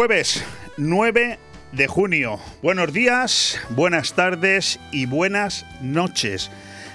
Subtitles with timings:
[0.00, 0.42] Jueves
[0.78, 1.38] 9
[1.72, 2.40] de junio.
[2.62, 6.50] Buenos días, buenas tardes y buenas noches.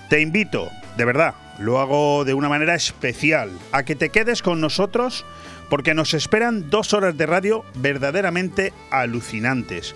[0.09, 4.59] Te invito, de verdad, lo hago de una manera especial, a que te quedes con
[4.59, 5.23] nosotros
[5.69, 9.95] porque nos esperan dos horas de radio verdaderamente alucinantes.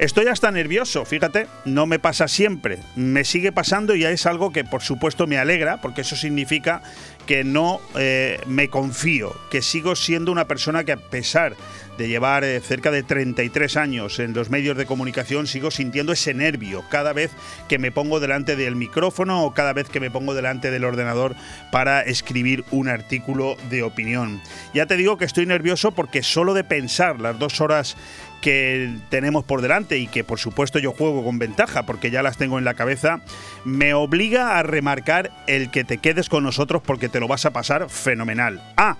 [0.00, 4.64] Estoy hasta nervioso, fíjate, no me pasa siempre, me sigue pasando y es algo que
[4.64, 6.82] por supuesto me alegra, porque eso significa
[7.26, 11.56] que no eh, me confío, que sigo siendo una persona que a pesar
[11.98, 16.32] de llevar eh, cerca de 33 años en los medios de comunicación, sigo sintiendo ese
[16.32, 17.32] nervio cada vez
[17.68, 21.34] que me pongo delante del micrófono o cada vez que me pongo delante del ordenador
[21.70, 24.40] para escribir un artículo de opinión.
[24.72, 27.96] Ya te digo que estoy nervioso porque solo de pensar las dos horas
[28.40, 32.36] que tenemos por delante y que por supuesto yo juego con ventaja porque ya las
[32.36, 33.20] tengo en la cabeza,
[33.64, 37.52] me obliga a remarcar el que te quedes con nosotros porque te lo vas a
[37.52, 38.62] pasar fenomenal.
[38.76, 38.96] Ah,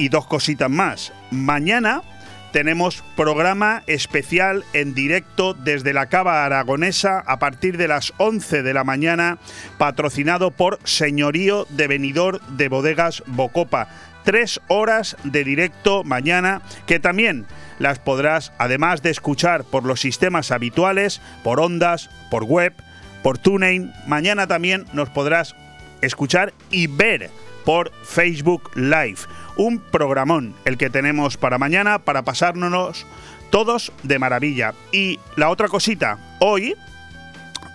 [0.00, 1.12] y dos cositas más.
[1.30, 2.02] Mañana
[2.52, 8.74] tenemos programa especial en directo desde la Cava Aragonesa a partir de las 11 de
[8.74, 9.38] la mañana,
[9.78, 13.88] patrocinado por Señorío de Venidor de Bodegas Bocopa.
[14.24, 17.46] Tres horas de directo mañana que también
[17.78, 22.72] las podrás, además de escuchar por los sistemas habituales, por ondas, por web,
[23.22, 25.54] por TuneIn, mañana también nos podrás
[26.00, 27.30] escuchar y ver
[27.64, 29.18] por Facebook Live.
[29.56, 33.06] Un programón el que tenemos para mañana para pasárnoslos
[33.50, 34.74] todos de maravilla.
[34.92, 36.74] Y la otra cosita, hoy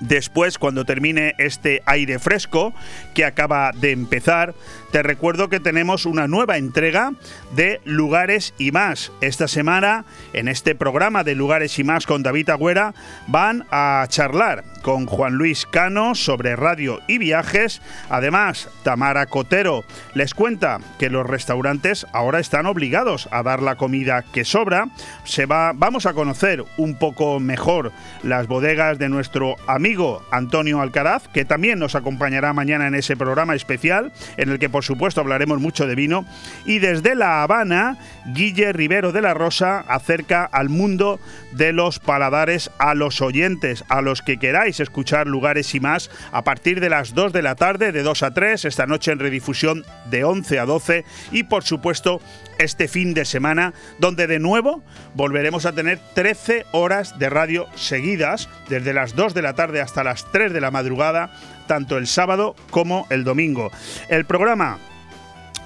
[0.01, 2.73] Después, cuando termine este aire fresco
[3.13, 4.53] que acaba de empezar,
[4.95, 7.11] te recuerdo que tenemos una nueva entrega
[7.53, 9.11] de Lugares y más.
[9.19, 12.93] Esta semana, en este programa de Lugares y más con David Agüera,
[13.27, 17.81] van a charlar con Juan Luis Cano sobre radio y viajes.
[18.09, 24.23] Además, Tamara Cotero les cuenta que los restaurantes ahora están obligados a dar la comida
[24.31, 24.87] que sobra.
[25.25, 27.91] Se va, vamos a conocer un poco mejor
[28.23, 33.55] las bodegas de nuestro amigo Antonio Alcaraz, que también nos acompañará mañana en ese programa
[33.55, 36.25] especial en el que por supuesto hablaremos mucho de vino.
[36.65, 37.97] Y desde La Habana,
[38.27, 41.19] Guille Rivero de la Rosa acerca al mundo
[41.51, 46.43] de los paladares a los oyentes, a los que queráis escuchar lugares y más a
[46.43, 49.85] partir de las 2 de la tarde, de 2 a 3, esta noche en redifusión
[50.09, 52.21] de 11 a 12 y por supuesto
[52.57, 54.81] este fin de semana donde de nuevo
[55.13, 60.03] volveremos a tener 13 horas de radio seguidas desde las 2 de la tarde hasta
[60.03, 61.31] las 3 de la madrugada
[61.67, 63.71] tanto el sábado como el domingo.
[64.09, 64.77] El programa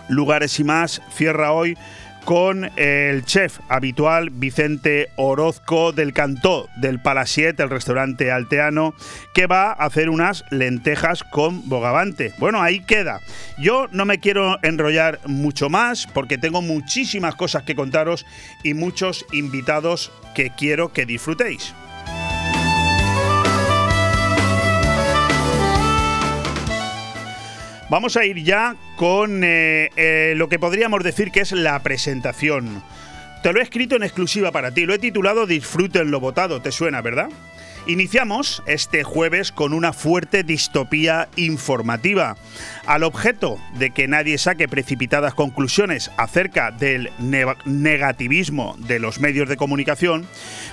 [0.10, 1.78] Lugares y más cierra hoy
[2.26, 8.94] con el chef habitual Vicente Orozco del Cantó del Palasiet, el restaurante alteano,
[9.34, 12.34] que va a hacer unas lentejas con bogavante.
[12.38, 13.22] Bueno, ahí queda.
[13.58, 18.26] Yo no me quiero enrollar mucho más porque tengo muchísimas cosas que contaros
[18.64, 21.74] y muchos invitados que quiero que disfrutéis.
[27.90, 32.84] Vamos a ir ya con eh, eh, lo que podríamos decir que es la presentación.
[33.42, 36.72] Te lo he escrito en exclusiva para ti, lo he titulado Disfruten lo votado, ¿te
[36.72, 37.30] suena, verdad?
[37.90, 42.38] Iniciamos este jueves con una fuerte distopía informativa.
[42.86, 47.10] Al objeto de que nadie saque precipitadas conclusiones acerca del
[47.66, 50.28] negativismo de los medios de comunicación,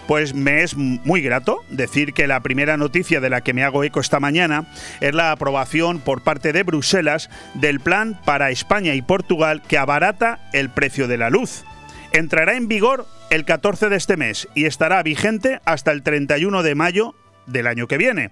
[0.07, 3.83] pues me es muy grato decir que la primera noticia de la que me hago
[3.83, 4.67] eco esta mañana
[5.01, 10.51] es la aprobación por parte de Bruselas del plan para España y Portugal que abarata
[10.53, 11.65] el precio de la luz.
[12.13, 16.75] Entrará en vigor el 14 de este mes y estará vigente hasta el 31 de
[16.75, 17.15] mayo
[17.47, 18.31] del año que viene.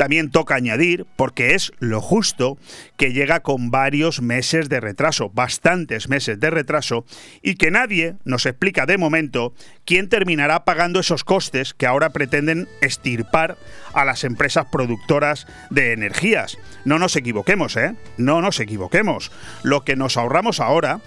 [0.00, 2.56] También toca añadir, porque es lo justo,
[2.96, 7.04] que llega con varios meses de retraso, bastantes meses de retraso,
[7.42, 9.52] y que nadie nos explica de momento
[9.84, 13.58] quién terminará pagando esos costes que ahora pretenden estirpar
[13.92, 16.56] a las empresas productoras de energías.
[16.86, 17.94] No nos equivoquemos, ¿eh?
[18.16, 19.30] No nos equivoquemos.
[19.62, 21.02] Lo que nos ahorramos ahora,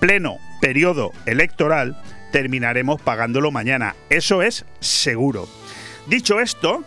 [0.00, 2.00] pleno periodo electoral,
[2.32, 3.94] terminaremos pagándolo mañana.
[4.10, 5.48] Eso es seguro.
[6.06, 6.84] Dicho esto,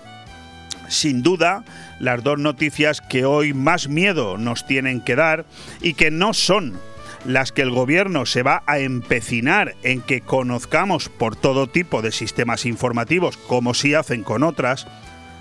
[0.87, 1.63] sin duda,
[1.99, 5.45] las dos noticias que hoy más miedo nos tienen que dar
[5.81, 6.79] y que no son
[7.25, 12.11] las que el gobierno se va a empecinar en que conozcamos por todo tipo de
[12.11, 14.87] sistemas informativos, como si hacen con otras,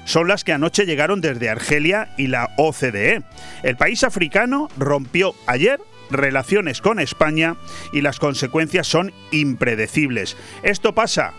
[0.05, 3.23] son las que anoche llegaron desde Argelia y la OCDE.
[3.63, 7.57] El país africano rompió ayer relaciones con España
[7.93, 10.37] y las consecuencias son impredecibles.
[10.63, 11.33] Esto pasa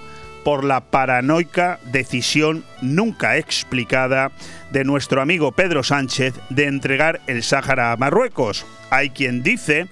[0.43, 4.31] por la paranoica decisión nunca explicada
[4.71, 8.65] de nuestro amigo Pedro Sánchez de entregar el Sáhara a Marruecos.
[8.89, 9.87] Hay quien dice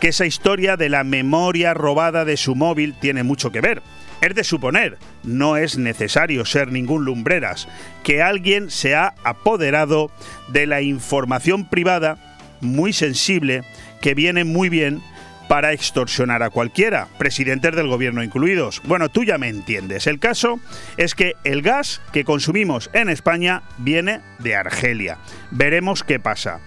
[0.00, 3.82] que esa historia de la memoria robada de su móvil tiene mucho que ver.
[4.20, 7.68] Es de suponer, no es necesario ser ningún lumbreras,
[8.02, 10.10] que alguien se ha apoderado
[10.48, 13.62] de la información privada muy sensible
[14.00, 15.02] que viene muy bien
[15.48, 18.82] para extorsionar a cualquiera, presidentes del gobierno incluidos.
[18.84, 20.06] Bueno, tú ya me entiendes.
[20.06, 20.58] El caso
[20.96, 25.18] es que el gas que consumimos en España viene de Argelia.
[25.50, 26.60] Veremos qué pasa.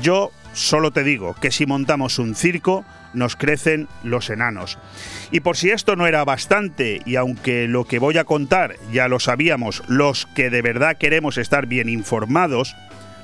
[0.00, 2.84] Yo solo te digo que si montamos un circo,
[3.14, 4.78] nos crecen los enanos.
[5.30, 9.08] Y por si esto no era bastante, y aunque lo que voy a contar ya
[9.08, 12.76] lo sabíamos, los que de verdad queremos estar bien informados,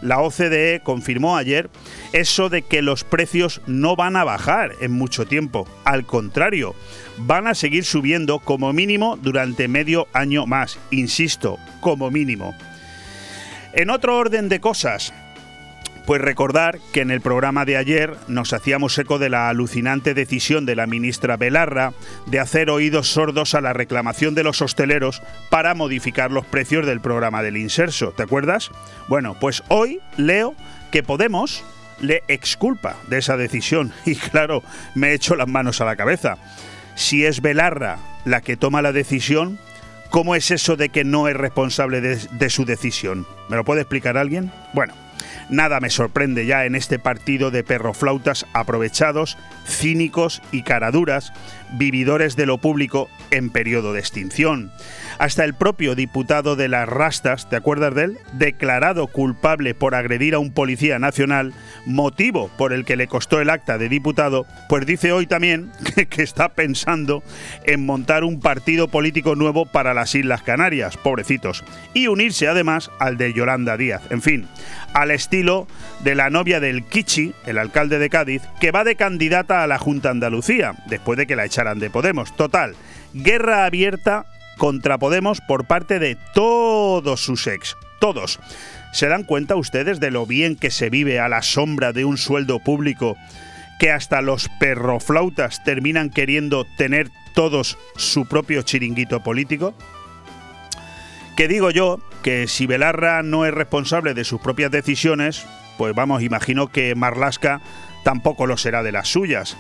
[0.03, 1.71] la OCDE confirmó ayer
[2.13, 5.67] eso de que los precios no van a bajar en mucho tiempo.
[5.85, 6.75] Al contrario,
[7.19, 10.79] van a seguir subiendo como mínimo durante medio año más.
[10.91, 12.55] Insisto, como mínimo.
[13.73, 15.13] En otro orden de cosas,
[16.07, 20.67] pues recordar que en el programa de ayer nos hacíamos eco de la alucinante decisión
[20.67, 21.93] de la ministra Belarra
[22.27, 27.01] de hacer oídos sordos a la reclamación de los hosteleros para modificar los precios del
[27.01, 28.13] programa del inserso.
[28.13, 28.71] ¿Te acuerdas?
[29.09, 30.55] Bueno, pues hoy leo
[30.91, 31.65] que Podemos
[32.01, 34.63] le exculpa de esa decisión y claro,
[34.95, 36.37] me he hecho las manos a la cabeza.
[36.95, 39.59] Si es Belarra la que toma la decisión,
[40.11, 43.27] ¿cómo es eso de que no es responsable de, de su decisión?
[43.49, 44.53] ¿Me lo puede explicar alguien?
[44.73, 44.95] Bueno,
[45.49, 49.37] Nada me sorprende ya en este partido de perroflautas aprovechados,
[49.67, 51.33] cínicos y caraduras,
[51.73, 54.71] vividores de lo público en periodo de extinción.
[55.19, 58.19] Hasta el propio diputado de las Rastas, ¿te acuerdas de él?
[58.33, 61.53] Declarado culpable por agredir a un policía nacional,
[61.85, 65.71] motivo por el que le costó el acta de diputado, pues dice hoy también
[66.11, 67.23] que, está pensando
[67.65, 73.17] en montar un partido político nuevo para las Islas Canarias, pobrecitos, y unirse además al
[73.17, 74.03] de Yolanda Díaz.
[74.11, 74.47] En fin,
[74.95, 75.67] al estilo
[76.03, 79.79] de la novia del Kichi, el alcalde de Cádiz, que va de candidata a la
[79.79, 82.35] Junta Andalucía, después de que la echaran de Podemos.
[82.37, 82.75] Total,
[83.15, 84.27] guerra abierta
[84.59, 87.77] contra Podemos por parte de todos sus ex.
[88.01, 88.39] Todos.
[88.93, 92.19] ¿Se dan cuenta ustedes de lo bien que se vive a la sombra de un
[92.19, 93.17] sueldo público
[93.79, 99.75] que hasta los perroflautas terminan queriendo tener todos su propio chiringuito político?
[101.37, 105.45] Que digo yo que si Belarra no es responsable de sus propias decisiones,
[105.79, 107.61] pues vamos, imagino que Marlasca
[108.05, 109.57] tampoco lo será de las suyas.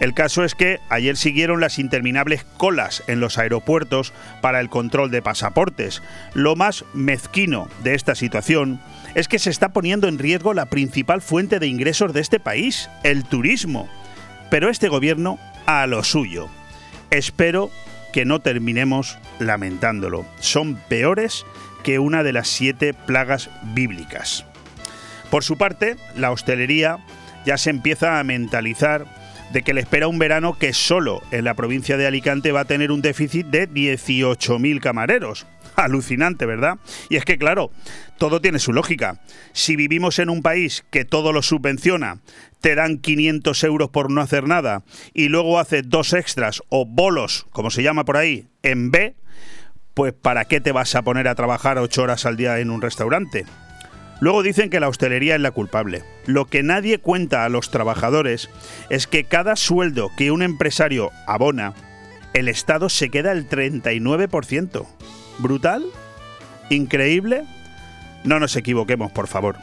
[0.00, 4.12] El caso es que ayer siguieron las interminables colas en los aeropuertos
[4.42, 6.02] para el control de pasaportes.
[6.34, 8.80] Lo más mezquino de esta situación
[9.14, 12.90] es que se está poniendo en riesgo la principal fuente de ingresos de este país,
[13.04, 13.88] el turismo.
[14.50, 16.48] Pero este gobierno a lo suyo.
[17.10, 17.70] Espero
[18.12, 20.26] que no terminemos lamentándolo.
[20.40, 21.46] Son peores
[21.84, 24.44] que una de las siete plagas bíblicas.
[25.34, 26.98] Por su parte, la hostelería
[27.44, 29.04] ya se empieza a mentalizar
[29.52, 32.66] de que le espera un verano que solo en la provincia de Alicante va a
[32.66, 35.44] tener un déficit de 18.000 camareros.
[35.74, 36.78] Alucinante, ¿verdad?
[37.08, 37.72] Y es que, claro,
[38.16, 39.22] todo tiene su lógica.
[39.52, 42.20] Si vivimos en un país que todo lo subvenciona,
[42.60, 44.84] te dan 500 euros por no hacer nada
[45.14, 49.16] y luego hace dos extras o bolos, como se llama por ahí, en B,
[49.94, 52.80] pues ¿para qué te vas a poner a trabajar ocho horas al día en un
[52.80, 53.46] restaurante?
[54.20, 56.02] Luego dicen que la hostelería es la culpable.
[56.26, 58.48] Lo que nadie cuenta a los trabajadores
[58.90, 61.74] es que cada sueldo que un empresario abona,
[62.32, 64.86] el Estado se queda el 39%.
[65.38, 65.84] ¿Brutal?
[66.70, 67.44] ¿Increíble?
[68.24, 69.56] No nos equivoquemos, por favor.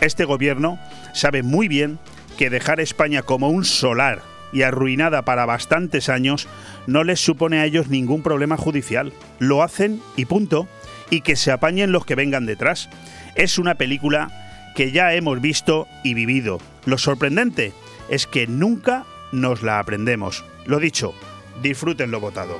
[0.00, 0.78] Este gobierno
[1.12, 1.98] sabe muy bien
[2.38, 6.46] que dejar España como un solar y arruinada para bastantes años
[6.86, 9.12] no les supone a ellos ningún problema judicial.
[9.38, 10.68] Lo hacen y punto.
[11.10, 12.88] Y que se apañen los que vengan detrás.
[13.34, 16.60] Es una película que ya hemos visto y vivido.
[16.84, 17.72] Lo sorprendente
[18.08, 20.44] es que nunca nos la aprendemos.
[20.66, 21.14] Lo dicho,
[21.62, 22.56] disfruten lo votado.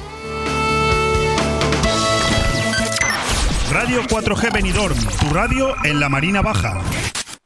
[3.73, 6.81] Radio 4G Benidorm, tu radio en la Marina Baja.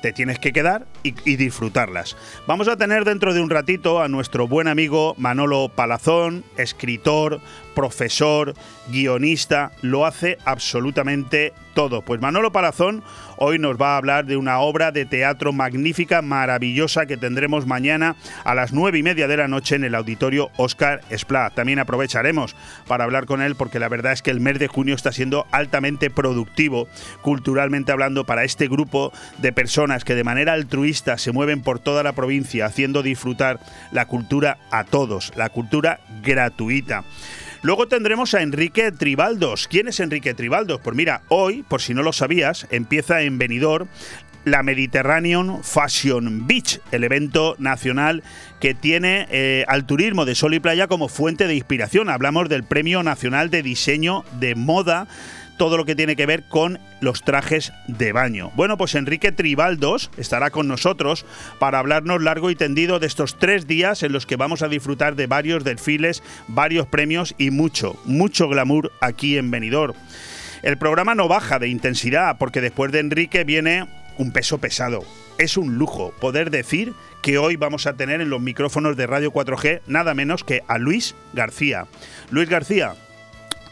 [0.01, 2.15] Te tienes que quedar y, disfrutarlas.
[2.47, 7.41] Vamos a tener dentro de un ratito a nuestro buen amigo Manolo Palazón, escritor,
[7.77, 8.55] profesor,
[8.87, 12.01] guionista, lo hace absolutamente todo.
[12.01, 13.03] Pues Manolo Palazón
[13.37, 18.15] hoy nos va a hablar de una obra de teatro magnífica, maravillosa, que tendremos mañana
[18.43, 21.51] a las nueve y media de la noche en el auditorio Oscar Esplá.
[21.51, 22.55] También aprovecharemos
[22.87, 25.45] para hablar con él porque la verdad es que el mes de junio está siendo
[25.51, 26.87] altamente productivo,
[27.21, 32.01] culturalmente hablando, para este grupo de personas que de manera altruista se mueven por toda
[32.01, 33.59] la provincia haciendo disfrutar
[33.91, 37.03] la cultura a todos, la cultura gratuita.
[37.61, 39.67] Luego tendremos a Enrique Tribaldos.
[39.67, 40.79] ¿Quién es Enrique Tribaldos?
[40.81, 43.87] Pues mira, hoy, por si no lo sabías, empieza en Benidorm
[44.45, 48.23] la Mediterranean Fashion Beach, el evento nacional
[48.61, 52.09] que tiene eh, al turismo de sol y playa como fuente de inspiración.
[52.09, 55.07] Hablamos del Premio Nacional de Diseño de Moda
[55.57, 58.51] todo lo que tiene que ver con los trajes de baño.
[58.55, 61.25] Bueno, pues Enrique Tribaldos estará con nosotros
[61.59, 65.15] para hablarnos largo y tendido de estos tres días en los que vamos a disfrutar
[65.15, 69.95] de varios desfiles, varios premios y mucho, mucho glamour aquí en Benidorm.
[70.63, 73.87] El programa no baja de intensidad porque después de Enrique viene
[74.17, 75.03] un peso pesado.
[75.37, 79.31] Es un lujo poder decir que hoy vamos a tener en los micrófonos de Radio
[79.31, 81.85] 4G nada menos que a Luis García.
[82.31, 82.95] Luis García,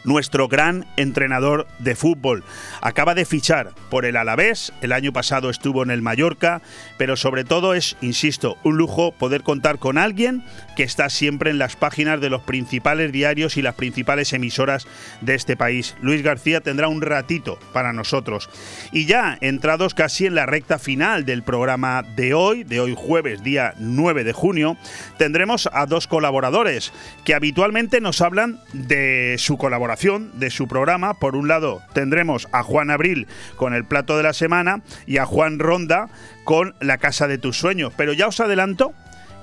[0.06, 2.44] nuestro gran entrenador de fútbol.
[2.80, 6.62] Acaba de fichar por el Alavés, el año pasado estuvo en el Mallorca,
[6.96, 10.44] pero sobre todo es, insisto, un lujo poder contar con alguien
[10.76, 14.86] que está siempre en las páginas de los principales diarios y las principales emisoras
[15.20, 15.96] de este país.
[16.00, 18.48] Luis García tendrá un ratito para nosotros.
[18.92, 23.42] Y ya entrados casi en la recta final del programa de hoy, de hoy jueves,
[23.42, 24.76] día 9 de junio,
[25.18, 26.92] tendremos a dos colaboradores
[27.24, 31.14] que habitualmente nos hablan de su colaboración de su programa.
[31.14, 33.26] Por un lado tendremos a Juan Abril
[33.56, 36.10] con el plato de la semana y a Juan Ronda
[36.44, 37.94] con la casa de tus sueños.
[37.96, 38.92] Pero ya os adelanto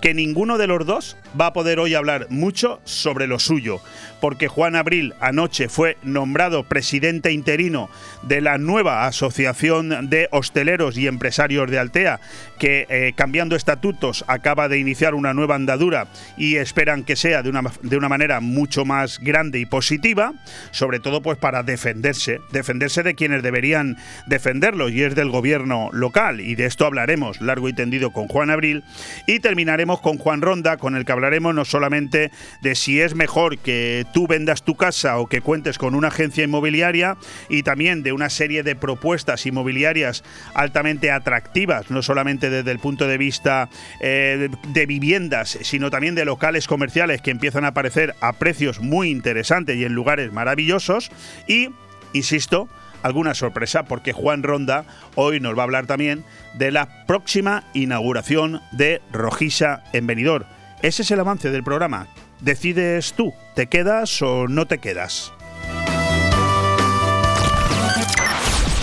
[0.04, 3.80] que ninguno de los dos va a poder hoy hablar mucho sobre lo suyo,
[4.20, 7.90] porque Juan Abril anoche fue nombrado presidente interino
[8.22, 12.20] de la nueva Asociación de Hosteleros y Empresarios de Altea,
[12.60, 17.50] que eh, cambiando estatutos acaba de iniciar una nueva andadura y esperan que sea de
[17.50, 20.34] una, de una manera mucho más grande y positiva,
[20.72, 23.96] sobre todo pues para defenderse, defenderse de quienes deberían
[24.28, 28.50] defenderlo y es del gobierno local y de esto hablaremos largo y tendido con Juan
[28.50, 28.84] Abril
[29.28, 32.32] y terminaremos con Juan Ronda con el que hablaremos no solamente
[32.62, 36.44] de si es mejor que tú vendas tu casa o que cuentes con una agencia
[36.44, 37.18] inmobiliaria
[37.50, 40.24] y también de una serie de propuestas inmobiliarias
[40.54, 43.70] altamente atractivas, no solamente desde el punto de vista
[44.00, 49.10] eh, de viviendas, sino también de locales comerciales que empiezan a aparecer a precios muy
[49.10, 51.12] interesantes y en lugares maravillosos.
[51.48, 51.70] Y,
[52.14, 52.70] insisto,
[53.04, 56.24] alguna sorpresa porque Juan Ronda hoy nos va a hablar también
[56.56, 60.46] de la próxima inauguración de Rojisa en Benidorm.
[60.82, 62.08] Ese es el avance del programa.
[62.42, 65.32] Decides tú, ¿te quedas o no te quedas?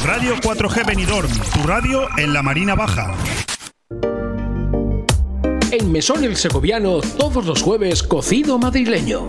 [0.04, 3.14] Radio 4G Benidorm, tu radio en la Marina Baja.
[5.70, 9.28] En Mesón el Segoviano, todos los jueves, cocido madrileño.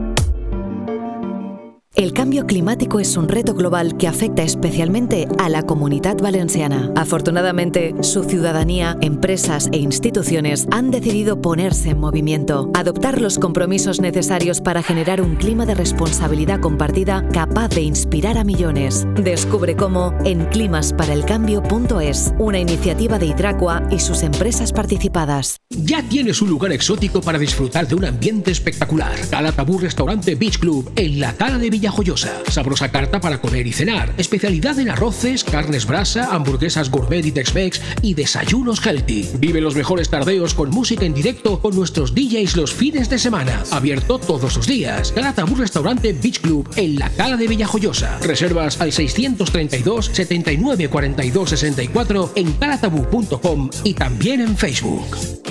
[1.93, 6.89] El cambio climático es un reto global que afecta especialmente a la comunidad valenciana.
[6.95, 14.61] Afortunadamente, su ciudadanía, empresas e instituciones han decidido ponerse en movimiento, adoptar los compromisos necesarios
[14.61, 19.05] para generar un clima de responsabilidad compartida capaz de inspirar a millones.
[19.15, 25.57] Descubre cómo en climasparaelcambio.es, una iniciativa de Hidracua y sus empresas participadas.
[25.69, 29.13] Ya tienes un lugar exótico para disfrutar de un ambiente espectacular.
[29.29, 32.43] Calatabú Restaurante Beach Club en la Cala de Villa Villajoyosa.
[32.47, 34.13] Sabrosa carta para comer y cenar.
[34.17, 39.27] Especialidad en arroces, carnes brasa, hamburguesas gourmet y Tex-Mex y desayunos healthy.
[39.39, 43.63] Vive los mejores tardeos con música en directo con nuestros DJs los fines de semana.
[43.71, 45.11] Abierto todos los días.
[45.11, 48.19] Calatabú Restaurante Beach Club en la Cala de Villajoyosa.
[48.19, 55.50] Reservas al 632 79 42 64 en calatabú.com y también en Facebook.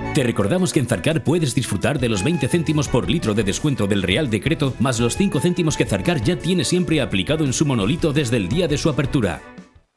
[0.13, 3.87] Te recordamos que en Zarcar puedes disfrutar de los 20 céntimos por litro de descuento
[3.87, 7.65] del Real Decreto, más los 5 céntimos que Zarcar ya tiene siempre aplicado en su
[7.65, 9.41] monolito desde el día de su apertura.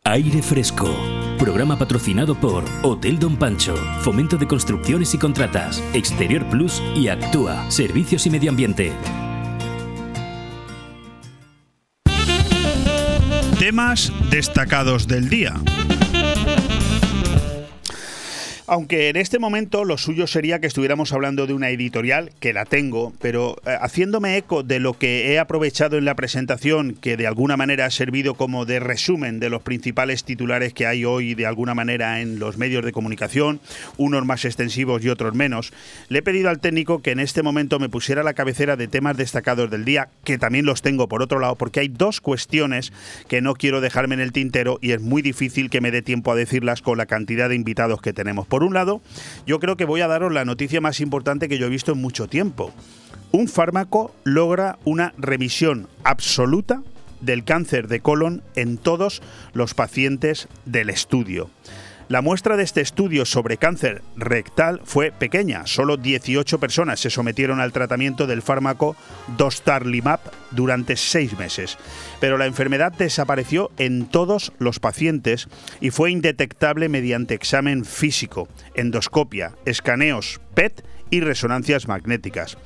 [0.04, 0.88] Aire Fresco.
[1.36, 7.68] Programa patrocinado por Hotel Don Pancho, Fomento de Construcciones y Contratas, Exterior Plus y Actúa,
[7.68, 8.92] Servicios y Medio Ambiente.
[13.58, 15.54] Temas destacados del día.
[18.66, 22.64] Aunque en este momento lo suyo sería que estuviéramos hablando de una editorial, que la
[22.64, 27.26] tengo, pero eh, haciéndome eco de lo que he aprovechado en la presentación, que de
[27.26, 31.44] alguna manera ha servido como de resumen de los principales titulares que hay hoy de
[31.44, 33.60] alguna manera en los medios de comunicación,
[33.98, 35.74] unos más extensivos y otros menos,
[36.08, 39.18] le he pedido al técnico que en este momento me pusiera la cabecera de temas
[39.18, 42.94] destacados del día, que también los tengo por otro lado, porque hay dos cuestiones
[43.28, 46.32] que no quiero dejarme en el tintero y es muy difícil que me dé tiempo
[46.32, 48.46] a decirlas con la cantidad de invitados que tenemos.
[48.54, 49.00] Por un lado,
[49.48, 52.00] yo creo que voy a daros la noticia más importante que yo he visto en
[52.00, 52.72] mucho tiempo.
[53.32, 56.80] Un fármaco logra una remisión absoluta
[57.20, 59.22] del cáncer de colon en todos
[59.54, 61.50] los pacientes del estudio.
[62.08, 67.60] La muestra de este estudio sobre cáncer rectal fue pequeña, solo 18 personas se sometieron
[67.60, 68.94] al tratamiento del fármaco
[69.38, 71.78] Dostarlimab durante seis meses,
[72.20, 75.48] pero la enfermedad desapareció en todos los pacientes
[75.80, 82.58] y fue indetectable mediante examen físico, endoscopia, escaneos PET y resonancias magnéticas.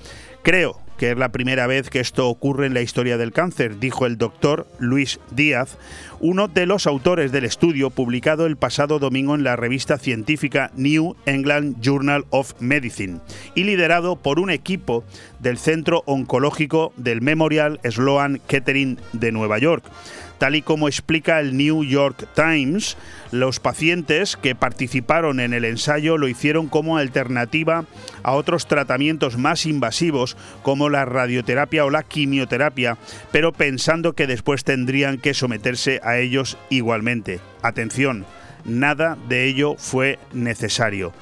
[0.43, 4.05] Creo que es la primera vez que esto ocurre en la historia del cáncer, dijo
[4.05, 5.79] el doctor Luis Díaz,
[6.21, 11.15] uno de los autores del estudio publicado el pasado domingo en la revista científica New
[11.25, 13.21] England Journal of Medicine
[13.55, 15.05] y liderado por un equipo
[15.39, 19.85] del Centro Oncológico del Memorial Sloan Kettering de Nueva York.
[20.39, 22.97] Tal y como explica el New York Times,
[23.33, 27.85] los pacientes que participaron en el ensayo lo hicieron como alternativa
[28.23, 32.99] a otros tratamientos más invasivos como la radioterapia o la quimioterapia,
[33.33, 37.41] pero pensando que después tendrían que someterse a ellos igualmente.
[37.63, 38.25] Atención,
[38.65, 41.13] nada de ello fue necesario.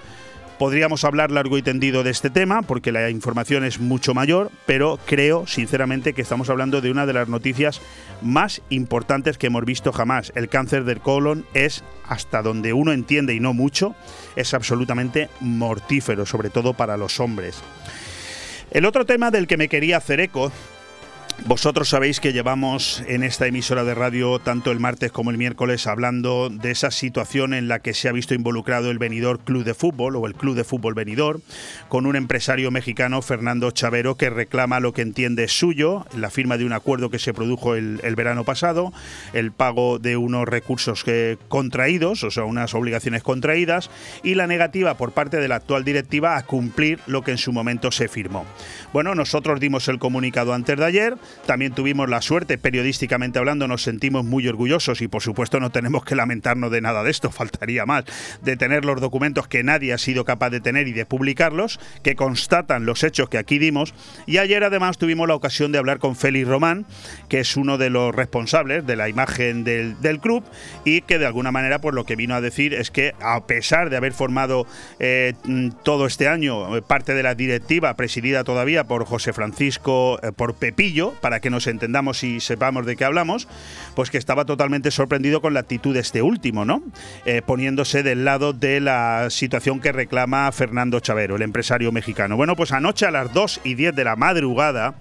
[0.59, 4.99] Podríamos hablar largo y tendido de este tema porque la información es mucho mayor, pero
[5.05, 7.83] creo sinceramente que estamos hablando de una de las noticias
[8.23, 10.33] más importantes que hemos visto jamás.
[10.35, 13.95] El cáncer del colon es, hasta donde uno entiende y no mucho,
[14.35, 17.63] es absolutamente mortífero, sobre todo para los hombres.
[18.71, 20.51] El otro tema del que me quería hacer eco
[21.45, 25.87] vosotros sabéis que llevamos en esta emisora de radio tanto el martes como el miércoles
[25.87, 29.75] hablando de esa situación en la que se ha visto involucrado el venidor Club de
[29.75, 31.41] Fútbol o el Club de Fútbol Venidor
[31.89, 36.57] con un empresario mexicano, Fernando Chavero, que reclama lo que entiende es suyo, la firma
[36.57, 38.93] de un acuerdo que se produjo el, verano pasado,
[39.33, 43.91] el pago de unos recursos que, contraídos, o sea, unas obligaciones contraídas,
[44.23, 47.53] y la negativa por parte de la actual directiva a cumplir lo que en su
[47.53, 48.45] momento se firmó.
[48.93, 53.83] Bueno, nosotros dimos el comunicado antes de ayer, También tuvimos la suerte, periodísticamente hablando, nos
[53.83, 57.87] sentimos muy orgullosos y por supuesto no tenemos que lamentarnos de nada de esto, faltaría
[57.87, 58.05] más,
[58.43, 62.17] de tener los documentos que nadie ha sido capaz de tener y de publicarlos, que
[62.17, 63.95] constatan los hechos que aquí dimos.
[64.27, 66.87] Y ayer además tuvimos la ocasión de hablar con Félix Román,
[67.29, 70.45] que es uno de los responsables de la imagen del, del club
[70.85, 73.91] y que de alguna manera pues lo que vino a decir es que a pesar
[73.91, 74.67] de haber formado
[74.99, 75.35] eh,
[75.83, 80.55] todo este año eh, parte de la directiva presidida todavía por José Francisco, eh, por
[80.55, 83.49] Pepillo, para que nos entendamos y sepamos de qué hablamos,
[83.95, 86.83] pues que estaba totalmente sorprendido con la actitud de este último, ¿no?
[87.47, 92.37] poniéndose del lado de la situación que reclama Fernando Chavero, el empresario mexicano.
[92.37, 94.95] Bueno, pues anoche a las 2 y 10 de la madrugada,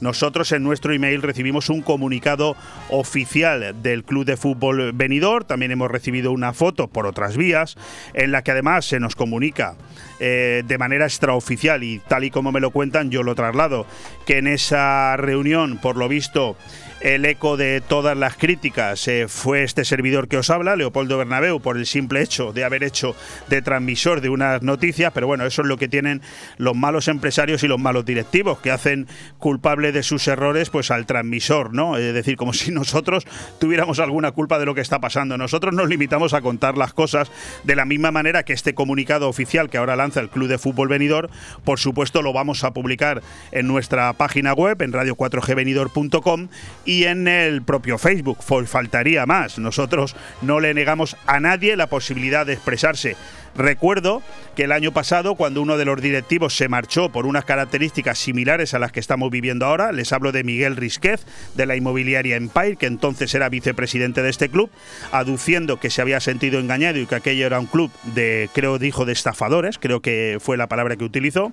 [0.00, 2.56] nosotros en nuestro email recibimos un comunicado
[2.90, 7.76] oficial del Club de Fútbol Benidorm, también hemos recibido una foto por otras vías,
[8.14, 9.76] en la que además se nos comunica
[10.20, 13.86] eh, de manera extraoficial y tal y como me lo cuentan, yo lo traslado,
[14.26, 16.56] que en esa reunión, por lo visto,
[17.02, 21.60] el eco de todas las críticas eh, fue este servidor que os habla, Leopoldo Bernabeu,
[21.60, 23.16] por el simple hecho de haber hecho
[23.48, 26.22] de transmisor de unas noticias, pero bueno, eso es lo que tienen
[26.58, 31.06] los malos empresarios y los malos directivos, que hacen culpable de sus errores pues al
[31.06, 31.96] transmisor, ¿no?
[31.96, 33.26] Es decir, como si nosotros
[33.58, 35.36] tuviéramos alguna culpa de lo que está pasando.
[35.36, 37.32] Nosotros nos limitamos a contar las cosas
[37.64, 40.88] de la misma manera que este comunicado oficial que ahora lanza el Club de Fútbol
[40.88, 41.30] Venidor,
[41.64, 46.48] por supuesto lo vamos a publicar en nuestra página web, en radio4gvenidor.com
[46.92, 48.42] y en el propio Facebook.
[48.42, 49.58] Faltaría más.
[49.58, 53.16] Nosotros no le negamos a nadie la posibilidad de expresarse.
[53.54, 54.22] Recuerdo
[54.56, 58.74] que el año pasado, cuando uno de los directivos se marchó por unas características similares
[58.74, 62.76] a las que estamos viviendo ahora, les hablo de Miguel Risquez, de la inmobiliaria Empire,
[62.76, 64.70] que entonces era vicepresidente de este club,
[65.10, 69.04] aduciendo que se había sentido engañado y que aquello era un club de, creo, dijo,
[69.04, 71.52] de estafadores, creo que fue la palabra que utilizó,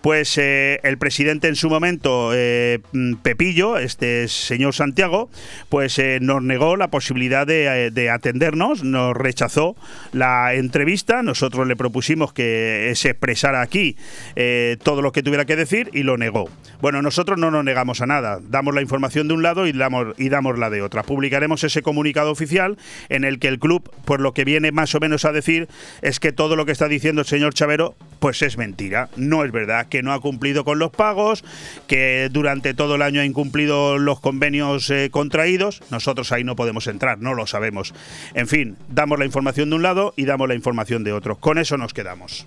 [0.00, 2.80] pues eh, el presidente en su momento, eh,
[3.22, 5.30] Pepillo, este señor Santiago,
[5.68, 9.76] pues eh, nos negó la posibilidad de, de atendernos, nos rechazó
[10.12, 13.96] la entrevista, nosotros le propusimos que se expresara aquí
[14.36, 16.50] eh, todo lo que tuviera que decir y lo negó.
[16.82, 20.08] Bueno, nosotros no nos negamos a nada, damos la información de un lado y damos,
[20.18, 21.04] y damos la de otra.
[21.04, 22.76] Publicaremos ese comunicado oficial
[23.08, 25.68] en el que el club, por lo que viene más o menos a decir,
[26.02, 29.52] es que todo lo que está diciendo el señor Chavero, pues es mentira, no es
[29.52, 31.44] verdad, que no ha cumplido con los pagos,
[31.86, 36.88] que durante todo el año ha incumplido los convenios eh, contraídos, nosotros ahí no podemos
[36.88, 37.94] entrar, no lo sabemos.
[38.34, 41.21] En fin, damos la información de un lado y damos la información de otro.
[41.22, 42.46] Con eso nos quedamos.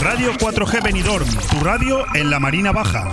[0.00, 3.10] Radio 4G Benidorm, tu radio en la Marina Baja.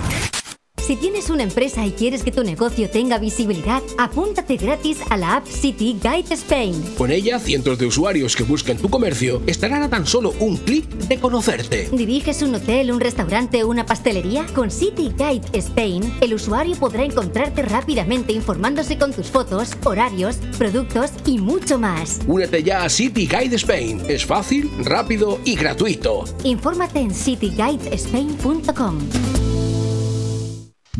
[0.80, 5.36] Si tienes una empresa y quieres que tu negocio tenga visibilidad, apúntate gratis a la
[5.36, 6.74] app City Guide Spain.
[6.96, 10.88] Con ella, cientos de usuarios que buscan tu comercio estarán a tan solo un clic
[10.88, 11.88] de conocerte.
[11.92, 14.46] ¿Diriges un hotel, un restaurante o una pastelería?
[14.54, 21.10] Con City Guide Spain, el usuario podrá encontrarte rápidamente informándose con tus fotos, horarios, productos
[21.26, 22.20] y mucho más.
[22.26, 24.00] Únete ya a City Guide Spain.
[24.08, 26.24] Es fácil, rápido y gratuito.
[26.44, 29.47] Infórmate en cityguidespain.com.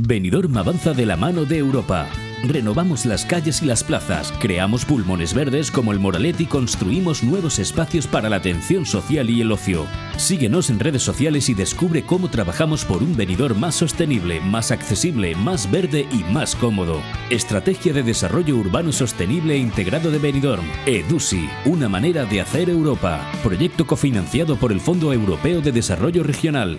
[0.01, 2.07] Benidorm avanza de la mano de Europa.
[2.45, 7.59] Renovamos las calles y las plazas, creamos pulmones verdes como el Moralet y construimos nuevos
[7.59, 9.87] espacios para la atención social y el ocio.
[10.17, 15.35] Síguenos en redes sociales y descubre cómo trabajamos por un venidor más sostenible, más accesible,
[15.35, 17.03] más verde y más cómodo.
[17.29, 20.65] Estrategia de Desarrollo Urbano Sostenible e Integrado de Benidorm.
[20.87, 23.29] EDUSI, una manera de hacer Europa.
[23.43, 26.79] Proyecto cofinanciado por el Fondo Europeo de Desarrollo Regional.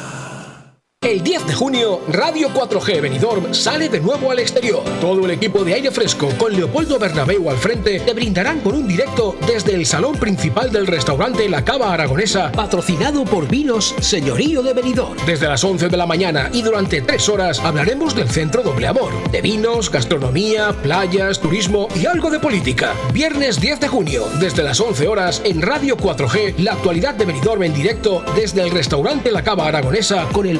[1.03, 4.83] El 10 de junio, Radio 4G Benidorm sale de nuevo al exterior.
[4.99, 8.87] Todo el equipo de aire fresco, con Leopoldo Bernabeu al frente, te brindarán con un
[8.87, 14.75] directo desde el salón principal del restaurante La Cava Aragonesa, patrocinado por Vinos Señorío de
[14.75, 15.17] Benidorm.
[15.25, 19.11] Desde las 11 de la mañana y durante tres horas hablaremos del Centro Doble Amor,
[19.31, 22.93] de vinos, gastronomía, playas, turismo y algo de política.
[23.11, 27.63] Viernes 10 de junio, desde las 11 horas, en Radio 4G, la actualidad de Benidorm
[27.63, 30.59] en directo desde el restaurante La Cava Aragonesa con el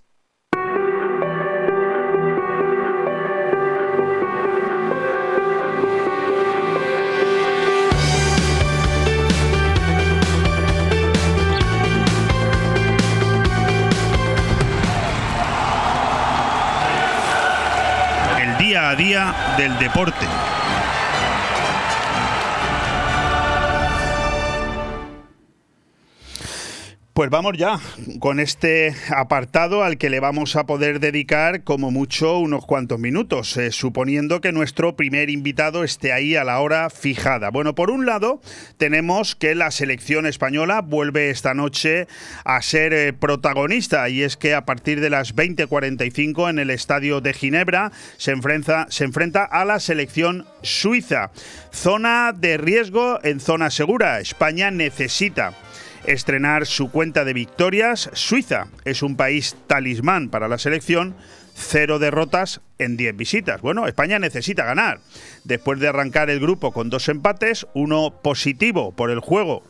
[18.81, 20.25] día a día del deporte.
[27.13, 27.77] Pues vamos ya
[28.19, 33.57] con este apartado al que le vamos a poder dedicar como mucho unos cuantos minutos,
[33.57, 37.49] eh, suponiendo que nuestro primer invitado esté ahí a la hora fijada.
[37.49, 38.41] Bueno, por un lado
[38.77, 42.07] tenemos que la selección española vuelve esta noche
[42.45, 47.19] a ser eh, protagonista y es que a partir de las 20:45 en el estadio
[47.19, 51.31] de Ginebra se enfrenta, se enfrenta a la selección suiza.
[51.73, 54.21] Zona de riesgo en zona segura.
[54.21, 55.53] España necesita
[56.05, 58.09] estrenar su cuenta de victorias.
[58.13, 61.15] Suiza es un país talismán para la selección.
[61.53, 63.61] Cero derrotas en 10 visitas.
[63.61, 64.99] Bueno, España necesita ganar.
[65.43, 69.63] Después de arrancar el grupo con dos empates, uno positivo por el juego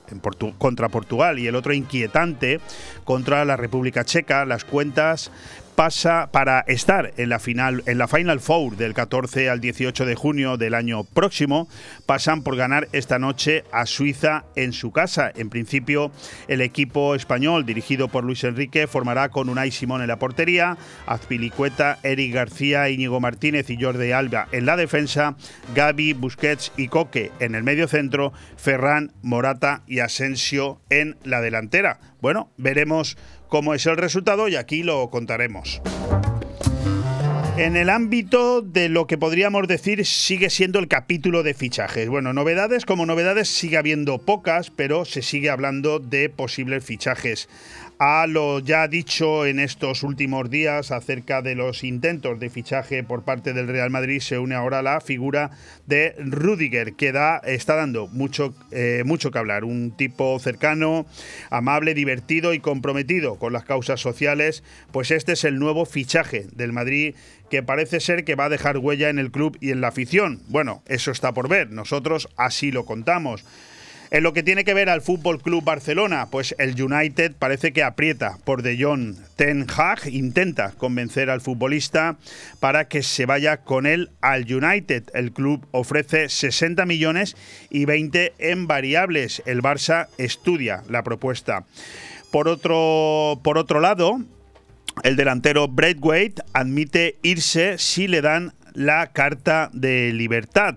[0.58, 2.60] contra Portugal y el otro inquietante
[3.04, 5.32] contra la República Checa, las cuentas
[5.76, 10.16] pasa para estar en la final en la Final Four del 14 al 18 de
[10.16, 11.68] junio del año próximo
[12.06, 15.32] pasan por ganar esta noche a Suiza en su casa.
[15.36, 16.12] En principio
[16.48, 22.00] el equipo español dirigido por Luis Enrique formará con Unai Simón en la portería, Azpilicueta,
[22.04, 25.36] Eric García, Íñigo Martínez y Jordi Alba en la defensa,
[25.76, 32.00] Gaby, Busquets y Coque en el medio centro, Ferran, Morata y Asensio en la delantera.
[32.22, 33.18] Bueno, veremos
[33.52, 35.82] cómo es el resultado y aquí lo contaremos.
[37.58, 42.08] En el ámbito de lo que podríamos decir sigue siendo el capítulo de fichajes.
[42.08, 47.50] Bueno, novedades como novedades sigue habiendo pocas, pero se sigue hablando de posibles fichajes.
[48.04, 53.24] A lo ya dicho en estos últimos días acerca de los intentos de fichaje por
[53.24, 55.52] parte del Real Madrid, se une ahora la figura
[55.86, 59.66] de Rudiger, que da, está dando mucho, eh, mucho que hablar.
[59.66, 61.06] Un tipo cercano,
[61.52, 64.64] amable, divertido y comprometido con las causas sociales.
[64.92, 67.14] Pues este es el nuevo fichaje del Madrid
[67.52, 70.42] que parece ser que va a dejar huella en el club y en la afición.
[70.48, 71.70] Bueno, eso está por ver.
[71.70, 73.46] Nosotros así lo contamos.
[74.14, 77.82] En lo que tiene que ver al Fútbol Club Barcelona, pues el United parece que
[77.82, 79.16] aprieta por De Jong.
[79.38, 82.18] Ten Hag intenta convencer al futbolista
[82.60, 85.06] para que se vaya con él al United.
[85.14, 87.38] El club ofrece 60 millones
[87.70, 89.42] y 20 en variables.
[89.46, 91.64] El Barça estudia la propuesta.
[92.32, 94.20] Por otro, por otro lado,
[95.04, 100.76] el delantero Braithwaite admite irse si le dan la carta de libertad.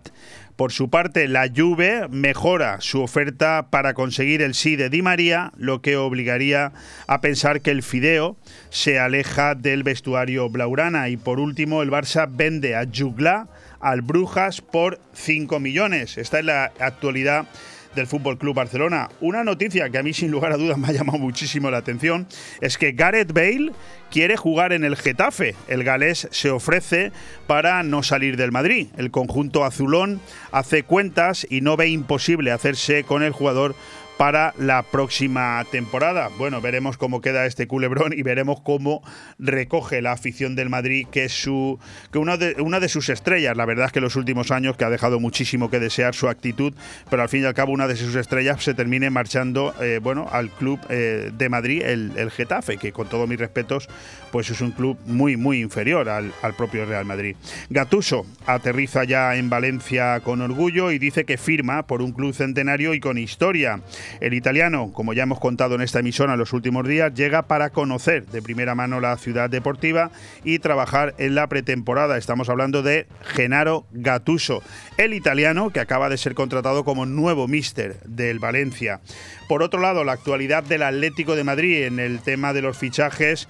[0.56, 5.52] Por su parte, la Juve mejora su oferta para conseguir el sí de Di María,
[5.56, 6.72] lo que obligaría
[7.08, 8.36] a pensar que el Fideo
[8.70, 11.08] se aleja del vestuario blaurana.
[11.08, 13.48] Y por último, el Barça vende a Jugla
[13.80, 16.18] al Brujas por 5 millones.
[16.18, 17.46] Esta es la actualidad
[17.94, 19.08] del Fútbol Club Barcelona.
[19.20, 22.26] Una noticia que a mí sin lugar a dudas me ha llamado muchísimo la atención
[22.60, 23.72] es que Gareth Bale
[24.10, 25.54] quiere jugar en el Getafe.
[25.68, 27.12] El galés se ofrece
[27.46, 28.88] para no salir del Madrid.
[28.96, 30.20] El conjunto azulón
[30.52, 33.74] hace cuentas y no ve imposible hacerse con el jugador
[34.16, 36.30] para la próxima temporada.
[36.38, 39.02] Bueno, veremos cómo queda este culebrón y veremos cómo
[39.38, 41.78] recoge la afición del Madrid, que es su
[42.12, 43.56] que una de, una de sus estrellas.
[43.56, 46.28] La verdad es que en los últimos años que ha dejado muchísimo que desear su
[46.28, 46.74] actitud,
[47.10, 50.28] pero al fin y al cabo una de sus estrellas se termine marchando, eh, bueno,
[50.30, 53.88] al club eh, de Madrid, el, el, Getafe, que con todos mis respetos,
[54.30, 57.36] pues es un club muy muy inferior al, al propio Real Madrid.
[57.70, 62.94] Gatuso aterriza ya en Valencia con orgullo y dice que firma por un club centenario
[62.94, 63.80] y con historia.
[64.20, 67.70] El italiano, como ya hemos contado en esta emisión en los últimos días, llega para
[67.70, 70.10] conocer de primera mano la ciudad deportiva
[70.44, 72.16] y trabajar en la pretemporada.
[72.16, 74.62] Estamos hablando de Genaro Gattuso,
[74.96, 79.00] el italiano que acaba de ser contratado como nuevo míster del Valencia.
[79.48, 83.48] Por otro lado, la actualidad del Atlético de Madrid en el tema de los fichajes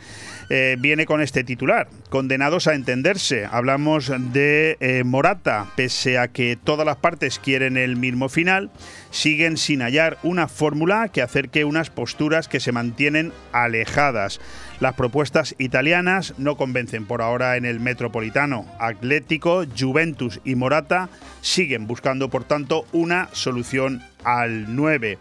[0.50, 1.88] eh, viene con este titular.
[2.11, 3.46] Condenados a entenderse.
[3.50, 8.70] Hablamos de eh, Morata, pese a que todas las partes quieren el mismo final,
[9.11, 14.40] siguen sin hallar una fórmula que acerque unas posturas que se mantienen alejadas.
[14.80, 18.66] Las propuestas italianas no convencen por ahora en el Metropolitano.
[18.78, 21.09] Atlético, Juventus y Morata
[21.40, 25.18] siguen buscando, por tanto, una solución al 9.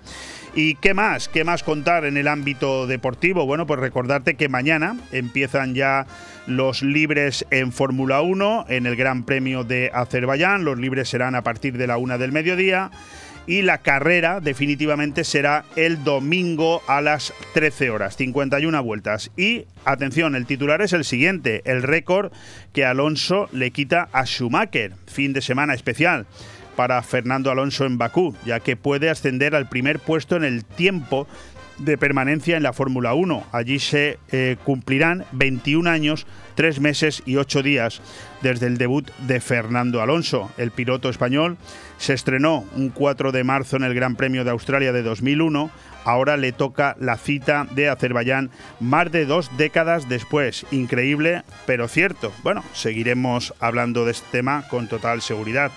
[0.56, 1.30] ¿Y qué más?
[1.30, 3.48] ¿Qué más contar en el ámbito deportivo?
[3.48, 6.06] Bueno, pues recordarte que mañana empiezan ya
[6.46, 10.64] los libres en Fórmula 1 en el Gran Premio de Azerbaiyán.
[10.64, 12.92] Los libres serán a partir de la una del mediodía
[13.48, 19.32] y la carrera definitivamente será el domingo a las 13 horas, 51 vueltas.
[19.36, 22.32] Y atención, el titular es el siguiente, el récord
[22.74, 26.28] que Alonso le quita a Schumacher, fin de semana especial
[26.76, 31.28] para Fernando Alonso en Bakú, ya que puede ascender al primer puesto en el tiempo
[31.78, 33.48] de permanencia en la Fórmula 1.
[33.52, 38.02] Allí se eh, cumplirán 21 años, 3 meses y 8 días
[38.42, 40.52] desde el debut de Fernando Alonso.
[40.58, 41.58] El piloto español
[41.98, 45.72] se estrenó un 4 de marzo en el Gran Premio de Australia de 2001.
[46.06, 50.66] Ahora le toca la cita de Azerbaiyán más de dos décadas después.
[50.72, 52.34] Increíble, pero cierto.
[52.44, 55.72] Bueno, seguiremos hablando de este tema con total seguridad.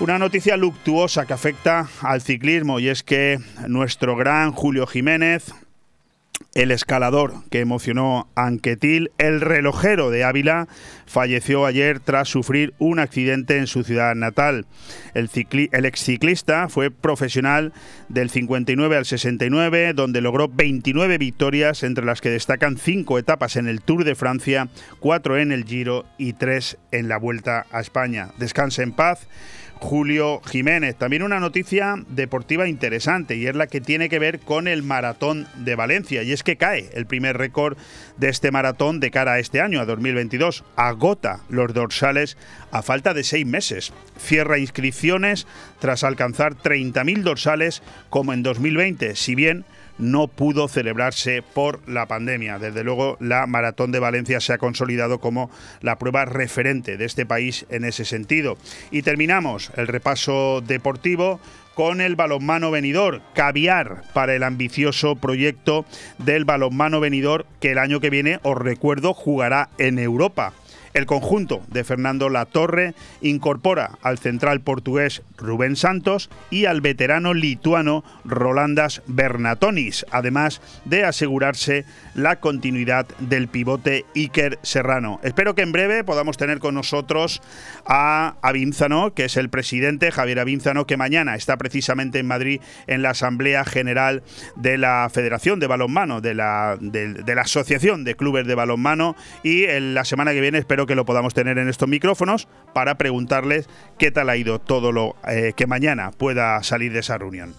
[0.00, 5.54] Una noticia luctuosa que afecta al ciclismo y es que nuestro gran Julio Jiménez,
[6.54, 10.66] el escalador que emocionó a Anquetil, el relojero de Ávila,
[11.06, 14.66] falleció ayer tras sufrir un accidente en su ciudad natal.
[15.14, 15.30] El,
[15.70, 17.72] el exciclista fue profesional
[18.08, 23.68] del 59 al 69, donde logró 29 victorias, entre las que destacan 5 etapas en
[23.68, 28.30] el Tour de Francia, 4 en el Giro y 3 en la Vuelta a España.
[28.38, 29.28] Descanse en paz
[29.80, 30.96] Julio Jiménez.
[30.96, 35.46] También una noticia deportiva interesante y es la que tiene que ver con el maratón
[35.56, 36.22] de Valencia.
[36.22, 37.76] Y es que cae el primer récord
[38.16, 40.64] de este maratón de cara a este año, a 2022.
[40.76, 42.36] Agota los dorsales
[42.70, 43.92] a falta de seis meses.
[44.18, 45.46] Cierra inscripciones
[45.80, 49.64] tras alcanzar 30.000 dorsales como en 2020, si bien
[49.98, 52.58] no pudo celebrarse por la pandemia.
[52.58, 57.26] Desde luego, la Maratón de Valencia se ha consolidado como la prueba referente de este
[57.26, 58.56] país en ese sentido.
[58.90, 61.40] Y terminamos el repaso deportivo
[61.74, 65.84] con el balonmano venidor, caviar para el ambicioso proyecto
[66.18, 70.52] del balonmano venidor que el año que viene, os recuerdo, jugará en Europa.
[70.94, 78.04] El conjunto de Fernando Latorre incorpora al central portugués Rubén Santos y al veterano lituano
[78.24, 85.18] Rolandas Bernatonis, además de asegurarse la continuidad del pivote Iker Serrano.
[85.24, 87.42] Espero que en breve podamos tener con nosotros
[87.86, 93.02] a Avínzano, que es el presidente Javier Avínzano, que mañana está precisamente en Madrid en
[93.02, 94.22] la Asamblea General
[94.54, 99.64] de la Federación de Balonmano, de la, de, la Asociación de Clubes de Balonmano, y
[99.64, 103.68] en la semana que viene espero que lo podamos tener en estos micrófonos para preguntarles
[103.98, 107.54] qué tal ha ido todo lo eh, que mañana pueda salir de esa reunión.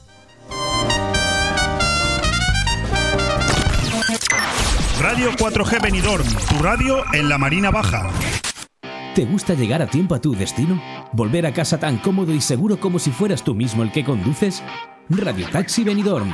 [5.02, 8.10] Radio 4G Benidorm, tu radio en la Marina Baja.
[9.14, 10.82] ¿Te gusta llegar a tiempo a tu destino?
[11.14, 14.64] ¿Volver a casa tan cómodo y seguro como si fueras tú mismo el que conduces?
[15.10, 16.34] Radio Taxi Benidorm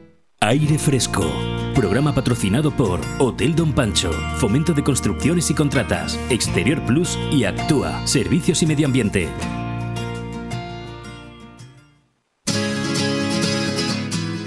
[0.43, 1.31] Aire Fresco.
[1.75, 8.07] Programa patrocinado por Hotel Don Pancho, Fomento de Construcciones y Contratas, Exterior Plus y Actúa,
[8.07, 9.29] Servicios y Medio Ambiente.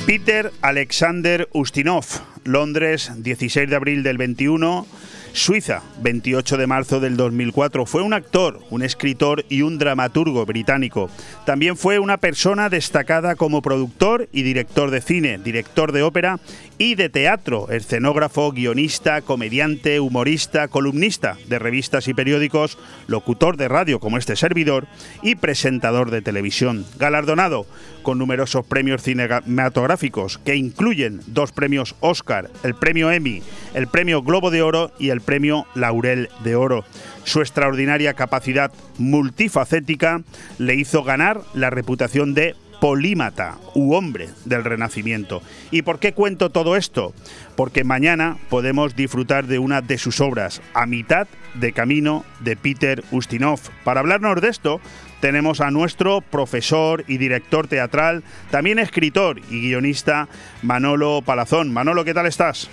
[0.05, 2.07] Peter Alexander Ustinov,
[2.43, 4.89] Londres, 16 de abril del 21
[5.35, 7.87] Suiza, 28 de marzo del 2004.
[7.87, 11.11] Fue un actor, un escritor y un dramaturgo británico.
[11.45, 16.39] También fue una persona destacada como productor y director de cine, director de ópera
[16.79, 23.99] y de teatro, escenógrafo, guionista, comediante, humorista, columnista de revistas y periódicos, locutor de radio
[23.99, 24.87] como este servidor
[25.21, 26.87] y presentador de televisión.
[26.97, 27.67] Galardonado
[28.03, 33.43] con numerosos premios cinematográficos que incluyen dos premios Oscar, el premio Emmy,
[33.75, 36.85] el premio Globo de Oro y el premio Laurel de Oro.
[37.25, 40.23] Su extraordinaria capacidad multifacética
[40.59, 45.41] le hizo ganar la reputación de polímata u hombre del Renacimiento.
[45.71, 47.15] ¿Y por qué cuento todo esto?
[47.57, 53.03] Porque mañana podemos disfrutar de una de sus obras, A mitad de camino de Peter
[53.11, 53.61] Ustinov.
[53.85, 54.81] Para hablarnos de esto,
[55.21, 60.29] tenemos a nuestro profesor y director teatral, también escritor y guionista,
[60.63, 61.73] Manolo Palazón.
[61.73, 62.69] Manolo, ¿qué tal estás?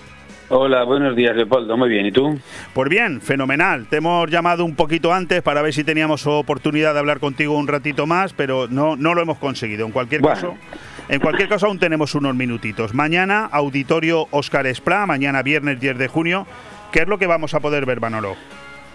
[0.54, 1.78] Hola, buenos días, Leopoldo.
[1.78, 2.38] Muy bien, ¿y tú?
[2.74, 3.88] Pues bien, fenomenal.
[3.88, 7.70] Te hemos llamado un poquito antes para ver si teníamos oportunidad de hablar contigo un
[7.70, 9.86] ratito más, pero no, no lo hemos conseguido.
[9.86, 10.58] En cualquier caso,
[11.08, 12.94] en cualquier caso aún tenemos unos minutitos.
[12.94, 16.46] Mañana, Auditorio Oscar Esplá, mañana viernes 10 de junio.
[16.92, 18.36] ¿Qué es lo que vamos a poder ver, Manolo?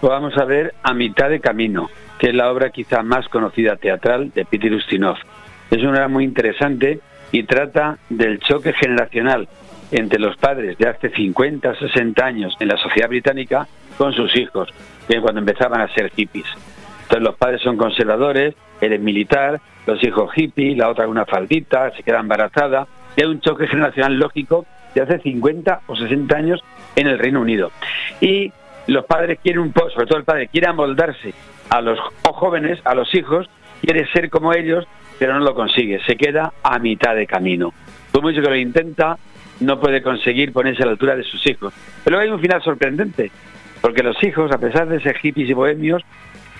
[0.03, 1.89] Vamos a ver A mitad de camino,
[2.19, 5.17] que es la obra quizá más conocida teatral de Peter Ustinov.
[5.71, 6.99] Es una obra muy interesante
[7.31, 9.49] y trata del choque generacional
[9.91, 13.67] entre los padres de hace 50 o 60 años en la sociedad británica
[13.97, 14.69] con sus hijos,
[15.21, 16.47] cuando empezaban a ser hippies.
[17.03, 21.91] Entonces los padres son conservadores, él es militar, los hijos hippies, la otra una faldita,
[21.91, 26.63] se queda embarazada, y hay un choque generacional lógico de hace 50 o 60 años
[26.95, 27.71] en el Reino Unido.
[28.19, 28.51] Y
[28.87, 31.33] los padres quieren un poco, sobre todo el padre, quiere amoldarse
[31.69, 33.49] a los jóvenes, a los hijos,
[33.81, 34.85] quiere ser como ellos,
[35.19, 37.73] pero no lo consigue, se queda a mitad de camino.
[38.11, 39.17] Tú mucho que lo intenta,
[39.59, 41.73] no puede conseguir ponerse a la altura de sus hijos.
[42.03, 43.31] Pero hay un final sorprendente,
[43.81, 46.03] porque los hijos, a pesar de ser hippies y bohemios,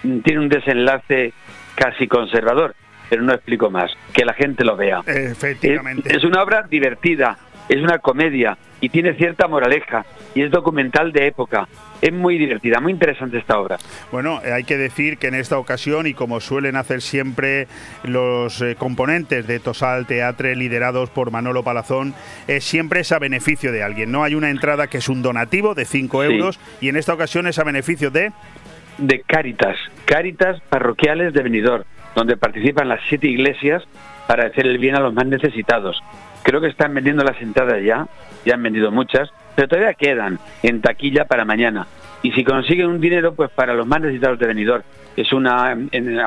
[0.03, 1.33] mm, tienen un desenlace
[1.75, 2.75] casi conservador.
[3.09, 5.01] Pero no explico más, que la gente lo vea.
[5.05, 6.15] Efectivamente.
[6.15, 7.37] Es, una obra divertida,
[7.69, 10.05] es una comedia y tiene cierta moraleja
[10.37, 11.67] y es documental de época.
[11.99, 13.77] Es muy divertida, muy interesante esta obra.
[14.11, 17.67] Bueno, eh, hay que decir que en esta ocasión, y como suelen hacer siempre
[18.03, 22.13] los eh, componentes de Tosal Teatre liderados por Manolo Palazón,
[22.47, 24.11] es siempre es a beneficio de alguien.
[24.11, 27.47] No hay una entrada que es un donativo de 5 euros y en esta ocasión
[27.47, 28.31] es a beneficio de...
[28.99, 29.75] De Cáritas,
[30.05, 31.83] Cáritas parroquiales de Benidorm,
[32.15, 33.83] donde participan las siete iglesias
[34.27, 35.99] para hacer el bien a los más necesitados.
[36.43, 38.07] Creo que están vendiendo las entradas ya,
[38.45, 41.87] ya han vendido muchas, pero todavía quedan en taquilla para mañana.
[42.21, 44.83] Y si consiguen un dinero, pues para los más necesitados de Benidorm.
[45.15, 45.75] Es una,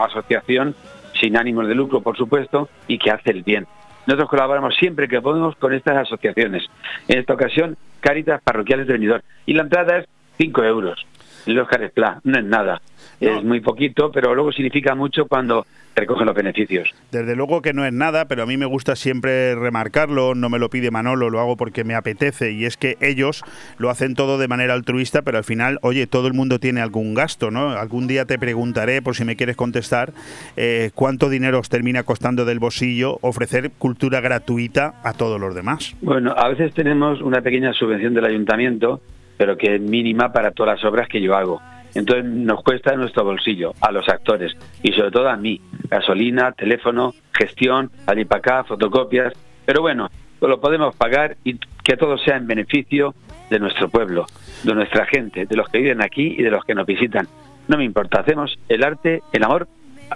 [0.04, 0.74] asociación
[1.14, 3.68] sin ánimos de lucro, por supuesto, y que hace el bien.
[4.08, 6.64] Nosotros colaboramos siempre que podemos con estas asociaciones.
[7.06, 9.22] En esta ocasión, Caritas Parroquiales de Benidorm.
[9.46, 10.08] Y la entrada es
[10.38, 11.06] 5 euros.
[11.46, 12.80] El Oscar Esplá, no es nada.
[13.20, 16.90] Es muy poquito, pero luego significa mucho cuando recogen los beneficios.
[17.10, 20.58] Desde luego que no es nada, pero a mí me gusta siempre remarcarlo, no me
[20.58, 23.44] lo pide Manolo, lo hago porque me apetece, y es que ellos
[23.78, 27.14] lo hacen todo de manera altruista, pero al final, oye, todo el mundo tiene algún
[27.14, 27.70] gasto, ¿no?
[27.70, 30.12] Algún día te preguntaré, por si me quieres contestar,
[30.56, 35.94] eh, cuánto dinero os termina costando del bolsillo ofrecer cultura gratuita a todos los demás.
[36.00, 39.00] Bueno, a veces tenemos una pequeña subvención del ayuntamiento,
[39.36, 41.60] pero que es mínima para todas las obras que yo hago.
[41.94, 47.14] Entonces nos cuesta nuestro bolsillo, a los actores y sobre todo a mí, gasolina, teléfono,
[47.32, 49.32] gestión, acá, fotocopias,
[49.64, 50.08] pero bueno,
[50.40, 53.14] lo podemos pagar y que todo sea en beneficio
[53.50, 54.26] de nuestro pueblo,
[54.64, 57.26] de nuestra gente, de los que viven aquí y de los que nos visitan.
[57.68, 59.68] No me importa, hacemos el arte, el amor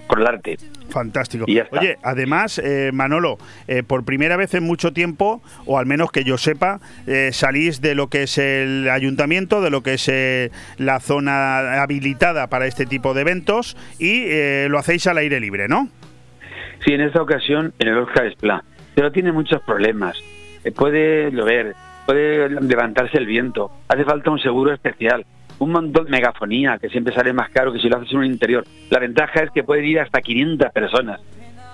[0.07, 0.57] por el arte.
[0.90, 1.45] Fantástico.
[1.45, 6.24] Oye, además, eh, Manolo, eh, por primera vez en mucho tiempo, o al menos que
[6.24, 10.11] yo sepa, eh, salís de lo que es el ayuntamiento, de lo que es
[10.78, 15.88] la zona habilitada para este tipo de eventos y lo hacéis al aire libre, ¿no?
[16.84, 18.64] Sí, en esta ocasión en el Oscar Esplá,
[18.95, 20.16] pero tiene muchos problemas.
[20.76, 21.74] puede llover,
[22.07, 25.24] puede levantarse el viento, hace falta un seguro especial
[25.59, 28.24] un montón de megafonía, que siempre sale más caro que si lo haces en un
[28.26, 28.64] interior.
[28.90, 31.20] La ventaja es que puede ir hasta 500 personas.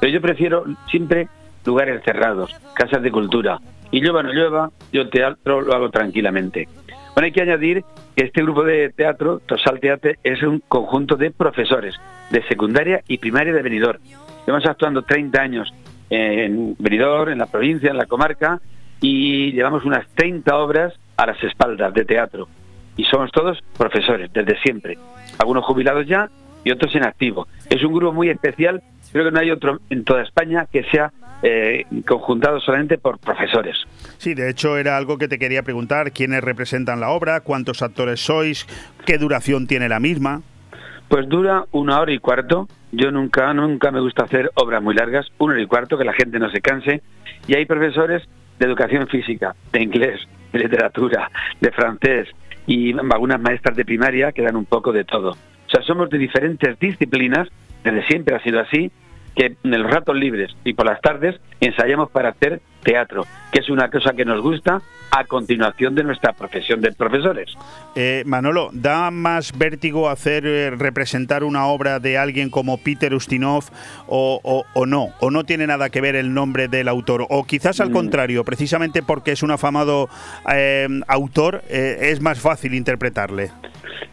[0.00, 1.28] Pero yo prefiero siempre
[1.64, 3.58] lugares cerrados, casas de cultura.
[3.90, 6.68] Y llueva o no llueva, yo el teatro lo hago tranquilamente.
[7.14, 11.32] Bueno, hay que añadir que este grupo de teatro, Tosal Teatro, es un conjunto de
[11.32, 11.96] profesores
[12.30, 14.00] de secundaria y primaria de Benidorm.
[14.46, 15.74] Llevamos actuando 30 años
[16.08, 18.60] en Benidorm, en la provincia, en la comarca,
[19.00, 22.48] y llevamos unas 30 obras a las espaldas de teatro
[22.96, 24.98] y somos todos profesores desde siempre,
[25.38, 26.28] algunos jubilados ya
[26.64, 27.46] y otros en activo.
[27.68, 28.82] Es un grupo muy especial,
[29.12, 31.12] creo que no hay otro en toda España que sea
[31.42, 33.76] eh, conjuntado solamente por profesores.
[34.18, 37.40] Sí, de hecho era algo que te quería preguntar, ¿quiénes representan la obra?
[37.40, 38.66] ¿Cuántos actores sois?
[39.06, 40.42] ¿Qué duración tiene la misma?
[41.08, 42.68] Pues dura una hora y cuarto.
[42.92, 46.12] Yo nunca, nunca me gusta hacer obras muy largas, una hora y cuarto, que la
[46.12, 47.02] gente no se canse.
[47.46, 48.22] Y hay profesores
[48.58, 50.20] de educación física, de inglés,
[50.52, 51.30] de literatura,
[51.60, 52.28] de francés,
[52.66, 55.30] y algunas maestras de primaria que dan un poco de todo.
[55.30, 57.48] O sea, somos de diferentes disciplinas,
[57.84, 58.90] desde siempre ha sido así,
[59.34, 63.70] que en los ratos libres y por las tardes ensayamos para hacer teatro, que es
[63.70, 67.52] una cosa que nos gusta a continuación de nuestra profesión de profesores.
[67.96, 73.64] Eh, Manolo, ¿da más vértigo hacer eh, representar una obra de alguien como Peter Ustinov
[74.06, 75.08] o, no?
[75.20, 77.26] ¿O no tiene nada que ver el nombre del autor?
[77.28, 77.92] O quizás al mm.
[77.92, 80.08] contrario, precisamente porque es un afamado
[80.52, 83.50] eh, autor, es más fácil interpretarle.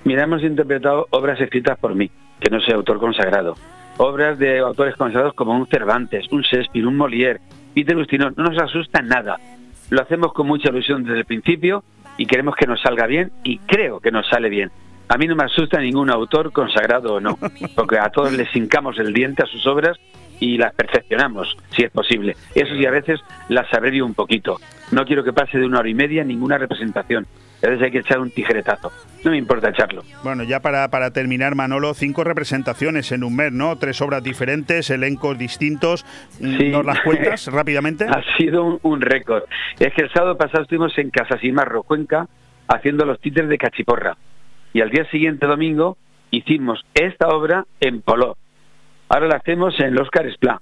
[0.03, 2.09] Mira, hemos interpretado obras escritas por mí,
[2.39, 3.55] que no soy autor consagrado.
[3.97, 7.39] Obras de autores consagrados como un Cervantes, un Shakespeare, un Molière,
[7.77, 8.33] Peter Ustinov.
[8.35, 9.37] No nos asusta nada
[9.89, 11.83] lo hacemos con mucha ilusión desde el principio
[12.17, 14.71] y queremos que nos salga bien y creo que nos sale bien.
[15.09, 17.37] A mí no me asusta ningún autor, consagrado o no,
[17.75, 19.97] porque a todos les hincamos el diente a sus obras
[20.39, 22.35] y las perfeccionamos, si es posible.
[22.53, 24.59] Eso sí, a veces las abrevio un poquito.
[24.91, 27.25] No quiero que pase de una hora y media ninguna representación.
[27.67, 28.93] A veces hay que echar un tijeretazo.
[29.25, 30.01] No me importa echarlo.
[30.23, 33.75] Bueno, ya para, para terminar, Manolo, cinco representaciones en un mes, ¿no?
[33.75, 36.05] Tres obras diferentes, elencos distintos.
[36.39, 38.05] ¿Nos las cuentas rápidamente?
[38.05, 39.43] Ha sido un, récord.
[39.79, 42.29] Es que el sábado pasado estuvimos en Casasimarro, Cuenca,
[42.69, 44.15] haciendo los títeres de Cachiporra.
[44.71, 45.97] Y al día siguiente, domingo,
[46.31, 48.37] hicimos esta obra en Poló.
[49.09, 50.61] Ahora la hacemos en Los Esplá.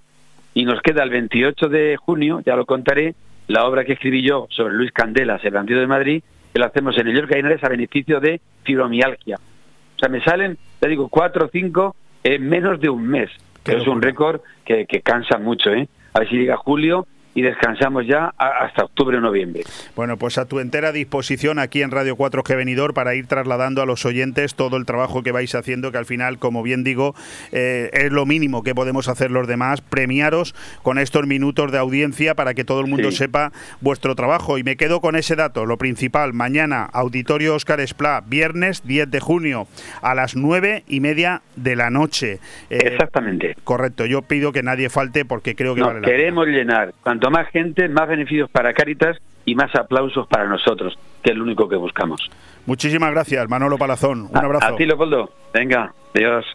[0.56, 3.14] Y nos queda el 28 de junio, ya lo contaré,
[3.46, 6.24] la obra que escribí yo sobre Luis Candela, el bandido de Madrid,
[6.56, 9.36] que lo hacemos en el York Ainares a beneficio de fibromialgia.
[9.36, 13.30] O sea, me salen, te digo, cuatro o cinco en menos de un mes.
[13.66, 15.90] Es un récord que, que cansa mucho, ¿eh?
[16.14, 19.64] A ver si llega julio y descansamos ya hasta octubre o noviembre.
[19.96, 23.86] Bueno, pues a tu entera disposición aquí en Radio 4G Venidor para ir trasladando a
[23.86, 27.14] los oyentes todo el trabajo que vais haciendo, que al final, como bien digo,
[27.52, 32.36] eh, es lo mínimo que podemos hacer los demás, premiaros con estos minutos de audiencia
[32.36, 34.58] para que todo el mundo sepa vuestro trabajo.
[34.58, 39.20] Y me quedo con ese dato, lo principal, mañana, Auditorio Oscar Esplá, viernes 10 de
[39.20, 39.68] junio,
[40.02, 42.40] a las nueve y media de la noche.
[42.70, 43.58] Eh, Exactamente.
[43.66, 46.94] Correcto, yo pido que nadie falte porque creo que vale la Queremos llenar
[47.30, 51.70] más gente, más beneficios para Cáritas y más aplausos para nosotros, que es lo único
[51.70, 52.30] que buscamos.
[52.66, 54.28] Muchísimas gracias, Manolo Palazón.
[54.32, 54.74] Un abrazo.
[54.74, 55.30] A, ti, Leopoldo.
[55.54, 56.46] Venga, adiós.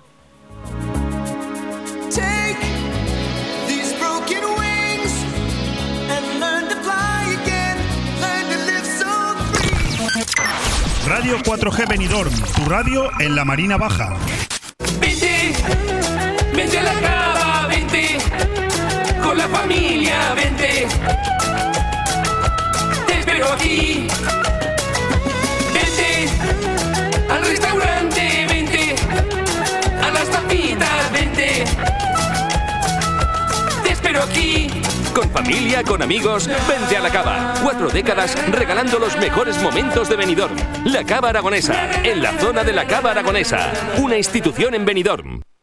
[11.06, 14.16] Radio 4G Benidorm, tu radio en la Marina Baja.
[16.82, 17.19] la
[23.52, 24.06] Aquí.
[25.74, 26.28] Vente
[27.28, 28.94] al restaurante, vente.
[30.02, 31.64] A las tapitas, vente.
[33.82, 34.70] Te espero aquí.
[35.14, 37.54] Con familia, con amigos, vente a la cava.
[37.62, 40.56] Cuatro décadas regalando los mejores momentos de Benidorm.
[40.84, 43.72] La Cava Aragonesa, en la zona de la Cava Aragonesa.
[43.98, 45.42] Una institución en Benidorm.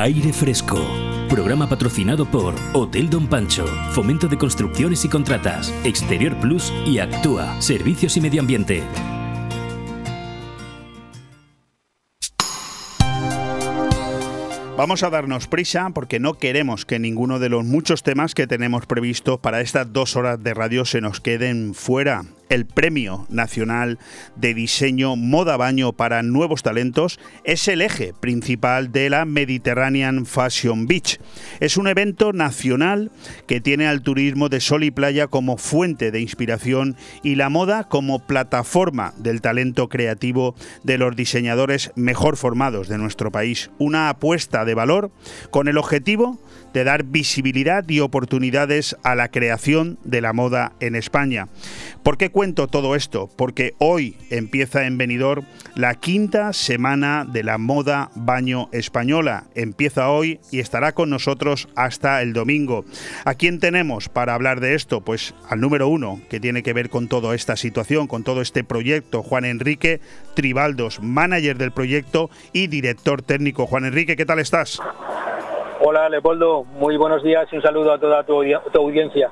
[0.00, 0.78] Aire Fresco.
[1.28, 7.60] Programa patrocinado por Hotel Don Pancho, Fomento de Construcciones y Contratas, Exterior Plus y Actúa,
[7.60, 8.84] Servicios y Medio Ambiente.
[14.76, 18.86] Vamos a darnos prisa porque no queremos que ninguno de los muchos temas que tenemos
[18.86, 23.98] previstos para estas dos horas de radio se nos queden fuera el Premio Nacional
[24.36, 30.86] de Diseño Moda Baño para Nuevos Talentos es el eje principal de la Mediterranean Fashion
[30.86, 31.20] Beach.
[31.60, 33.10] Es un evento nacional
[33.46, 37.84] que tiene al turismo de sol y playa como fuente de inspiración y la moda
[37.84, 43.70] como plataforma del talento creativo de los diseñadores mejor formados de nuestro país.
[43.78, 45.10] Una apuesta de valor
[45.50, 46.38] con el objetivo
[46.72, 51.48] de dar visibilidad y oportunidades a la creación de la moda en España.
[52.02, 53.28] ¿Por qué cuento todo esto?
[53.36, 55.44] Porque hoy empieza en Benidorm
[55.74, 59.44] la quinta semana de la moda baño española.
[59.54, 62.84] Empieza hoy y estará con nosotros hasta el domingo.
[63.24, 65.02] ¿A quién tenemos para hablar de esto?
[65.02, 68.64] Pues al número uno, que tiene que ver con toda esta situación, con todo este
[68.64, 70.00] proyecto, Juan Enrique
[70.34, 73.66] Tribaldos, manager del proyecto y director técnico.
[73.66, 74.80] Juan Enrique, ¿qué tal estás?
[75.80, 78.42] Hola Leopoldo, muy buenos días y un saludo a toda tu,
[78.74, 79.30] audiencia.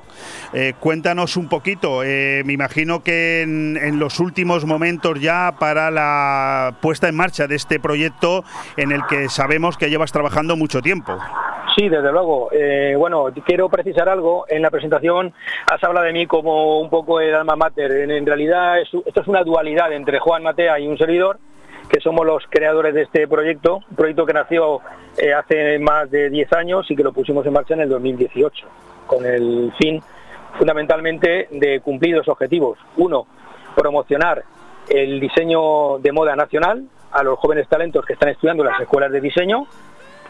[0.53, 6.75] Eh, cuéntanos un poquito, eh, me imagino que en, los últimos momentos ya para la
[6.81, 8.43] puesta en marcha de este proyecto
[8.77, 11.17] en el que sabemos que llevas trabajando mucho tiempo.
[11.75, 12.49] Sí, desde luego.
[12.53, 14.45] Eh, bueno, quiero precisar algo.
[14.47, 15.33] En la presentación
[15.71, 17.91] has hablado de mí como un poco el alma mater.
[17.91, 21.39] En, en realidad es- esto es una dualidad entre Juan Matea y un servidor,
[21.89, 24.81] que somos los creadores de este proyecto, un proyecto que nació
[25.17, 28.67] eh, hace más de 10 años y que lo pusimos en marcha en el 2018,
[29.05, 30.01] con el fin
[30.57, 32.77] fundamentalmente de cumplir dos objetivos.
[32.97, 33.25] Uno,
[33.75, 34.43] promocionar
[34.89, 39.11] el diseño de moda nacional a los jóvenes talentos que están estudiando en las escuelas
[39.11, 39.65] de diseño,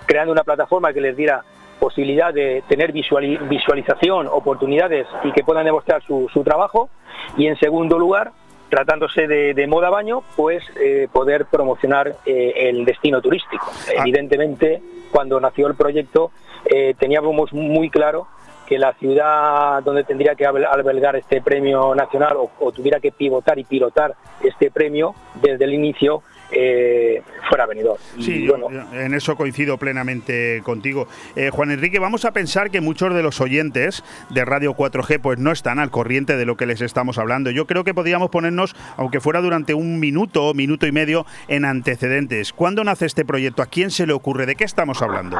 [0.06, 1.44] creando una plataforma que les diera
[1.80, 6.90] posibilidad de tener visuali- visualización, oportunidades y que puedan demostrar su trabajo.
[7.38, 8.32] Y en segundo lugar,
[8.70, 13.72] tratándose de, de moda baño, pues eh, poder promocionar eh, el destino turístico.
[13.98, 16.32] Evidentemente, cuando nació el proyecto,
[16.66, 18.28] eh, teníamos muy claro
[18.68, 23.14] que la ciudad donde tendría que albe- albergar este premio nacional o, o tuviera que
[23.14, 26.22] pivotar y pilotar este premio desde el inicio
[26.52, 27.98] eh, fuera Benidorm.
[28.18, 28.56] Y Sí, yo
[28.94, 31.08] en eso coincido plenamente contigo.
[31.36, 35.40] Eh, Juan Enrique, vamos a pensar que muchos de los oyentes de Radio 4G pues
[35.40, 37.52] no están al corriente de lo que les estamos hablando.
[37.52, 42.54] Yo creo que podríamos ponernos, aunque fuera durante un minuto, minuto y medio, en antecedentes.
[42.54, 43.62] ¿Cuándo nace este proyecto?
[43.62, 44.46] ¿A quién se le ocurre?
[44.46, 45.38] ¿De qué estamos hablando?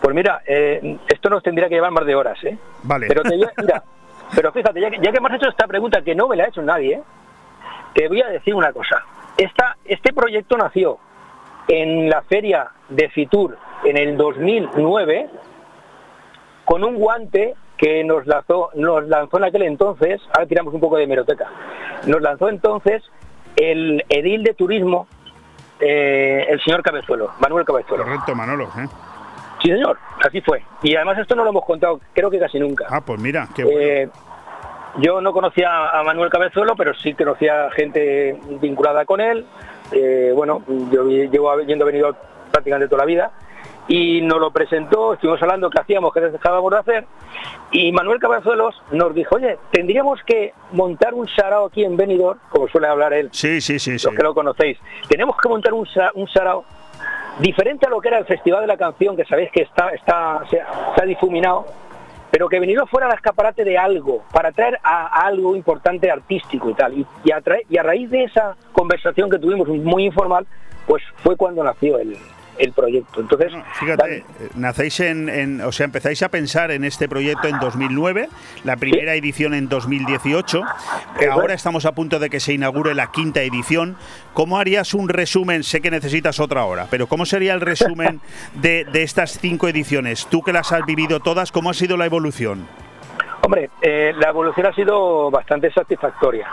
[0.00, 2.58] Pues mira, eh, esto nos tendría que llevar más de horas, ¿eh?
[2.82, 3.06] Vale.
[3.08, 3.82] Pero, te- mira,
[4.34, 6.48] pero fíjate, ya que, ya que has hecho esta pregunta que no me la ha
[6.48, 7.02] hecho nadie, ¿eh?
[7.94, 9.02] te voy a decir una cosa.
[9.36, 10.98] Esta, este proyecto nació
[11.68, 15.28] en la feria de Fitur en el 2009
[16.64, 20.96] con un guante que nos lanzó, nos lanzó en aquel entonces, ahora tiramos un poco
[20.96, 21.50] de hemeroteca,
[22.06, 23.02] nos lanzó entonces
[23.56, 25.08] el edil de turismo,
[25.80, 28.04] eh, el señor Cabezuelo, Manuel Cabezuelo.
[28.04, 28.64] Correcto, Manolo.
[28.78, 28.86] ¿eh?
[29.60, 30.62] Sí, señor, así fue.
[30.82, 32.86] Y además esto no lo hemos contado, creo que casi nunca.
[32.88, 33.80] Ah, pues mira, qué bueno.
[33.80, 34.08] Eh,
[34.98, 39.44] yo no conocía a Manuel Cabezuelo, pero sí conocía gente vinculada con él.
[39.92, 42.16] Eh, bueno, yo llevo yendo venido
[42.50, 43.30] prácticamente toda la vida.
[43.86, 47.04] Y nos lo presentó, estuvimos hablando qué hacíamos, qué dejábamos de hacer.
[47.70, 52.66] Y Manuel Cabezuelos nos dijo, oye, tendríamos que montar un sarao aquí en Benidorm, como
[52.68, 53.98] suele hablar él, Sí, sí, sí.
[53.98, 54.06] sí.
[54.06, 54.78] los que lo conocéis.
[55.08, 56.64] Tenemos que montar un, sa- un sarao
[57.40, 60.40] diferente a lo que era el Festival de la Canción, que sabéis que está, está,
[60.48, 61.66] se ha difuminado,
[62.34, 66.74] pero que venido fuera al escaparate de algo, para traer a, algo importante artístico y
[66.74, 67.06] tal.
[67.22, 70.44] Y a raíz de esa conversación que tuvimos muy informal,
[70.84, 72.16] pues fue cuando nació el,
[72.58, 73.20] el proyecto.
[73.20, 74.24] Entonces, Fíjate, eh,
[74.54, 78.28] nacéis en, en- o sea, empezáis a pensar en este proyecto en 2009,
[78.64, 80.62] la primera edición en 2018,
[81.18, 83.96] que ahora estamos a punto de que se inaugure la quinta edición.
[84.32, 85.62] ¿Cómo harías un resumen?
[85.64, 88.20] Sé que necesitas otra hora, pero ¿cómo sería el resumen
[88.54, 90.26] de, de estas cinco ediciones?
[90.26, 92.66] Tú que las has vivido todas, ¿cómo ha sido la evolución?
[93.42, 96.48] Hombre, eh, la evolución ha sido bastante satisfactoria.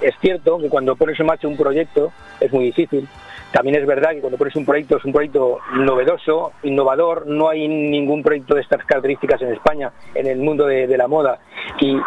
[0.00, 3.08] Es cierto que cuando pones en marcha un proyecto es muy difícil.
[3.52, 7.26] También es verdad que cuando pones un proyecto es un proyecto novedoso, innovador.
[7.26, 11.38] No hay ningún proyecto de estas características en España, en el mundo de, la moda.
[11.78, 11.98] Y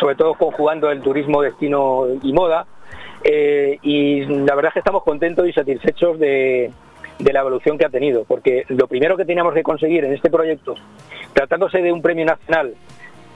[0.00, 2.66] sobre todo conjugando el turismo, destino y moda.
[3.22, 6.72] Eh, y la verdad es que estamos contentos y satisfechos de,
[7.18, 8.24] la evolución que ha tenido.
[8.24, 10.76] Porque lo primero que teníamos que conseguir en este proyecto,
[11.34, 12.74] tratándose de un premio nacional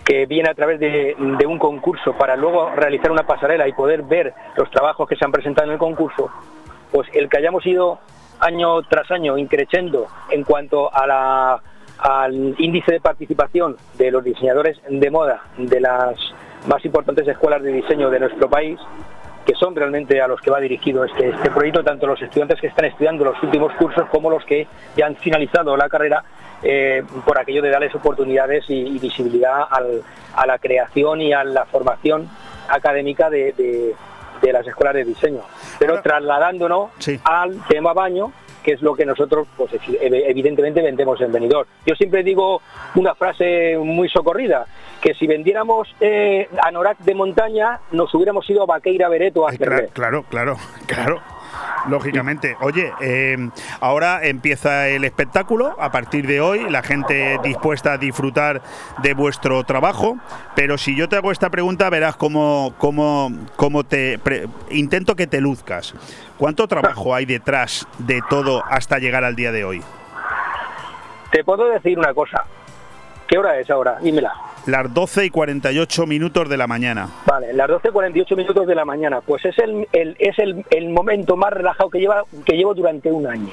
[0.02, 1.14] que viene a través de
[1.46, 5.30] un concurso para luego realizar una pasarela y poder ver los trabajos que se han
[5.30, 6.30] presentado en el concurso,
[6.92, 7.98] pues el que hayamos ido
[8.40, 15.42] año tras año increciendo en cuanto al índice de participación de los diseñadores de moda
[15.58, 16.14] de las
[16.66, 18.78] más importantes escuelas de diseño de nuestro país,
[19.46, 22.66] que son realmente a los que va dirigido este, este proyecto, tanto los estudiantes que
[22.68, 24.66] están estudiando los últimos cursos como los que
[24.96, 26.22] ya han finalizado la carrera,
[26.62, 32.28] eh, por aquello de darles oportunidades y, visibilidad a la creación y a la formación
[32.68, 33.94] académica de-
[34.42, 35.40] de las escuelas de diseño.
[35.78, 36.90] Pero trasladándonos
[37.24, 38.32] al tema baño,
[38.62, 41.66] que es lo que nosotros, pues evi- evidentemente, vendemos en Benidorm.
[41.86, 42.60] Yo siempre digo
[42.94, 44.66] una frase muy socorrida,
[45.00, 49.88] que si vendiéramos eh, anorak de montaña, nos hubiéramos ido a Vaqueira Bereto a Cla-
[49.92, 51.20] Claro, claro, claro.
[51.88, 52.56] Lógicamente.
[52.60, 53.50] Oye, eh,
[53.80, 55.76] ahora empieza el espectáculo.
[55.78, 58.62] A partir de hoy, la gente dispuesta a disfrutar
[59.02, 60.18] de vuestro trabajo.
[60.54, 64.20] Pero si yo te hago esta pregunta, verás cómo, cómo, cómo te.
[64.70, 65.94] intento que te luzcas.
[66.36, 69.82] ¿Cuánto trabajo hay detrás de todo hasta llegar al día de hoy?
[71.30, 72.44] Te puedo decir una cosa.
[73.26, 73.98] ¿Qué hora es ahora?
[74.00, 74.32] Dímela.
[74.66, 77.08] Las 12 y 48 minutos de la mañana.
[77.26, 79.20] Vale, las 12.48 minutos de la mañana.
[79.20, 83.10] Pues es el, el- es el, el momento más relajado que, lleva, que llevo durante
[83.10, 83.50] un año.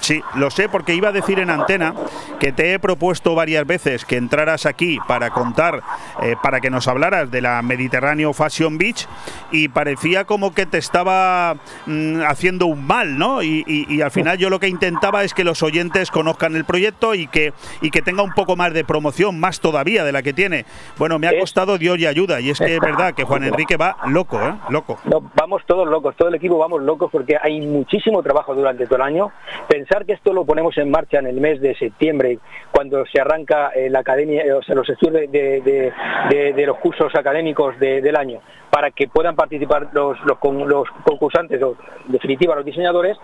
[0.00, 1.92] Sí, lo sé porque iba a decir en antena
[2.38, 5.82] que te he propuesto varias veces que entraras aquí para contar,
[6.22, 9.06] eh, para que nos hablaras de la Mediterráneo Fashion Beach
[9.52, 13.42] y parecía como que te estaba mm, haciendo un mal, ¿no?
[13.42, 16.64] Y, y- y al final yo lo que intentaba es que los oyentes conozcan el
[16.64, 17.52] proyecto y que,
[17.82, 20.49] y que tenga un poco más de promoción, más todavía de la que tiene.
[20.98, 23.76] Bueno, me ha costado Dios y ayuda y es que es verdad que Juan Enrique
[23.76, 24.54] va loco, ¿eh?
[24.68, 24.98] Loco.
[25.04, 28.96] No, vamos todos locos, todo el equipo vamos locos porque hay muchísimo trabajo durante todo
[28.96, 29.30] el año.
[29.68, 32.38] Pensar que esto lo ponemos en marcha en el mes de septiembre,
[32.72, 35.92] cuando se arranca eh, la academia, eh, o sea, los estudios de, de- de-
[36.30, 38.40] de- de los cursos académicos de- del año,
[38.70, 41.76] para que puedan participar los, los, con- los concursantes, los,
[42.06, 43.16] en definitiva los diseñadores,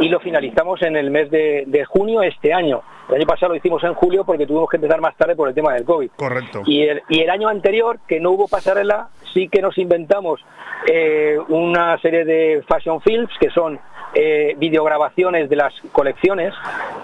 [0.00, 2.82] y lo finalizamos en el mes de, de junio este año.
[3.10, 5.54] El año pasado lo hicimos en julio porque tuvimos que empezar más tarde por el
[5.54, 6.10] tema del COVID.
[6.16, 6.62] Correcto.
[6.64, 10.40] Y el, y el año anterior, que no hubo pasarela, sí que nos inventamos
[10.86, 13.80] eh, una serie de fashion films, que son
[14.14, 16.54] eh, videograbaciones de las colecciones,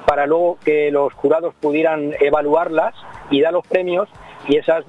[0.06, 2.94] para luego que los jurados pudieran evaluarlas
[3.30, 4.08] y dar los premios,
[4.46, 4.84] y esas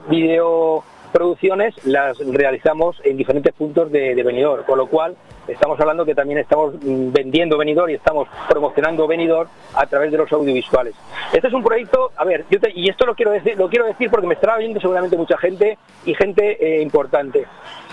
[1.17, 5.15] videoproducciones las realizamos en diferentes puntos de, de Benidorm, con lo cual
[5.47, 10.17] estamos hablando que también estamos mm, vendiendo Benidorm y estamos promocionando Benidorm a través de
[10.17, 10.93] los audiovisuales.
[11.33, 13.85] Este es un proyecto, a ver, yo te- y esto lo quiero decir, lo quiero
[13.85, 17.45] decir porque me estará viendo seguramente mucha gente y gente eh, importante.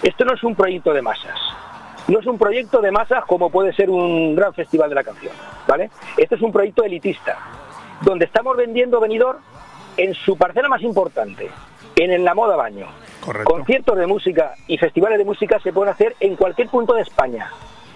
[0.02, 1.38] Esto no es un proyecto de masas.
[2.08, 5.32] No es un proyecto de masas como puede ser un gran festival de la canción,
[5.66, 5.90] ¿vale?
[6.18, 7.38] Este es un proyecto elitista,
[8.02, 9.38] donde estamos vendiendo Benidorm
[9.96, 11.48] en su parcela más importante,
[11.96, 12.86] en la moda baño.
[13.44, 17.50] Conciertos de música y festivales de música se pueden hacer en cualquier punto de España,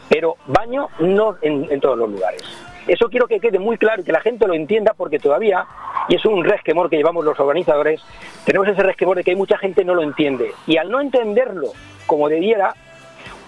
[0.08, 2.42] pero baño no en, todos los lugares.
[2.86, 5.66] Eso quiero que quede muy claro y que la gente lo entienda porque todavía,
[6.08, 8.00] y es un resquemor que llevamos los organizadores,
[8.46, 10.52] tenemos ese resquemor de que hay mucha gente no lo entiende.
[10.66, 11.72] Y al no entenderlo
[12.06, 12.74] como debiera,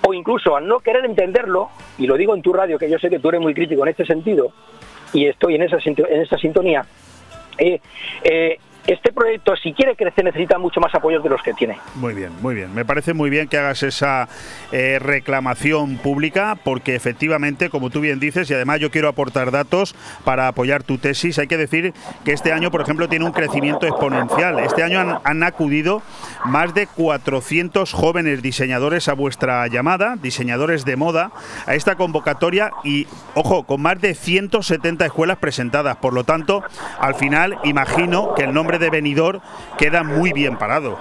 [0.07, 3.09] o incluso al no querer entenderlo, y lo digo en tu radio, que yo sé
[3.09, 4.53] que tú eres muy crítico en este sentido,
[5.15, 6.85] y estoy en esa, en esa sintonía,
[7.57, 7.81] eh,
[8.25, 11.79] eh, este proyecto, si quiere crecer, necesita mucho más apoyo de los que tiene.
[11.97, 12.75] Muy bien, muy bien.
[12.75, 14.29] Me parece muy bien que hagas esa
[14.73, 19.95] eh, reclamación pública porque efectivamente, como tú bien dices, y además yo quiero aportar datos
[20.25, 21.93] para apoyar tu tesis, hay que decir
[22.25, 24.59] que este año, por ejemplo, tiene un crecimiento exponencial.
[24.61, 26.03] Este año han, han acudido
[26.45, 31.33] más de 400 jóvenes diseñadores a vuestra llamada, diseñadores de moda,
[31.67, 35.97] a esta convocatoria y, ojo, con más de 170 escuelas presentadas.
[35.97, 36.63] Por lo tanto,
[36.99, 39.41] al final, imagino que el nombre de Benidorm
[39.79, 40.99] queda muy bien parado.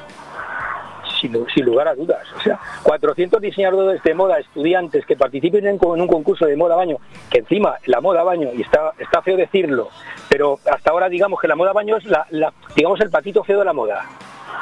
[1.20, 2.26] sin, lu- sin lugar a dudas.
[2.38, 6.78] O sea, 400 diseñadores de moda, estudiantes que participen en, en un concurso de moda
[6.78, 6.96] baño,
[7.30, 9.90] que encima la moda baño, y está, está feo decirlo,
[10.30, 12.26] pero hasta ahora digamos que la moda baño es la,
[12.74, 14.06] digamos el patito feo de la moda.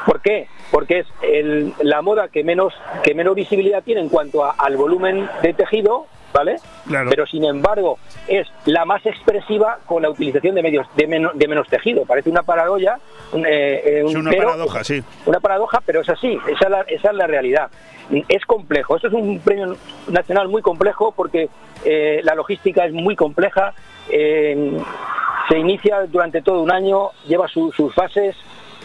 [0.08, 0.48] ¿Por qué?
[0.72, 5.30] Porque es el- la moda que menos, que menos visibilidad tiene en cuanto al volumen
[5.44, 6.08] de tejido,
[6.38, 6.58] ¿vale?
[6.88, 7.10] Claro.
[7.10, 11.48] Pero sin embargo es la más expresiva con la utilización de medios de, menos de
[11.48, 12.06] menos tejido.
[12.06, 13.00] Parece una paradoja,
[13.32, 13.50] un, eh,
[14.00, 15.04] eh, un- Es una pero- paradoja, sí.
[15.26, 17.70] una paradoja, pero es así, esa es la, esa es la realidad.
[18.30, 19.76] Es complejo, esto es un premio
[20.08, 21.50] nacional muy complejo porque
[21.84, 23.74] eh, la logística es muy compleja,
[24.10, 24.78] eh,
[25.50, 28.36] se inicia durante todo un año, lleva su- sus fases,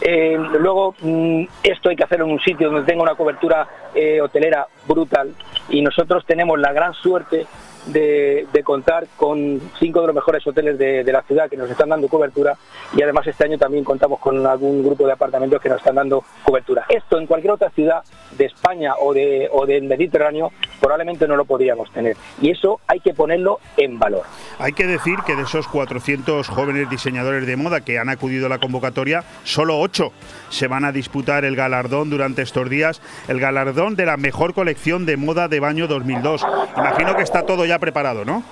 [0.05, 4.19] eh, luego mm, esto hay que hacerlo en un sitio donde tenga una cobertura eh,
[4.19, 5.33] hotelera brutal.
[5.69, 7.45] Y nosotros tenemos la gran suerte
[7.87, 11.69] de, de contar con cinco de los mejores hoteles de, de la ciudad que nos
[11.69, 12.55] están dando cobertura
[12.95, 16.23] y además este año también contamos con algún grupo de apartamentos que nos están dando
[16.43, 16.85] cobertura.
[16.89, 18.03] Esto en cualquier otra ciudad
[18.37, 22.99] de España o, de, o del Mediterráneo probablemente no lo podríamos tener y eso hay
[22.99, 24.23] que ponerlo en valor.
[24.59, 28.49] Hay que decir que de esos 400 jóvenes diseñadores de moda que han acudido a
[28.49, 30.11] la convocatoria, solo 8
[30.49, 35.05] se van a disputar el galardón durante estos días, el galardón de la mejor colección
[35.05, 36.45] de moda de baño 2002.
[36.77, 38.43] Imagino que está todo ya preparado, ¿no?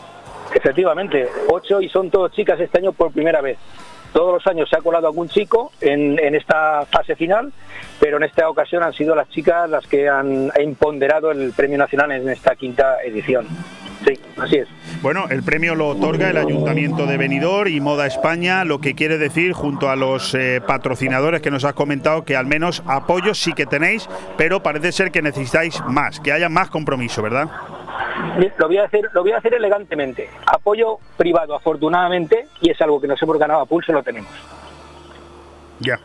[0.54, 3.58] Efectivamente, ocho y son todos chicas este año por primera vez.
[4.14, 7.54] Todos los años se ha colado algún chico en, en esta fase final,
[8.00, 12.12] pero en esta ocasión han sido las chicas las que han imponderado el Premio Nacional
[12.12, 13.48] en esta quinta edición.
[14.06, 14.68] Sí, así es.
[15.02, 19.18] Bueno, el premio lo otorga el Ayuntamiento de Benidorm y Moda España, lo que quiere
[19.18, 23.54] decir, junto a los eh, patrocinadores que nos has comentado, que al menos apoyo sí
[23.54, 27.50] que tenéis, pero parece ser que necesitáis más, que haya más compromiso, ¿verdad?
[28.58, 30.30] Lo voy a hacer, lo voy a hacer elegantemente.
[30.46, 34.32] Apoyo privado, afortunadamente, y es algo que nos hemos ganado a pulso, lo tenemos.
[35.80, 36.00] Ya.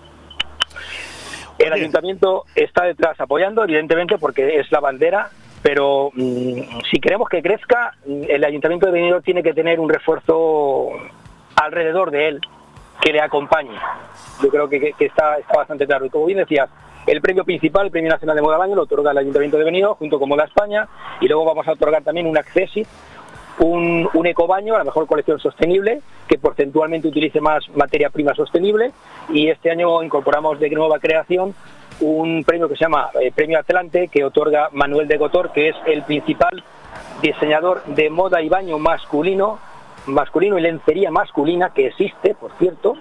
[1.59, 5.31] El ayuntamiento está detrás apoyando, evidentemente, porque es la bandera,
[5.63, 9.89] pero mm, si queremos que crezca, mm, el ayuntamiento de Benidorm tiene que tener un
[9.89, 10.91] refuerzo
[11.57, 12.41] alrededor de él
[13.01, 13.77] que le acompañe.
[14.43, 16.05] Yo creo que está, está bastante claro.
[16.05, 16.69] Y como bien decías,
[17.07, 19.65] el premio principal, el Premio Nacional de Moda al Año, lo otorga el Ayuntamiento de
[19.65, 20.89] Benidorm junto con Moda España
[21.21, 22.87] y luego vamos a otorgar también un Accessit
[23.59, 28.93] un, un ecobaño, a la mejor colección sostenible, que porcentualmente utilice más materia prima sostenible.
[29.31, 31.55] Y este año incorporamos de nueva creación
[32.01, 35.77] un premio que se llama eh, Premio Atlante que otorga Manuel de Gotor, que es
[35.87, 36.63] el principal
[37.23, 39.59] diseñador de moda y baño masculino,
[40.07, 42.95] masculino y lencería masculina que existe, por cierto,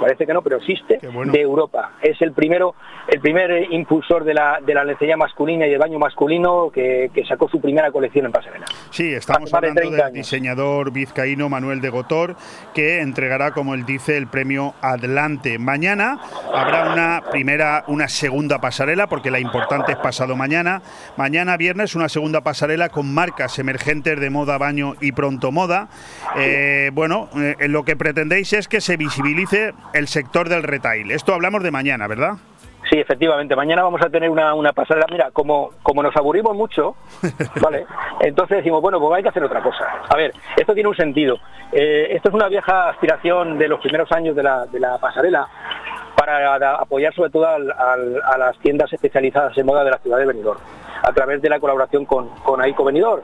[0.00, 1.92] parece que no, pero existe, de Europa.
[2.02, 2.74] Es el primero,
[3.08, 7.48] el primer impulsor de la, de la lencería masculina y del baño masculino que, sacó
[7.48, 8.66] su primera colección en pasarela.
[8.90, 12.36] Sí, estamos hablando del diseñador vizcaíno Manuel de Gotor,
[12.74, 15.58] que entregará, como él dice, el premio Adelante.
[15.58, 16.20] Mañana
[16.54, 20.82] habrá una primera, una segunda pasarela, porque la importante es pasado mañana.
[21.16, 25.88] Mañana viernes una segunda pasarela con marcas emergentes de moda, baño y pronto moda.
[26.36, 31.10] Eh, bueno, eh, lo que pretendéis es que se visibilice el sector del retail.
[31.10, 32.34] Esto hablamos de mañana, ¿verdad?
[32.88, 33.56] Sí, efectivamente.
[33.56, 35.06] Mañana vamos a tener una, una pasarela.
[35.10, 36.94] Mira, como, como nos aburrimos mucho,
[37.60, 37.84] ¿vale?
[38.20, 39.84] Entonces decimos, bueno, pues hay que hacer otra cosa.
[40.08, 41.38] A ver, esto tiene un sentido.
[41.72, 45.48] Eh, esto es una vieja aspiración de los primeros años de la, de la pasarela
[46.16, 50.58] para apoyar sobre todo a las tiendas especializadas en moda de la ciudad de Benidorm,
[51.02, 53.22] a través de la colaboración con, con AICO Benidorm.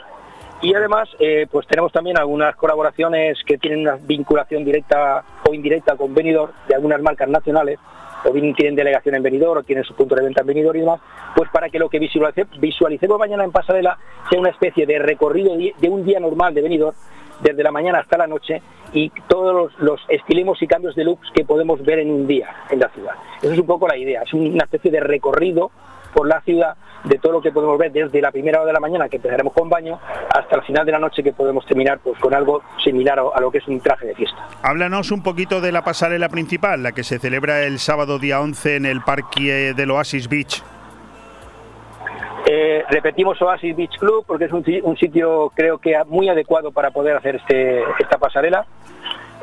[0.62, 5.96] Y además, eh, pues tenemos también algunas colaboraciones que tienen una vinculación directa o indirecta
[5.96, 7.80] con Benidorm de algunas marcas nacionales,
[8.24, 11.00] o tienen delegación en Benidorm o tienen su punto de venta en Benidorm y demás,
[11.34, 13.98] pues para que lo que visualicemos mañana en Pasarela
[14.30, 16.94] sea una especie de recorrido de un día normal de Benidorm,
[17.40, 21.28] desde la mañana hasta la noche, y todos los, los estilismos y cambios de looks
[21.34, 23.14] que podemos ver en un día en la ciudad.
[23.42, 25.72] Esa es un poco la idea, es una especie de recorrido
[26.12, 28.80] por la ciudad de todo lo que podemos ver desde la primera hora de la
[28.80, 29.98] mañana que empezaremos con baño
[30.32, 33.50] hasta el final de la noche que podemos terminar pues con algo similar a, lo
[33.50, 34.36] que es un traje de fiesta.
[34.62, 38.76] Háblanos un poquito de la pasarela principal, la que se celebra el sábado día 11
[38.76, 40.62] en el parque del Oasis Beach.
[42.46, 44.64] Eh, repetimos Oasis Beach Club porque es un,
[44.96, 48.66] sitio creo que muy adecuado para poder hacer este, esta pasarela.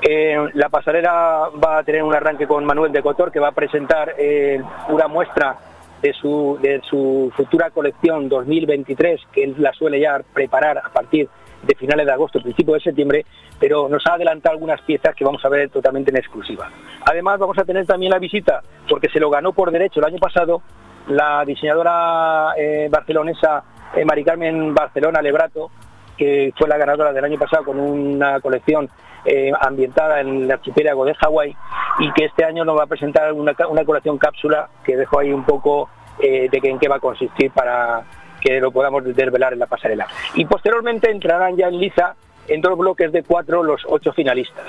[0.01, 3.51] Eh, la pasarela va a tener un arranque con Manuel de Cotor que va a
[3.51, 5.57] presentar eh, una muestra
[6.01, 11.27] de su, de su futura colección 2023, que él la suele ya preparar a partir
[11.63, 13.25] de finales de agosto, principio de septiembre,
[13.59, 16.71] pero nos ha adelantado algunas piezas que vamos a ver totalmente en exclusiva.
[17.05, 20.19] Además, vamos a tener también la visita, porque se lo ganó por derecho el año
[20.19, 20.61] pasado,
[21.07, 23.63] la diseñadora eh, barcelonesa
[23.95, 25.71] eh, Mari Carmen Barcelona Lebrato,
[26.19, 28.89] que fue la ganadora del año pasado con una colección
[29.23, 31.55] eh, ambientada en el archipiélago de Hawái
[31.99, 35.45] y que este año nos va a presentar una, colección cápsula que dejo ahí un
[35.45, 35.89] poco
[36.19, 38.03] eh, de en qué va a consistir para
[38.41, 40.07] que lo podamos desvelar en la pasarela.
[40.35, 42.15] Y posteriormente entrarán ya en liza
[42.49, 44.67] en dos bloques de cuatro los ocho finalistas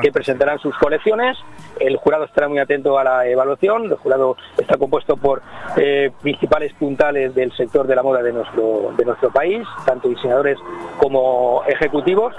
[0.00, 1.36] que presentarán sus colecciones.
[1.78, 3.84] El jurado estará muy atento a la evaluación.
[3.84, 5.42] El jurado está compuesto por
[5.76, 8.94] eh, principales puntales del sector de la moda de nuestro,
[9.32, 10.58] país, tanto diseñadores
[10.98, 12.34] como ejecutivos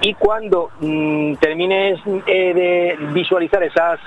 [0.00, 3.98] y cuando mm, termines eh, de visualizar esas,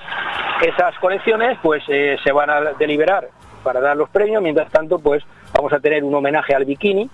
[0.61, 3.27] esas colecciones, pues eh, se van a deliberar
[3.63, 5.23] para dar los premios, mientras tanto pues
[5.53, 7.09] vamos a tener un homenaje al bikini,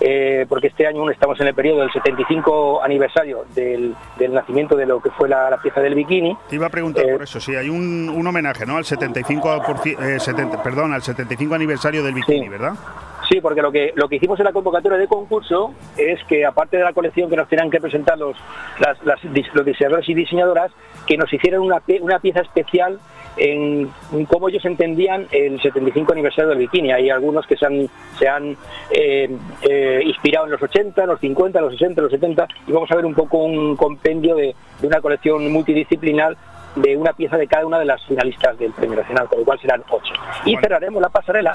[0.00, 3.94] eh, porque este año estamos en el periodo del 75 aniversario del,
[4.30, 6.36] nacimiento de lo que fue la, pieza del bikini.
[6.48, 8.76] Te iba a preguntar por eso, si hay un, un, homenaje ¿no?
[8.76, 9.62] al 75
[10.62, 12.72] perdón, al 75 aniversario del bikini, ¿verdad?
[13.28, 16.76] Sí, porque lo que, lo que hicimos en la convocatoria de concurso es que, aparte
[16.76, 18.36] de la colección que nos tenían que presentar los,
[19.54, 20.72] los diseñadores y diseñadoras,
[21.06, 22.98] que nos hicieran una, una pieza especial
[23.36, 23.90] en,
[24.28, 26.92] cómo ellos entendían el 75 aniversario del bikini.
[26.92, 28.56] Hay algunos que se han, se han
[28.90, 29.30] eh,
[29.62, 33.06] eh, inspirado en los 80, los 50, los 60, los 70, y vamos a ver
[33.06, 36.36] un poco un compendio de, de una colección multidisciplinar
[36.76, 39.60] de una pieza de cada una de las finalistas del Premio Nacional, con lo cual
[39.60, 40.14] serán ocho.
[40.44, 41.52] Y cerraremos la pasarela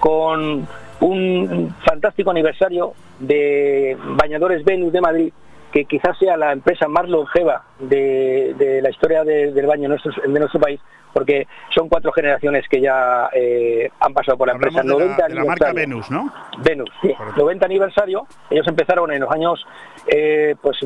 [0.00, 0.66] con
[1.00, 5.32] un fantástico aniversario de Bañadores Venus de Madrid,
[5.76, 10.80] que quizás sea la empresa más longeva de, la historia del baño de nuestro país,
[11.12, 14.82] porque son cuatro generaciones que ya eh, han pasado por la empresa.
[14.82, 16.32] 90 de la, marca Venus, ¿no?
[16.64, 17.14] Venus, sí.
[17.36, 18.26] 90 aniversario.
[18.48, 19.66] Ellos empezaron en los años
[20.06, 20.78] eh, pues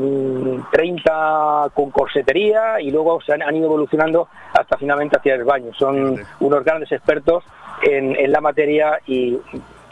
[0.72, 5.72] 30 con corsetería y luego se han, ido evolucionando hasta finalmente hacia el baño.
[5.78, 7.44] Son unos grandes expertos
[7.82, 9.38] en, en la materia y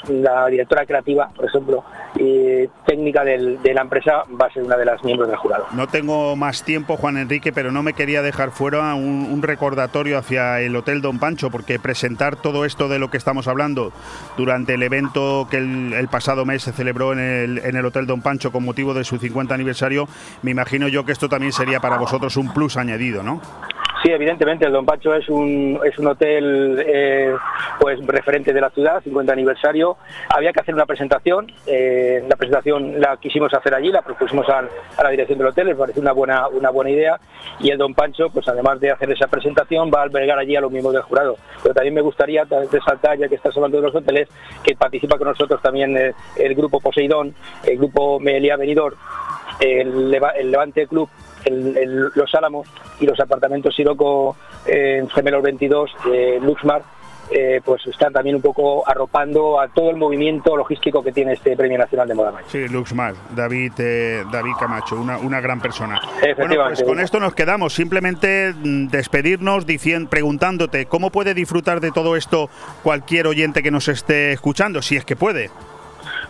[0.08, 1.84] la directora creativa, por ejemplo,
[2.16, 5.66] y técnica de la empresa va a ser una de las miembros del jurado.
[5.72, 10.60] No tengo más tiempo, Juan Enrique, pero no me quería dejar fuera un, recordatorio hacia
[10.60, 13.92] el Hotel Don Pancho, porque presentar todo esto de lo que estamos hablando
[14.36, 18.20] durante el evento que el, pasado mes se celebró en el, en el Hotel Don
[18.20, 20.08] Pancho con motivo de su 50 aniversario,
[20.42, 23.40] me imagino yo que esto también sería para vosotros un plus añadido, ¿no?
[24.02, 27.34] Sí, evidentemente, el Don Pacho es un, es un hotel eh,
[27.80, 29.96] pues referente de la ciudad, 50 aniversario.
[30.28, 34.62] Había que hacer una presentación, eh, la presentación la quisimos hacer allí, la propusimos a,
[35.02, 37.18] la dirección del hotel, les pareció una buena, una buena idea
[37.58, 40.60] y el Don Pancho, pues además de hacer esa presentación, va a albergar allí a
[40.60, 41.36] los miembros del jurado.
[41.60, 44.28] Pero también me gustaría resaltar, ya que estás hablando de los hoteles,
[44.62, 47.34] que participa con nosotros también eh, el, grupo Poseidón,
[47.64, 48.96] el grupo Melía Venidor,
[49.58, 51.08] el Levante Club
[51.46, 52.68] los Álamos
[53.00, 54.36] y los apartamentos Siroco
[54.66, 56.82] en Gemelos 22, eh, Luxmar,
[57.30, 61.56] eh, pues están también un poco arropando a todo el movimiento logístico que tiene este
[61.56, 62.48] Premio Nacional de Moda Macho.
[62.48, 66.00] Sí, Luxmar, David, eh, David Camacho, una, una gran persona.
[66.36, 67.74] Bueno, pues con esto nos quedamos.
[67.74, 72.48] Simplemente mm, despedirnos diciendo, preguntándote cómo puede disfrutar de todo esto
[72.82, 75.50] cualquier oyente que nos esté escuchando, si es que puede.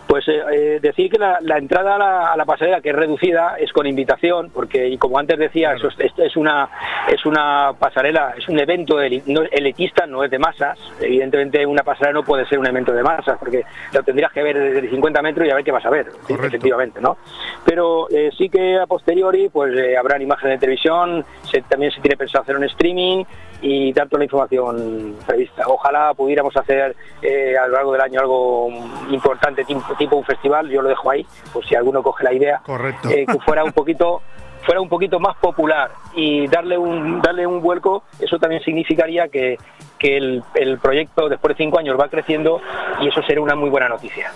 [0.09, 3.85] Pues eh, eh, decir que la, entrada a la, pasarela, que es reducida, es con
[3.85, 6.67] invitación, porque y como antes decía, eso es, una
[7.07, 10.79] es una pasarela, es un evento elitista, no es de masas.
[10.99, 14.57] Evidentemente una pasarela no puede ser un evento de masas, porque lo tendrías que ver
[14.57, 17.17] desde 50 metros y a ver qué vas a ver, efectivamente, ¿no?
[17.63, 21.23] Pero eh, sí que a posteriori, pues habrán imágenes de televisión,
[21.67, 23.25] también se tiene pensado hacer un streaming,
[23.61, 25.63] y dar toda la información prevista.
[25.67, 28.69] Ojalá pudiéramos hacer eh, a lo largo del año algo
[29.09, 32.61] importante, tipo, un festival, yo lo dejo ahí, por si alguno coge la idea,
[33.09, 34.21] eh, que fuera un poquito
[34.63, 39.57] fuera un poquito más popular y darle un darle un vuelco, eso también significaría que,
[39.97, 42.61] que el, el proyecto después de cinco años va creciendo
[43.01, 44.31] y eso sería una muy buena noticia.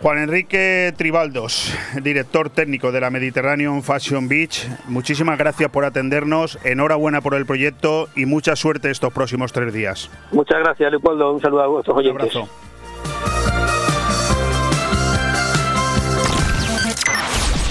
[0.00, 7.20] Juan Enrique Tribaldos, director técnico de la Mediterranean Fashion Beach, muchísimas gracias por atendernos, enhorabuena
[7.20, 10.08] por el proyecto y mucha suerte estos próximos tres días.
[10.30, 12.36] Muchas gracias, Leopoldo, un saludo a vuestros oyentes.
[12.36, 12.68] Un abrazo.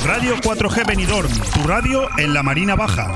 [0.06, 3.16] Radio 4G Benidorm, tu radio en la Marina Baja.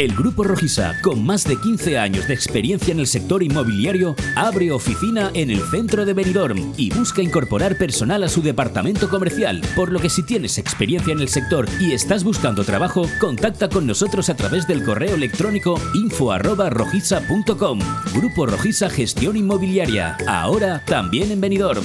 [0.00, 4.72] El Grupo Rojisa, con más de 15 años de experiencia en el sector inmobiliario, abre
[4.72, 9.92] oficina en el centro de Benidorm y busca incorporar personal a su departamento comercial, por
[9.92, 14.30] lo que si tienes experiencia en el sector y estás buscando trabajo, contacta con nosotros
[14.30, 17.80] a través del correo electrónico info@rojisa.com.
[18.14, 21.84] Grupo Rojisa Gestión Inmobiliaria, ahora también en Benidorm.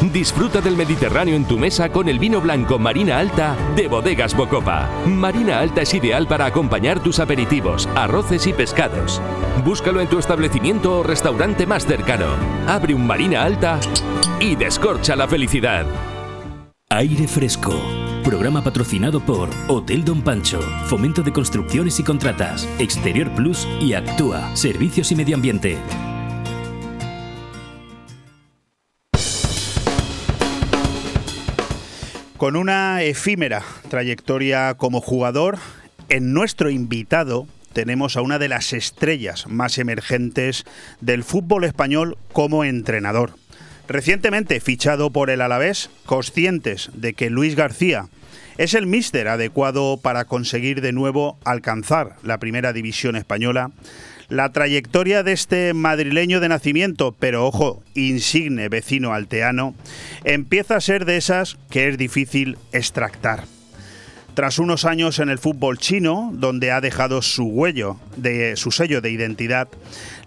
[0.00, 4.88] Disfruta del Mediterráneo en tu mesa con el vino blanco Marina Alta de Bodegas Bocopa.
[5.04, 9.20] Marina Alta es ideal para acompañar tus aperitivos, arroces y pescados.
[9.62, 12.28] Búscalo en tu establecimiento o restaurante más cercano.
[12.66, 13.78] Abre un Marina Alta
[14.40, 15.84] y descorcha la felicidad.
[16.88, 17.78] Aire Fresco.
[18.24, 24.56] Programa patrocinado por Hotel Don Pancho, Fomento de Construcciones y Contratas, Exterior Plus y Actúa,
[24.56, 25.78] Servicios y Medio Ambiente.
[32.40, 35.58] Con una efímera trayectoria como jugador,
[36.08, 40.64] en nuestro invitado tenemos a una de las estrellas más emergentes
[41.02, 43.34] del fútbol español como entrenador.
[43.88, 48.08] Recientemente fichado por el Alavés, conscientes de que Luis García
[48.56, 53.70] es el míster adecuado para conseguir de nuevo alcanzar la primera división española,
[54.30, 59.74] la trayectoria de este madrileño de nacimiento, pero ojo, insigne vecino alteano,
[60.24, 63.44] empieza a ser de esas que es difícil extractar.
[64.34, 69.00] Tras unos años en el fútbol chino, donde ha dejado su huello, de su sello
[69.00, 69.68] de identidad,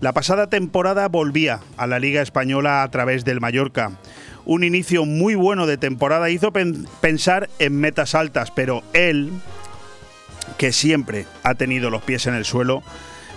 [0.02, 3.98] la pasada temporada volvía a la Liga Española a través del Mallorca.
[4.44, 9.32] Un inicio muy bueno de temporada hizo pensar en metas altas, pero él,
[10.58, 12.84] que siempre ha tenido los pies en el suelo,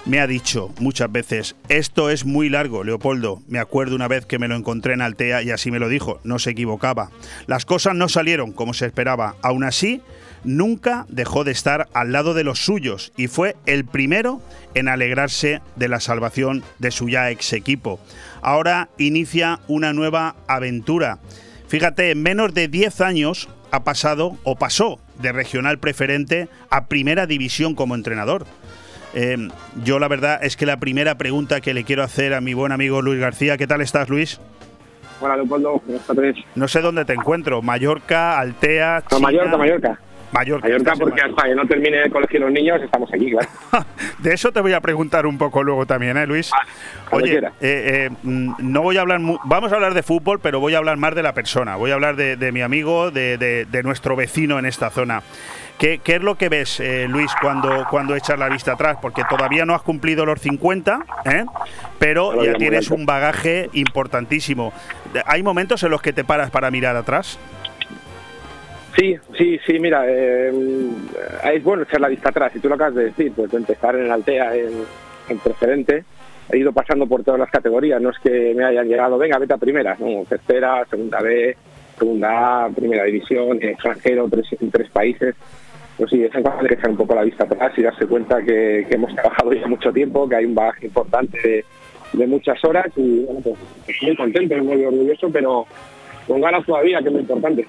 [0.07, 3.43] me ha dicho muchas veces, esto es muy largo, Leopoldo.
[3.49, 6.21] Me acuerdo una vez que me lo encontré en Altea y así me lo dijo,
[6.23, 7.11] no se equivocaba.
[7.47, 9.35] Las cosas no salieron como se esperaba.
[9.43, 10.01] Aún así,
[10.45, 14.41] nunca dejó de estar al lado de los suyos y fue el primero
[14.75, 17.99] en alegrarse de la salvación de su ya ex equipo.
[18.43, 21.19] Ahora inicia una nueva aventura.
[21.67, 27.27] Fíjate, en menos de 10 años ha pasado o pasó de regional preferente a primera
[27.27, 28.47] división como entrenador.
[29.17, 29.49] Em,
[29.83, 32.71] yo la verdad es que la primera pregunta que le quiero hacer a mi buen
[32.71, 34.39] amigo Luis García, ¿qué tal estás Luis?
[35.23, 36.37] Hola Leopoldo, buenas tardes.
[36.55, 39.21] No sé dónde te encuentro, Mallorca, Altea, China...
[39.23, 40.01] Mallorca, Mallorca.
[40.33, 40.69] Mallorca.
[40.69, 43.49] Mallorca porque hasta que no termine el colegio los niños estamos aquí, claro.
[44.19, 46.51] de eso te voy a preguntar un poco luego también, ¿eh, Luis?
[47.11, 50.75] Oye, eh, eh, mm, no voy a hablar, vamos a hablar de fútbol, pero voy
[50.75, 51.77] a hablar más de la persona.
[51.77, 55.23] Voy a hablar de, mi amigo, de, de, nuestro vecino en esta zona.
[55.79, 58.97] ¿Qué, es lo que ves, eh, Luis, cuando, cuando echas la vista atrás?
[59.01, 61.45] Porque todavía no has cumplido los 50, ¿eh?
[61.99, 64.72] pero ya tienes un bagaje importantísimo.
[65.27, 67.39] ¿Hay momentos en los que te paras para mirar atrás?
[68.97, 70.51] Sí, sí, sí, mira, eh,
[71.53, 73.95] es bueno echar la vista atrás, y tú lo acabas de decir, pues de empezar
[73.97, 74.85] en Altea, en,
[75.29, 76.05] en preferente,
[76.51, 79.53] he ido pasando por todas las categorías, no es que me hayan llegado, venga, vete
[79.53, 81.55] a primera, no, tercera, segunda B,
[81.99, 85.35] segunda A, primera división, extranjero, tres, en tres países,
[85.97, 89.15] pues sí, es importante echar un poco la vista atrás y darse cuenta que, hemos
[89.15, 91.65] trabajado ya mucho tiempo, que hay un bagaje importante
[92.13, 93.57] de, muchas horas y bueno, pues
[94.03, 95.67] muy contento, muy orgulloso, pero
[96.27, 97.67] con ganas todavía, que es muy importante.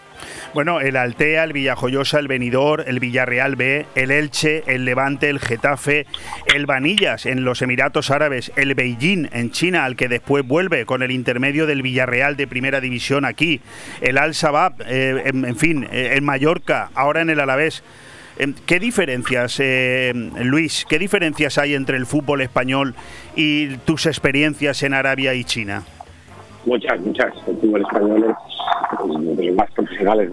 [0.54, 5.40] Bueno, el Altea, el Villajoyosa, el Benidorm, el Villarreal B, el Elche, el Levante, el
[5.40, 6.06] Getafe,
[6.54, 11.04] el Vanillas en los Emiratos Árabes, el Beijing en China, al que después vuelve con
[11.04, 13.62] el intermedio del Villarreal de Primera División aquí,
[14.02, 17.84] el Al Sabab, eh, en, fin, eh, el Mallorca, ahora en el Alavés.
[18.40, 20.14] Em, ¿Qué diferencias, eh,
[20.44, 22.94] Luis, qué diferencias hay entre el fútbol español
[23.36, 25.84] y tus experiencias en Arabia y China?
[26.66, 27.34] Muchas, muchas.
[27.48, 30.30] El fútbol español es uno de los más profesionales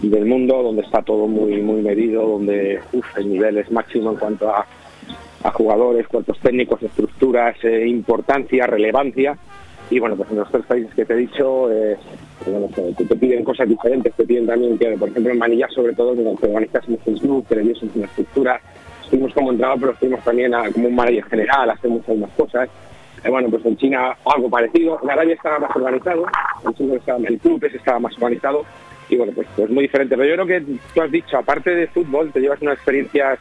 [0.00, 2.80] del mundo, donde está todo muy muy medido, donde
[3.16, 4.66] el nivel es máximo en cuanto a,
[5.52, 9.36] jugadores, cuerpos técnicos, estructuras, eh, importancia, relevancia.
[9.90, 11.96] Y bueno, pues en los tres países que te he dicho, eh,
[12.96, 16.46] te, piden cosas diferentes, te piden también que, por ejemplo, en Manillas, sobre todo, que
[16.46, 18.60] organizas un club, que le una estructura.
[19.02, 22.68] Estuvimos como entrenador, pero estuvimos también como un manager general, hacer muchas más cosas.
[23.22, 24.98] Eh, bueno, pues en China algo parecido.
[25.02, 26.26] En Arabia estaba más organizado,
[27.18, 28.64] en el club estaba más organizado
[29.08, 30.16] y bueno, pues, pues muy diferente.
[30.16, 33.38] Pero yo creo que tú has dicho, aparte de fútbol, te llevas unas experiencias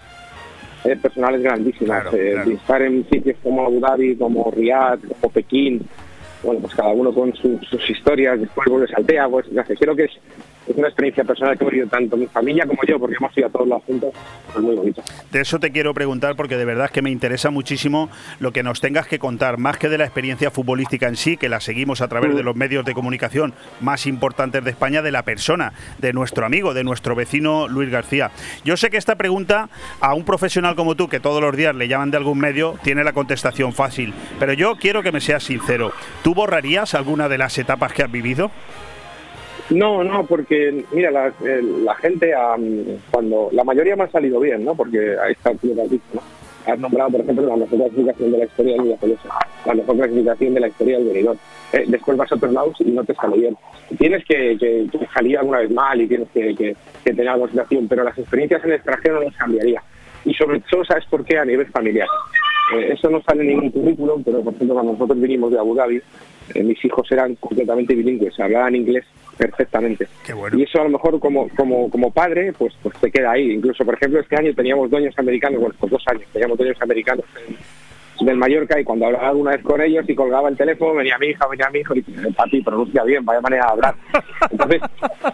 [0.84, 2.14] eh, personales grandísimas.
[2.14, 5.82] Eh, de estar en sitios como Abu Dhabi, como Riyadh, como Pekín,
[6.44, 9.48] bueno, pues cada uno con sus historias, después vuelves al TEA, pues
[9.80, 10.12] creo que es
[10.68, 13.48] es una experiencia personal que he vivido tanto mi familia como yo, porque hemos ido
[13.48, 14.14] a todos los juntos,
[14.56, 15.04] es muy bonito.
[15.32, 18.10] De eso te quiero preguntar, porque de verdad es que me interesa muchísimo
[18.40, 21.50] lo que nos tengas que contar, más que de la experiencia futbolística en sí, que
[21.50, 25.24] la seguimos a través de los medios de comunicación más importantes de España, de la
[25.24, 28.32] persona, de nuestro amigo, de nuestro vecino Luis García.
[28.64, 31.88] Yo sé que esta pregunta a un profesional como tú, que todos los días le
[31.88, 35.92] llaman de algún medio, tiene la contestación fácil, pero yo quiero que me seas sincero.
[36.24, 38.52] ¿Tú borrarías alguna de las etapas que has vivido?
[39.70, 42.34] No, no, porque mira, la, gente,
[43.12, 44.76] cuando la mayoría me ha salido bien, ¿no?
[44.76, 46.22] Porque ahí está que has dicho, ¿no?
[46.66, 49.30] Has nombrado, por ejemplo, la mejor clasificación de la historia del Villajoyosa,
[49.66, 51.38] la mejor clasificación de la historia del venidor.
[51.74, 53.58] Eh, después vas a otros lados y no te sale bien.
[53.98, 58.04] Tienes que, que, salir alguna vez mal y tienes que, que, tener algo situación, pero
[58.04, 59.84] las experiencias en el extranjero no las cambiaría.
[60.26, 61.38] Y sobre todo, ¿sabes por qué?
[61.38, 62.08] A nivel familiar.
[62.74, 65.76] Eh, eso no sale en ningún currículum, pero por ejemplo, cuando nosotros vinimos de Abu
[65.76, 66.02] Dhabi,
[66.54, 69.06] eh, mis hijos eran completamente bilingües, hablaban inglés
[69.38, 70.08] perfectamente.
[70.56, 73.52] Y eso a lo mejor como, como, como padre, pues, pues te queda ahí.
[73.52, 77.26] Incluso, por ejemplo, este año teníamos dueños americanos, bueno, pues dos años, teníamos dueños americanos
[77.48, 77.56] en,
[78.26, 81.28] del Mallorca y cuando hablaba alguna vez con ellos y colgaba el teléfono, venía mi
[81.28, 83.96] hija, venía mi hijo y dice, papi, pronuncia bien, vaya manera de hablar.
[84.52, 84.82] Entonces,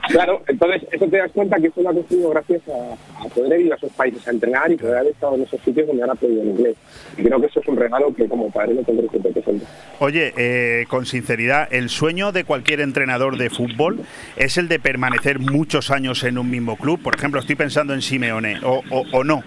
[0.10, 3.60] claro, entonces eso te das cuenta que eso lo ha construido gracias a, a poder
[3.62, 6.12] ir a esos países a entrenar y poder haber estado en esos sitios donde han
[6.12, 6.76] aprendido el inglés.
[7.18, 9.66] Y creo que eso es un regalo que como padre no tendré siempre presente.
[10.00, 14.00] Oye, eh, con sinceridad, el sueño de cualquier entrenador de fútbol
[14.38, 17.02] es el de permanecer muchos años en un mismo club.
[17.02, 19.44] Por ejemplo, estoy pensando en Simeone, o, o- o no.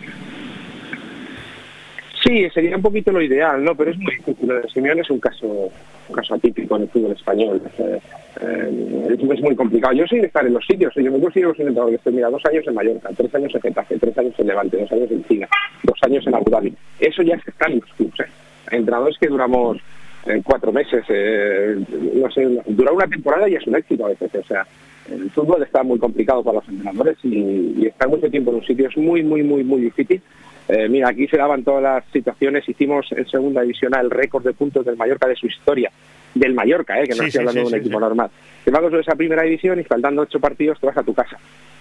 [2.33, 3.75] Sí, sería un poquito lo ideal, ¿no?
[3.75, 4.49] Pero es muy difícil.
[4.49, 5.71] Lo de es un caso,
[6.09, 7.61] un caso atípico en el fútbol español.
[7.79, 8.01] Eh,
[8.41, 9.93] eh, es, es muy complicado.
[9.93, 10.95] Yo soy de estar en los sitios.
[10.97, 13.61] Yo me considero un entrenador que estoy, mira, dos años en Mallorca, tres años en
[13.61, 15.49] Getafe, tres años en Levante, dos años en China,
[15.83, 16.75] dos años en Abu Dhabi.
[17.01, 18.21] Eso ya se está en los clubes.
[18.21, 18.31] ¿eh?
[18.71, 19.77] Entrenadores que duramos
[20.25, 21.77] eh, cuatro meses, eh,
[22.15, 24.35] no sé, durar una temporada y es un éxito a veces.
[24.37, 24.67] O sea,
[25.11, 28.65] el fútbol está muy complicado para los entrenadores y, y estar mucho tiempo en un
[28.65, 30.23] sitio es muy, muy, muy, muy difícil.
[30.69, 32.69] Eh, mira, aquí se daban todas las situaciones.
[32.69, 35.91] Hicimos en segunda división el récord de puntos del Mallorca de su historia.
[36.35, 38.31] Del Mallorca, eh, que no Sí, estoy hablando sí, de un equipo normal.
[38.65, 41.37] Te vas de esa primera división y faltando ocho partidos te vas a tu casa.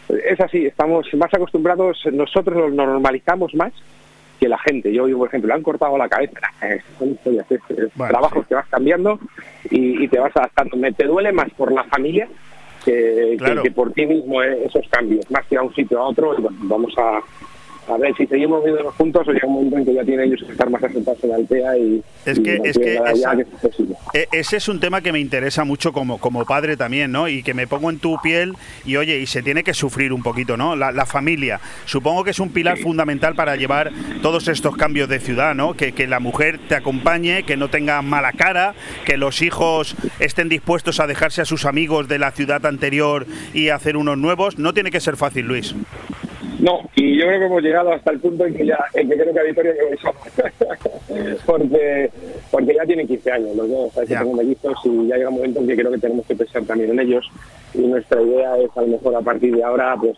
[0.09, 3.71] Es así, estamos más acostumbrados, nosotros nos normalizamos más
[4.39, 4.91] que la gente.
[4.91, 6.39] Yo, por ejemplo, le han cortado la cabeza.
[6.63, 7.45] Eh, son historias,
[7.95, 9.19] Bueno, trabajos que vas cambiando
[9.69, 10.75] y, y te vas adaptando.
[10.75, 12.27] Me, te duele más por la familia
[12.83, 13.61] que, Claro.
[13.61, 16.35] que- que por ti mismo eh, esos cambios, más que a un sitio a otro.
[16.37, 17.21] Y bueno, vamos a,
[17.93, 20.43] a ver si seguimos viéndonos juntos o llega un momento en que ya tienen ellos
[20.45, 23.47] que estar más asentados en Altea y, Es que- es que esa- es.
[24.13, 27.27] E- Ese es un tema que me interesa mucho como, como padre también, ¿no?
[27.27, 28.53] Y que me pongo en tu piel
[28.85, 30.75] y oye, y se tiene que sufrir un poquito, ¿no?
[30.75, 31.59] La, la familia.
[31.85, 33.91] Supongo que es un pilar fundamental para llevar
[34.21, 35.73] todos estos cambios de ciudad, ¿no?
[35.73, 38.73] Que, que la mujer te acompañe, que no tenga mala cara,
[39.05, 43.69] que los hijos estén dispuestos a dejarse a sus amigos de la ciudad anterior y
[43.69, 44.57] hacer unos nuevos.
[44.57, 45.75] No tiene que ser fácil, Luis.
[46.61, 49.15] No, y yo creo que hemos llegado hasta el punto en que ya, en que
[49.17, 49.97] creo que a Vitoria que
[51.45, 52.09] porque,
[52.51, 54.07] porque ya tienen 15 años los dos, ¿sabes?
[54.09, 54.19] que Ya.
[54.21, 56.91] tengo mellizos y ya llega un momento en que creo que tenemos que pensar también
[56.91, 57.25] en ellos
[57.73, 60.15] y nuestra idea es a lo mejor a partir de ahora, pues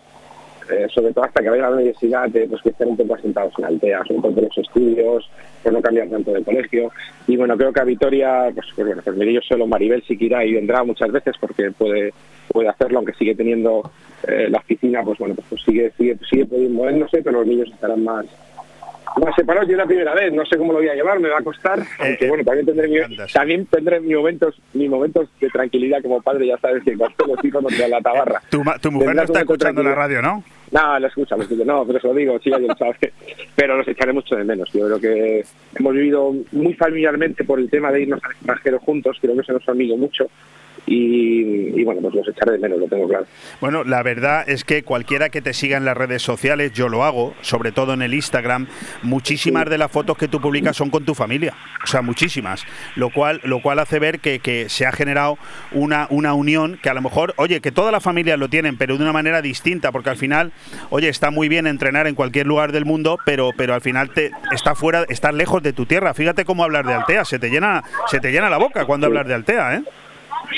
[0.70, 3.16] eh, sobre todo hasta que vaya a la universidad, eh, pues que estén un poco
[3.16, 5.30] asentados en Altea, sobre todo por los estudios,
[5.62, 6.92] por no cambiar tanto de colegio.
[7.28, 10.18] Y bueno, creo que a Vitoria, pues, pues bueno, pues mire, yo solo Maribel sí
[10.18, 12.14] que irá y vendrá muchas veces porque puede
[12.54, 13.92] puede hacerlo, aunque sigue teniendo
[14.28, 17.70] eh, la oficina, pues bueno, pues, pues sigue, sigue, sigue pudiendo moverse, pero los niños
[17.70, 18.26] estarán más
[19.20, 19.70] más separados.
[19.70, 21.80] Yo la primera vez, no sé cómo lo voy a llevar, me va a costar,
[22.00, 26.22] aunque eh, bueno, también tendré, mi, también tendré mis momentos, mis momentos de tranquilidad como
[26.22, 28.42] padre, ya sabes que cuando los hijos no te dan la tabarra.
[28.50, 30.44] Tu, tu mujer no está escuchando la radio, ¿no?
[30.72, 31.64] No, lo escucha, lo escucha.
[31.66, 32.98] No, pero se lo digo, sí, lo sabes.
[33.56, 34.72] Pero los echaré mucho de menos.
[34.74, 39.18] Yo creo que hemos vivido muy familiarmente por el tema de irnos al extranjero juntos.
[39.22, 40.28] Creo que se nos ha unido mucho.
[40.86, 43.26] Y, y bueno, pues los echaré de menos, lo tengo claro.
[43.62, 47.04] Bueno, la verdad es que cualquiera que te siga en las redes sociales, yo lo
[47.04, 48.68] hago, sobre todo en el Instagram,
[49.02, 51.54] muchísimas de las fotos que tú publicas son con tu familia,
[51.84, 52.66] o sea, muchísimas,
[52.96, 55.38] lo cual, lo cual hace ver que, que se ha generado
[55.72, 58.98] una, una unión que a lo mejor, oye, que todas las familias lo tienen, pero
[58.98, 60.52] de una manera distinta, porque al final,
[60.90, 64.32] oye, está muy bien entrenar en cualquier lugar del mundo, pero, pero al final te
[64.52, 66.14] está fuera, estás lejos de tu tierra.
[66.14, 69.28] Fíjate cómo hablar de Altea, se te llena, se te llena la boca cuando hablas
[69.28, 69.84] de Altea, ¿eh?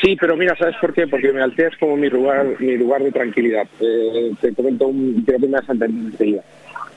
[0.02, 1.08] Sí, pero mira, ¿sabes por qué?
[1.08, 3.68] Porque Altea es como mi lugar, mi lugar de tranquilidad.
[3.80, 6.44] Eh, te comento un, creo que me vas enseguida.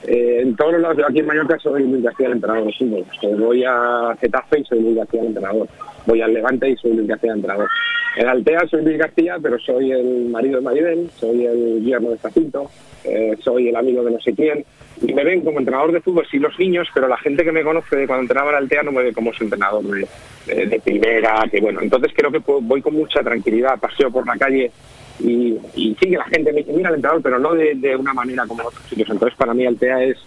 [0.07, 3.37] Eh, en todos los lados, aquí en Mallorca soy Luis García el entrenador de sea,
[3.37, 5.69] voy a Getafe y soy Luis García entrenador.
[6.07, 7.69] Voy al Levante y soy Luis García entrenador.
[8.17, 12.19] En Altea soy Luis García, pero soy el marido de Maribel, soy el yerno de
[12.19, 12.71] Jacinto,
[13.05, 14.65] eh, soy el amigo de no sé quién.
[15.03, 17.97] Me ven como entrenador de fútbol, sí los niños, pero la gente que me conoce
[17.97, 19.85] de cuando entrenaba en Altea no me ve como su entrenador
[20.47, 21.81] de, primera, que bueno.
[21.81, 24.73] Entonces creo que voy con mucha tranquilidad, paseo por la calle
[25.21, 28.47] y, sí que la gente me dice, mira el entrenador, pero no de, una manera
[28.47, 29.11] como otros sitios.
[29.11, 30.19] Entonces para mí Altea es,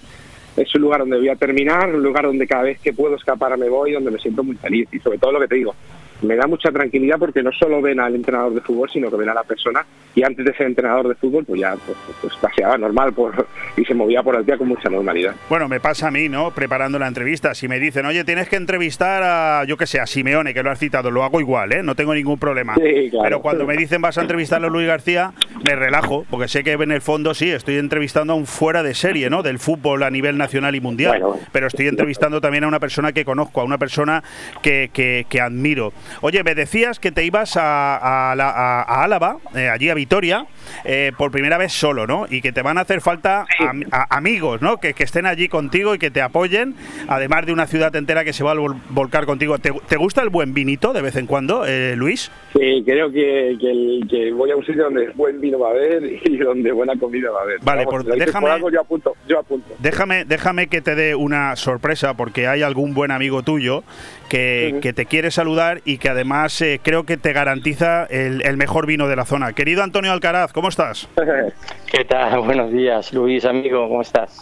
[0.57, 3.57] es un lugar donde voy a terminar, un lugar donde cada vez que puedo escapar
[3.57, 5.75] me voy, donde me siento muy feliz y sobre todo lo que te digo,
[6.21, 9.29] me da mucha tranquilidad porque no solo ven al entrenador de fútbol, sino que ven
[9.29, 12.77] a la persona y antes de ser entrenador de fútbol, pues ya pues, pues paseaba
[12.77, 15.35] normal por, y se movía por Altea con mucha normalidad.
[15.49, 16.51] Bueno, me pasa a mí, ¿no?
[16.51, 17.53] Preparando la entrevista.
[17.55, 20.71] Si me dicen, oye, tienes que entrevistar a, yo que sé, a Simeone, que lo
[20.71, 21.83] has citado, lo hago igual, ¿eh?
[21.83, 22.75] No tengo ningún problema.
[22.75, 23.23] Sí, claro.
[23.23, 25.33] Pero cuando me dicen vas a entrevistar a Luis García,
[25.63, 28.93] me relajo, porque sé que en el fondo sí, estoy entrevistando a un fuera de
[28.93, 29.43] serie, ¿no?
[29.43, 31.19] Del fútbol a nivel nacional y mundial.
[31.21, 31.39] Bueno.
[31.51, 34.23] pero estoy entrevistando también a una persona que conozco, a una persona
[34.61, 35.93] que, que, que admiro.
[36.21, 39.93] Oye, me decías que te ibas a, a la- a- a Álava, eh, allí a
[39.93, 40.45] Vitoria,
[40.83, 42.25] eh, por primera vez solo, ¿no?
[42.29, 44.77] Y que te van a hacer falta am- amigos, ¿no?
[44.77, 46.75] Que, que estén allí contigo y que te apoyen,
[47.07, 49.57] además de una ciudad entera que se va a vol- volcar contigo.
[49.59, 52.31] ¿Te, te gusta el buen vinito de vez en cuando, eh, Luis?
[52.53, 55.71] Sí, creo que, que, el- que voy a un sitio donde buen vino va a
[55.71, 57.59] haber y donde buena comida va a haber.
[57.61, 59.73] Vale, Vamos, por- déjame- por algo, yo apunto, yo apunto.
[59.79, 63.83] Déjame, déjame que te dé una sorpresa porque hay algún buen amigo tuyo
[64.31, 68.55] que, que te quiere saludar y que además eh, creo que te garantiza el, el
[68.55, 69.51] mejor vino de la zona.
[69.51, 71.09] Querido Antonio Alcaraz, ¿cómo estás?
[71.91, 72.39] ¿Qué tal?
[72.45, 74.39] Buenos días, Luis, amigo, ¿cómo estás?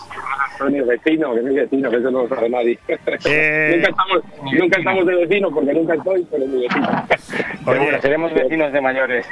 [0.54, 2.78] Antonio, vecino, que es mi vecino, que eso no lo sabe nadie.
[3.26, 4.24] Eh, nunca, estamos,
[4.60, 6.88] nunca estamos de vecino porque nunca estoy, pero es mi vecino.
[7.66, 9.26] Seguro, seremos vecinos de mayores.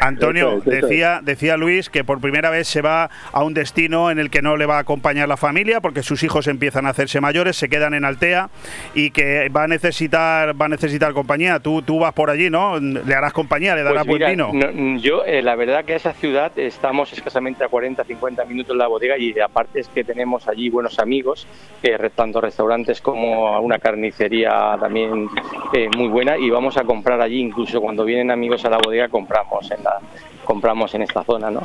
[0.00, 3.52] Antonio, Eso es, eso decía, decía Luis que por primera vez se va a un
[3.54, 6.86] destino en el que no le va a acompañar la familia porque sus hijos empiezan
[6.86, 8.48] a hacerse mayores, se quedan en Altea
[8.94, 11.60] y que va a necesitar va a necesitar compañía.
[11.60, 12.78] Tú, tú vas por allí, ¿no?
[12.80, 14.50] Le harás compañía, le darás Pues buen vino.
[14.52, 18.86] no- yo, eh, la verdad que esa ciudad estamos escasamente a 40, 50 minutos la
[18.86, 21.46] bodega y aparte es que tenemos allí buenos amigos,
[21.82, 25.28] eh, tanto restaurantes como una carnicería también
[25.72, 29.08] eh, muy buena y vamos a comprar allí, incluso cuando vienen amigos a la bodega
[29.08, 29.98] compramos en la
[30.44, 31.60] compramos en esta zona, ¿no?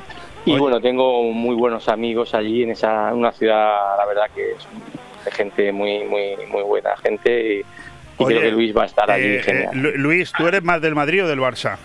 [0.45, 4.67] Y bueno, tengo muy buenos amigos allí en esa una ciudad, la verdad que es
[5.25, 7.63] de gente muy muy muy buena gente y, y
[8.23, 9.69] Oye, creo que Luis va a estar allí eh, genial.
[9.73, 11.77] eh, Lu- Luis, ¿tú eres más del Madrid o del Barça?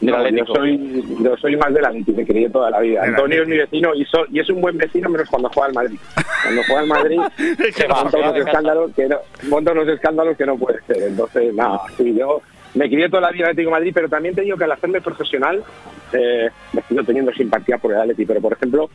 [0.00, 3.00] No, yo soy, yo soy más de la Leti, me crié toda la vida.
[3.00, 5.68] Del Antonio es mi vecino y, so- y es un buen vecino menos cuando juega
[5.68, 5.98] al Madrid.
[6.42, 7.20] Cuando juega al Madrid
[7.72, 9.16] Se monta se va unos escándalos que no,
[9.48, 11.02] monta unos escándalos que no puede ser.
[11.02, 12.42] Entonces, nada, sí, yo
[12.74, 14.72] me crié toda la vida en Atlético de Madrid, pero también te digo que al
[14.72, 15.64] hacerme profesional
[16.12, 18.26] eh, me sigo teniendo simpatía por el Atleti.
[18.26, 18.90] Pero, por ejemplo,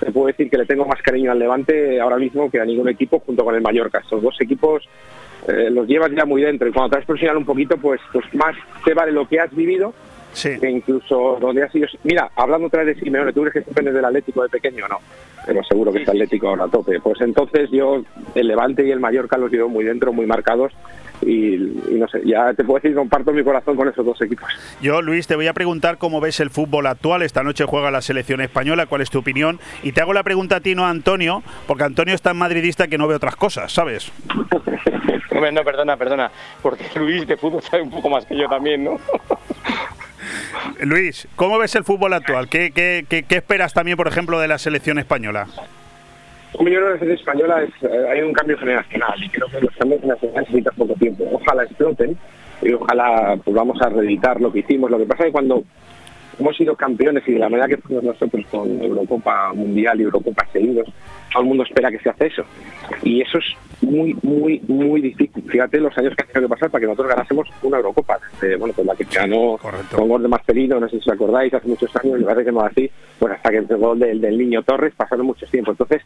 [0.00, 2.88] te puedo decir que le tengo más cariño al Levante ahora mismo que a ningún
[2.88, 3.98] equipo junto con el Mallorca.
[3.98, 4.88] Estos dos equipos
[5.48, 8.24] eh, los llevas ya muy dentro y cuando te has profesional un poquito, pues, pues
[8.34, 8.56] más
[8.86, 9.92] te vale lo que has vivido
[10.34, 11.86] que incluso donde has sido...
[12.04, 14.98] Mira, hablando otra vez de Simeone, ¿tú crees que dependes del Atlético de pequeño no?
[15.46, 17.00] Pero seguro que está Atlético ahora a tope.
[17.00, 18.02] Pues entonces yo
[18.34, 20.72] el Levante y el Mallorca los llevo muy dentro, muy marcados
[21.22, 24.48] y, y no sé, ya te puedo decir, comparto mi corazón con esos dos equipos.
[24.80, 27.22] Yo, Luis, te voy a preguntar cómo ves el fútbol actual.
[27.22, 28.86] Esta noche juega la selección española.
[28.86, 29.58] ¿Cuál es tu opinión?
[29.82, 32.88] Y te hago la pregunta a ti, no a Antonio, porque Antonio es tan madridista
[32.88, 34.12] que no ve otras cosas, ¿sabes?
[35.30, 36.30] Hombre, no, perdona, perdona,
[36.62, 38.98] porque Luis de fútbol sabe un poco más que yo también, ¿no?
[40.80, 42.48] Luis, ¿cómo ves el fútbol actual?
[42.48, 45.46] ¿Qué, esperas también, por ejemplo, de la selección española?
[46.52, 49.48] Como yo creo que la selección española es, eh, hay un cambio generacional y creo
[49.48, 51.24] que los cambios generacionales necesitan poco tiempo.
[51.32, 52.16] Ojalá exploten
[52.62, 54.90] y ojalá pues vamos a reeditar lo que hicimos.
[54.90, 55.64] Lo que pasa es que cuando
[56.38, 60.46] hemos sido campeones y de la manera que fuimos nosotros con Eurocopa Mundial y Eurocopa
[60.52, 60.88] seguidos,
[61.32, 62.44] todo el mundo espera que se hace eso.
[63.02, 63.44] Y eso es
[63.82, 65.42] muy, muy, muy difícil.
[65.48, 68.18] Fíjate los años que han tenido que pasar para que nosotros ganásemos una Eurocopa.
[68.42, 69.58] Eh, bueno, pues la que ganó
[69.92, 72.52] con gol de Marcelino, no sé si os acordáis, hace muchos años, me parece que
[72.52, 75.72] no así, pues hasta que el gol del, del niño Torres pasaron muchos tiempo.
[75.72, 76.02] Entonces,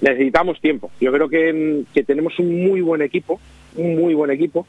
[0.00, 0.90] necesitamos tiempo.
[1.00, 3.40] Yo creo que, que tenemos un muy buen equipo,
[3.76, 4.66] un muy buen equipo.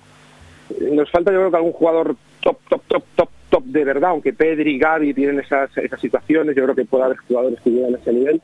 [0.91, 4.33] Nos falta yo creo que algún jugador top, top, top, top, top de verdad, aunque
[4.33, 7.95] Pedri y Gavi tienen esas, esas situaciones, yo creo que puede haber jugadores que llegan
[7.95, 8.41] a ese nivel,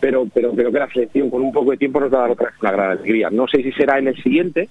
[0.00, 2.30] pero, pero creo que la selección con un poco de tiempo nos va a dar
[2.32, 3.30] otra vez una gran alegría.
[3.30, 4.68] No sé si será en el siguiente,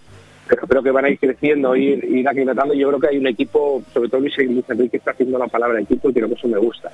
[0.48, 2.74] pero creo que van a ir creciendo, ir, ir aclimatando.
[2.74, 6.10] Yo creo que hay un equipo, sobre todo Luis Enrique está haciendo la palabra equipo
[6.10, 6.92] y creo que eso me gusta.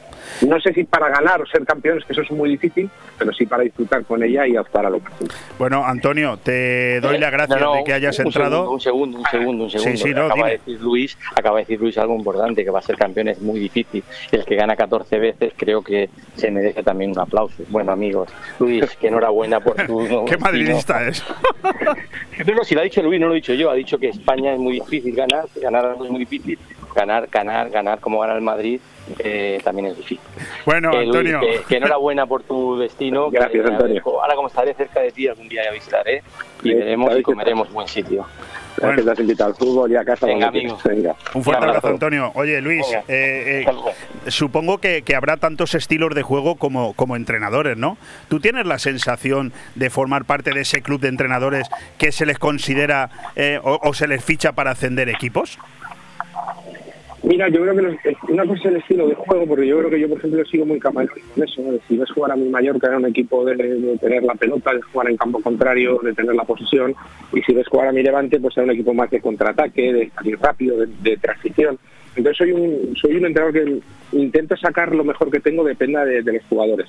[0.48, 3.46] No sé si para ganar o ser campeones, que eso es muy difícil, pero sí
[3.46, 5.30] para disfrutar con ella y optar a lo máximo.
[5.58, 8.56] Bueno, Antonio, te doy las gracias No, no, de que hayas un entrado.
[8.56, 9.98] Segundo, un segundo, un segundo, un Sí, segundo.
[10.04, 12.84] sí, no, acaba, de decir Luis, acaba de decir Luis algo importante, que va a
[12.84, 14.04] ser campeón es muy difícil.
[14.32, 17.64] El que gana 14 veces creo que se merece también un aplauso.
[17.70, 18.30] Bueno, amigos,
[18.60, 20.26] Luis, que enhorabuena por tu...
[20.26, 21.24] Qué madridista es.
[22.46, 23.70] No, no, si lo ha dicho Luis, no lo dicho yo.
[23.72, 26.58] Ha dicho que España es muy difícil ganar, que ganar algo es muy difícil.
[26.96, 28.80] Ganar, ganar, ganar como gana el Madrid
[29.20, 30.20] eh, también es difícil.
[30.66, 31.40] Bueno, Eh, Luis, Antonio.
[31.40, 33.32] que, que enhorabuena por tu destino.
[33.32, 34.02] que, Gracias, Antonio.
[34.06, 36.22] Ahora como estaré cerca de ti, algún día ya visitaré
[36.64, 38.26] y veremos y comeremos buen sitio.
[38.82, 40.26] Gracias que te has invitado al fútbol y a casa.
[40.26, 40.78] Venga, cuando amigo.
[40.78, 40.98] quieras.
[40.98, 41.16] Venga.
[41.34, 41.88] Un fuerte Un abrazo, abrazo.
[41.88, 42.32] Antonio.
[42.36, 47.78] Oye, Luis, eh, eh, supongo que, que habrá tantos estilos de juego como, como entrenadores,
[47.78, 47.98] ¿no?
[48.30, 51.68] ¿Tú tienes la sensación de formar parte de ese club de entrenadores
[51.98, 55.58] que se les considera eh, o, o se les ficha para ascender equipos?
[57.32, 57.96] Mira, yo creo que los-
[58.28, 60.66] una cosa es el estilo de juego, porque yo creo que yo, por ejemplo, sigo
[60.66, 61.64] muy camaleónico en eso.
[61.88, 63.56] Si ves jugar a mi Mallorca era un equipo de,
[64.02, 66.94] tener la pelota, de jugar en campo contrario, de tener la posesión,
[67.32, 70.10] y si ves jugar a mi Levante, pues era un equipo más de contraataque, de
[70.10, 71.80] salir rápido, de transición.
[72.16, 73.80] Entonces soy un, soy un entrenador que
[74.18, 76.88] intento sacar lo mejor que tengo, dependa de, de los jugadores.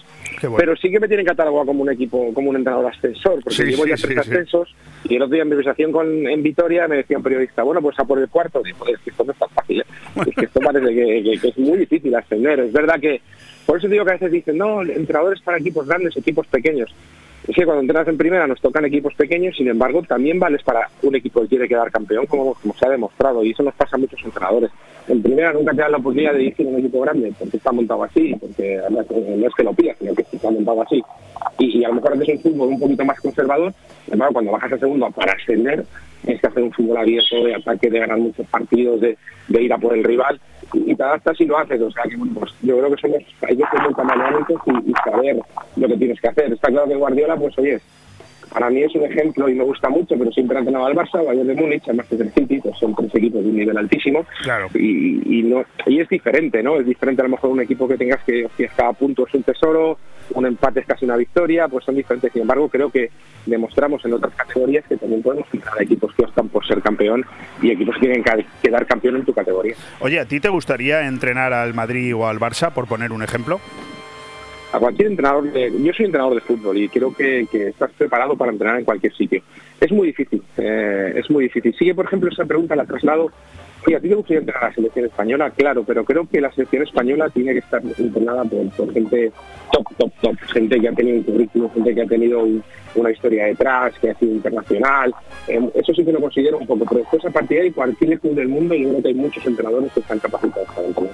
[0.57, 3.63] Pero sí que me tienen catalogado como un equipo, como un entrenador ascensor, porque Sí,
[3.65, 4.31] llevo ya sí, tres sí.
[4.31, 4.75] ascensos
[5.09, 7.81] y el otro día en mi conversación con, en Vitoria me decía un periodista, bueno,
[7.81, 8.63] pues a por el cuarto.
[8.65, 9.85] Digo, es que esto no es tan fácil, ¿eh?
[10.27, 12.59] es que esto parece que, que- que es muy difícil ascender.
[12.61, 13.21] Es verdad que,
[13.65, 16.93] por eso digo que a veces dicen, no, entrenadores para equipos grandes, equipos pequeños.
[17.47, 20.89] Es que cuando entrenas en primera nos tocan equipos pequeños, sin embargo, también vales para
[21.03, 23.99] un equipo que quiere quedar campeón, como, se ha demostrado, y eso nos pasa a
[23.99, 24.71] muchos entrenadores.
[25.09, 28.05] En primera nunca te dan la oportunidad de dirigir un equipo grande, porque está montado
[28.05, 31.03] así, porque eh, no es que lo pidas, sino que está montado así.
[31.59, 33.73] Y, a lo mejor haces un fútbol un poquito más conservador,
[34.05, 35.85] sin embargo, cuando bajas a segundo para ascender,
[36.23, 39.17] tienes que hacer un fútbol abierto, de ataque, de ganar muchos partidos, de,
[39.49, 40.41] ir a por el rival,
[40.73, 41.81] y, te adaptas y lo haces.
[41.81, 45.37] O sea, que pues yo creo que somos, hay que ser muy y saber
[45.77, 46.53] lo que tienes que hacer.
[46.53, 47.81] Está claro que Guardiola, pues oye,
[48.53, 51.25] para mí es un ejemplo y me gusta mucho, pero siempre ha entrenado al Barça,
[51.25, 53.77] Bayern de Múnich, además que es el City, pues son tres equipos de un nivel
[53.77, 54.27] altísimo.
[54.43, 54.69] Claro.
[54.75, 56.77] Y, y no y es diferente, ¿no?
[56.77, 59.43] Es diferente a lo mejor un equipo que tengas que, es cada punto es un
[59.43, 59.99] tesoro,
[60.35, 62.33] un empate es casi una victoria, pues son diferentes.
[62.33, 63.11] Sin embargo, creo que
[63.47, 67.25] demostramos en otras categorías que también podemos fijar a equipos que optan por ser campeón
[67.61, 69.75] y equipos que tienen que quedar campeón en tu categoría.
[70.01, 73.61] Oye, ¿a ti te gustaría entrenar al Madrid o al Barça, por poner un ejemplo?
[74.73, 78.53] A cualquier entrenador, de- yo soy entrenador de fútbol y creo que, estás preparado para
[78.53, 79.43] entrenar en cualquier sitio.
[79.81, 81.75] Es muy difícil, eh, es muy difícil.
[81.79, 83.31] Sigue, por ejemplo, esa pregunta la traslado.
[83.87, 85.51] Oye, ¿a ti te gustaría entrenar a la selección española?
[85.51, 89.33] Claro, pero creo que la selección española tiene que estar entrenada por, gente
[89.73, 90.37] top, top, top.
[90.53, 92.63] Gente que ha tenido un currículum, gente que ha tenido un-
[92.95, 95.15] una historia detrás, que ha sido internacional.
[95.49, 96.85] Eh, eso sí que lo considero un poco.
[96.85, 99.45] Pero después, a partir de ahí, cualquier club del mundo, yo creo que hay muchos
[99.47, 101.13] entrenadores que están capacitados para entrenar.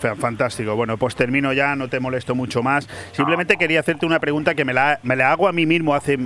[0.00, 0.74] Fa- Fantástico.
[0.74, 2.88] Bueno, pues termino ya, no te molesto mucho más.
[3.12, 6.16] Simplemente quería hacerte una pregunta que me la, me la hago a mí mismo hace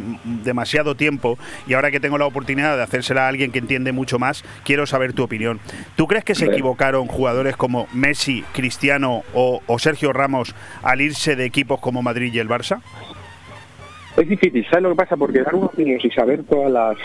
[0.44, 1.36] demasiado tiempo
[1.66, 4.86] y ahora que tengo la oportunidad de hacérsela a alguien que entiende mucho más, quiero
[4.86, 5.58] saber tu opinión.
[5.96, 11.36] ¿Tú crees que se equivocaron jugadores como Messi, Cristiano o, o Sergio Ramos al irse
[11.36, 12.80] de equipos como Madrid y el Barça?
[14.16, 15.16] Es difícil, ¿sabes lo que pasa?
[15.16, 16.96] Porque dar una opinión sin saber todas las,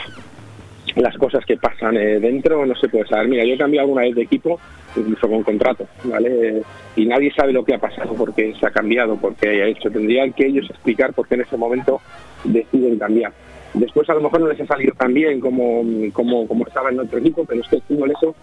[0.95, 3.29] las cosas que pasan eh, dentro no se puede saber.
[3.29, 4.59] Mira, yo he cambiado alguna vez de equipo,
[4.95, 6.63] incluso con contrato, ¿vale?
[6.95, 9.89] Y nadie sabe lo que ha pasado, porque se ha cambiado, porque haya hecho.
[9.89, 12.01] Tendrían que ellos explicar por qué en ese momento
[12.43, 13.31] deciden cambiar.
[13.73, 16.99] Después a lo mejor no les ha salido tan bien como, como, como estaba en
[16.99, 18.35] otro equipo, pero es que el fútbol eso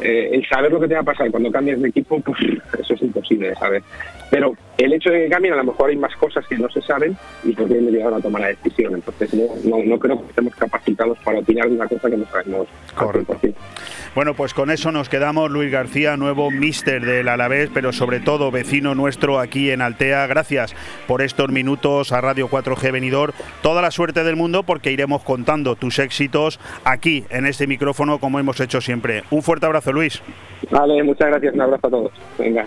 [0.00, 2.38] eh, el saber lo que te va a pasar cuando cambies de equipo, pues
[2.78, 3.82] eso es imposible saber.
[4.32, 6.80] Pero el hecho de que cambien, a lo mejor hay más cosas que no se
[6.80, 7.14] saben
[7.44, 8.94] y por qué me llegaron a tomar la decisión.
[8.94, 12.24] Entonces no, no, no creo que estemos capacitados para opinar de una cosa que no
[12.24, 12.66] sabemos.
[12.94, 13.38] Correcto.
[14.14, 15.50] Bueno, pues con eso nos quedamos.
[15.50, 20.26] Luis García, nuevo mister del Alavés, pero sobre todo vecino nuestro aquí en Altea.
[20.28, 20.74] Gracias
[21.06, 23.34] por estos minutos a Radio 4G Venidor.
[23.60, 28.38] Toda la suerte del mundo porque iremos contando tus éxitos aquí en este micrófono como
[28.38, 29.24] hemos hecho siempre.
[29.30, 30.22] Un fuerte abrazo, Luis.
[30.70, 32.12] Vale, muchas gracias, un abrazo a todos.
[32.38, 32.66] Venga.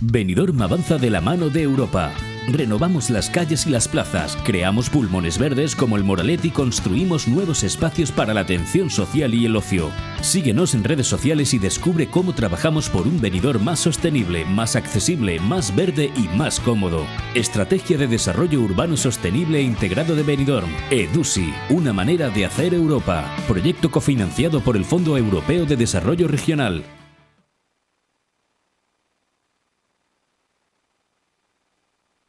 [0.00, 2.12] Benidorm avanza de la mano de Europa.
[2.46, 7.64] Renovamos las calles y las plazas, creamos pulmones verdes como el Moralet y construimos nuevos
[7.64, 9.90] espacios para la atención social y el ocio.
[10.20, 15.40] Síguenos en redes sociales y descubre cómo trabajamos por un venidor más sostenible, más accesible,
[15.40, 17.04] más verde y más cómodo.
[17.34, 20.70] Estrategia de Desarrollo Urbano Sostenible e Integrado de Benidorm.
[20.90, 23.28] EDUSI, una manera de hacer Europa.
[23.48, 26.84] Proyecto cofinanciado por el Fondo Europeo de Desarrollo Regional.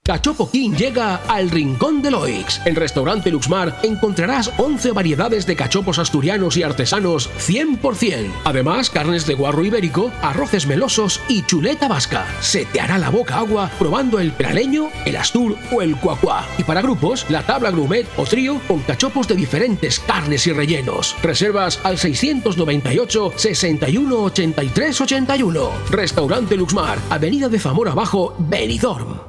[0.09, 2.59] Cachopo King llega al Rincón de Loix.
[2.65, 8.31] En Restaurante Luxmar encontrarás 11 variedades de cachopos asturianos y artesanos 100%.
[8.43, 12.25] Además, carnes de guarro ibérico, arroces melosos y chuleta vasca.
[12.41, 16.43] Se te hará la boca agua probando el praleño, el astur o el cuacuá.
[16.57, 21.15] Y para grupos, la tabla grumet o trío con cachopos de diferentes carnes y rellenos.
[21.21, 25.69] Reservas al 698 61 83 81.
[25.91, 29.28] Restaurante Luxmar, Avenida de Zamora Abajo, Benidorm.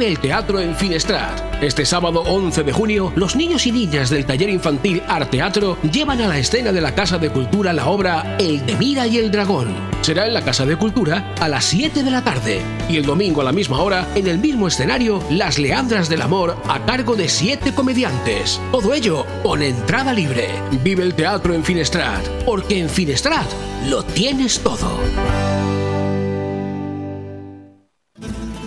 [0.00, 1.62] Vive el teatro en Finestrat.
[1.62, 6.22] Este sábado 11 de junio, los niños y niñas del taller infantil Art Teatro llevan
[6.22, 9.30] a la escena de la Casa de Cultura la obra El de Mira y el
[9.30, 9.74] Dragón.
[10.00, 13.42] Será en la Casa de Cultura a las 7 de la tarde y el domingo
[13.42, 17.28] a la misma hora, en el mismo escenario, Las Leandras del Amor a cargo de
[17.28, 18.58] siete comediantes.
[18.72, 20.48] Todo ello con entrada libre.
[20.82, 23.50] Vive el teatro en Finestrat, porque en Finestrat
[23.86, 24.98] lo tienes todo.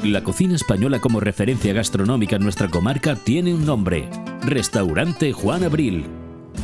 [0.03, 4.09] La cocina española como referencia gastronómica en nuestra comarca tiene un nombre.
[4.41, 6.05] Restaurante Juan Abril.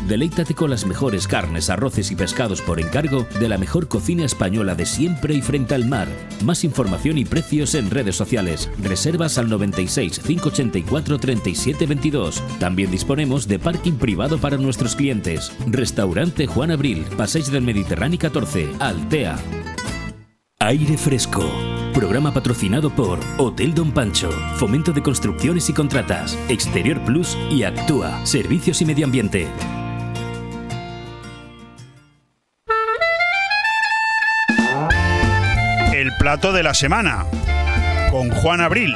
[0.09, 4.75] Deleítate con las mejores carnes, arroces y pescados por encargo de la mejor cocina española
[4.75, 6.09] de siempre y frente al mar.
[6.43, 8.69] Más información y precios en redes sociales.
[8.83, 12.43] Reservas al 96 584 37 22.
[12.59, 15.53] También disponemos de parking privado para nuestros clientes.
[15.65, 19.37] Restaurante Juan Abril, Paséis del Mediterráneo 14, Altea.
[20.59, 21.78] Aire Fresco.
[21.93, 28.25] Programa patrocinado por Hotel Don Pancho, Fomento de Construcciones y Contratas, Exterior Plus y Actúa,
[28.25, 29.47] Servicios y Medio Ambiente.
[35.93, 37.25] El plato de la semana
[38.11, 38.95] con Juan Abril.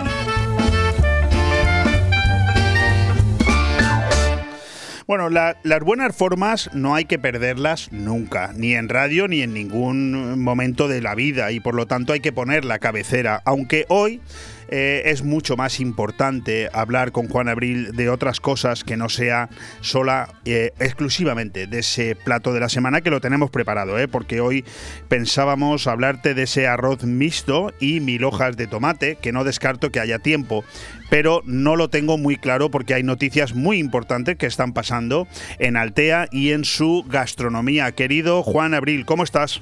[5.07, 9.53] Bueno, la- las buenas formas no hay que perderlas nunca, ni en radio ni en
[9.53, 13.85] ningún momento de la vida, y por lo tanto hay que poner la cabecera, aunque
[13.89, 14.21] hoy
[14.69, 19.49] eh, es mucho más importante hablar con Juan Abril de otras cosas que no sea
[19.81, 24.07] sola eh, exclusivamente de ese plato de la semana que lo tenemos preparado, ¿eh?
[24.07, 24.65] porque hoy
[25.07, 29.99] pensábamos hablarte de ese arroz mixto y mil hojas de tomate, que no descarto que
[29.99, 30.63] haya tiempo,
[31.09, 35.27] pero no lo tengo muy claro porque hay noticias muy importantes que están pasando
[35.59, 37.91] en Altea y en su gastronomía.
[37.91, 39.61] Querido Juan Abril, ¿cómo estás?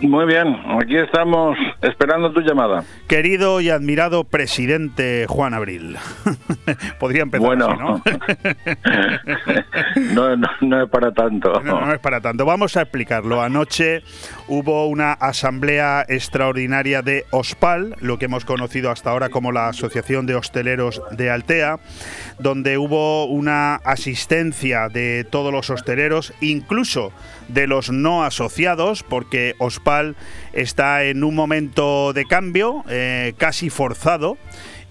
[0.00, 2.84] Muy bien, aquí estamos esperando tu llamada.
[3.06, 5.96] Querido y admirado presidente Juan Abril.
[6.98, 8.02] Podría empezar Bueno, así, ¿no?
[10.14, 11.60] no, no, no es para tanto.
[11.62, 12.44] No, no es para tanto.
[12.44, 13.40] Vamos a explicarlo.
[13.40, 14.02] Anoche
[14.48, 20.26] hubo una asamblea extraordinaria de OSPAL, lo que hemos conocido hasta ahora como la Asociación
[20.26, 21.78] de Hosteleros de Altea,
[22.38, 27.12] donde hubo una asistencia de todos los hosteleros, incluso
[27.48, 30.16] de los no asociados, porque OSPAL
[30.52, 34.36] está en un momento de cambio, eh, casi forzado,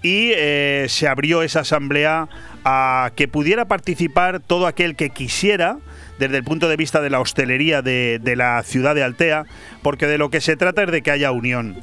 [0.01, 2.27] y eh, se abrió esa asamblea
[2.65, 5.77] a que pudiera participar todo aquel que quisiera
[6.19, 9.43] desde el punto de vista de la hostelería de, de la ciudad de Altea,
[9.81, 11.75] porque de lo que se trata es de que haya unión.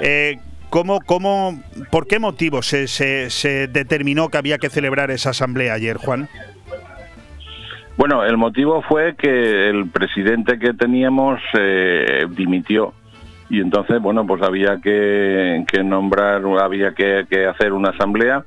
[0.00, 0.38] Eh,
[0.70, 1.60] ¿cómo, cómo,
[1.90, 6.28] ¿Por qué motivo se, se- se determinó que había que celebrar esa asamblea ayer, Juan?
[7.96, 12.94] Bueno, el motivo fue que el presidente que teníamos eh, dimitió
[13.50, 18.44] y entonces, bueno, pues había que, que nombrar, había que, que hacer una asamblea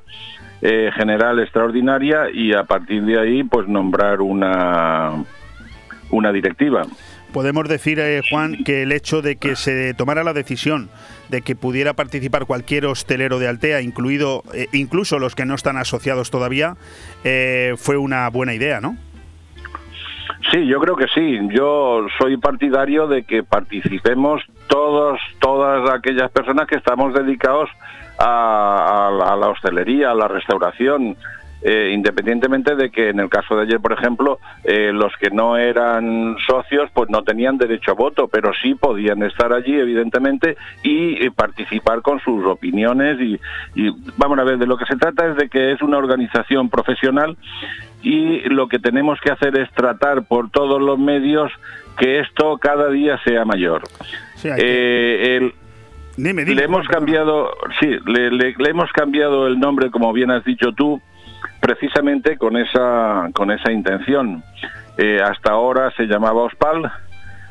[0.62, 5.24] eh, general extraordinaria y a partir de ahí, pues nombrar una
[6.10, 6.82] una directiva.
[7.32, 10.88] Podemos decir, eh, Juan, que el hecho de que se tomara la decisión
[11.28, 15.76] de que pudiera participar cualquier hostelero de Altea, incluido eh, incluso los que no están
[15.76, 16.76] asociados todavía,
[17.76, 18.96] fue una buena idea, ¿no?
[20.52, 21.38] Sí, yo creo que sí.
[21.50, 27.68] Yo soy partidario de que participemos todos, todas aquellas personas que estamos dedicados
[28.18, 31.16] a, a la- a la hostelería, a la restauración.
[31.62, 35.56] eh, independientemente de que en el caso de ayer, por ejemplo, eh, los que no
[35.56, 41.14] eran socios pues no tenían derecho a voto, pero sí podían estar allí, evidentemente, y
[41.24, 43.18] eh, participar con sus opiniones.
[43.20, 43.40] Y,
[43.74, 46.68] y vamos a ver, de lo que se trata es de que es una organización
[46.68, 47.36] profesional
[48.02, 51.50] y lo que tenemos que hacer es tratar por todos los medios
[51.98, 53.82] que esto cada día sea mayor.
[54.36, 55.52] Sí, hay que- Eh, el-
[56.16, 60.30] Dime, dime, le hemos cambiado, sí, le, le- le hemos cambiado el nombre, como bien
[60.30, 61.00] has dicho tú,
[61.60, 64.42] precisamente con esa, con esa intención.
[64.98, 66.90] Eh, hasta ahora se llamaba OSPAL,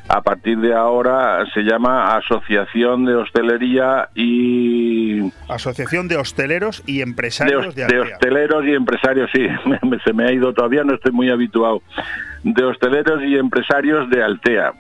[0.08, 7.04] a partir de ahora se llama Asociación de Hostelería y Asociación de Hosteleros y de,
[7.04, 8.16] Empresarios de, de Altea.
[8.16, 9.48] hosteleros y empresarios, sí,
[10.06, 11.82] se me ha ido todavía, no estoy muy habituado.
[12.44, 14.74] De hosteleros y empresarios de Altea.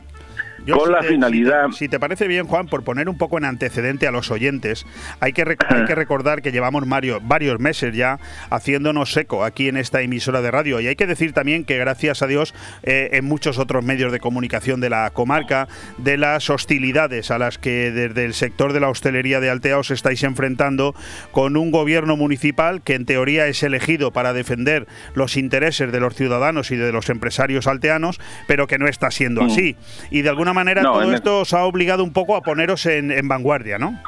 [0.65, 1.65] Yo, con si la te- finalidad...
[1.67, 4.31] Si te, si te parece bien, Juan, por poner un poco en antecedente a los
[4.31, 4.85] oyentes,
[5.19, 8.19] hay que, hay que recordar que llevamos Mario, varios meses ya
[8.49, 10.79] haciéndonos eco aquí en esta emisora de radio.
[10.79, 14.19] Y hay que decir también que, gracias a Dios, eh, en muchos otros medios de
[14.19, 15.67] comunicación de la comarca,
[15.97, 19.91] de las hostilidades a las que desde el sector de la hostelería de Altea os
[19.91, 20.95] estáis enfrentando
[21.31, 26.15] con un gobierno municipal que en teoría es elegido para defender los intereses de los
[26.15, 29.45] ciudadanos y de los empresarios alteanos, pero que no está siendo Mm.
[29.47, 29.75] así.
[30.11, 32.85] Y de alguna manera No, todo el- esto os ha obligado un poco a poneros
[32.87, 33.99] en, en vanguardia, ¿no?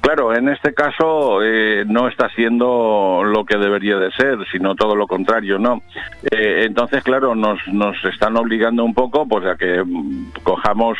[0.00, 4.96] Claro, en este caso eh, no está siendo lo que debería de ser, sino todo
[4.96, 5.82] lo contrario, ¿no?
[6.30, 10.96] Eh, entonces, claro, nos, nos están obligando un poco pues a que mm, cojamos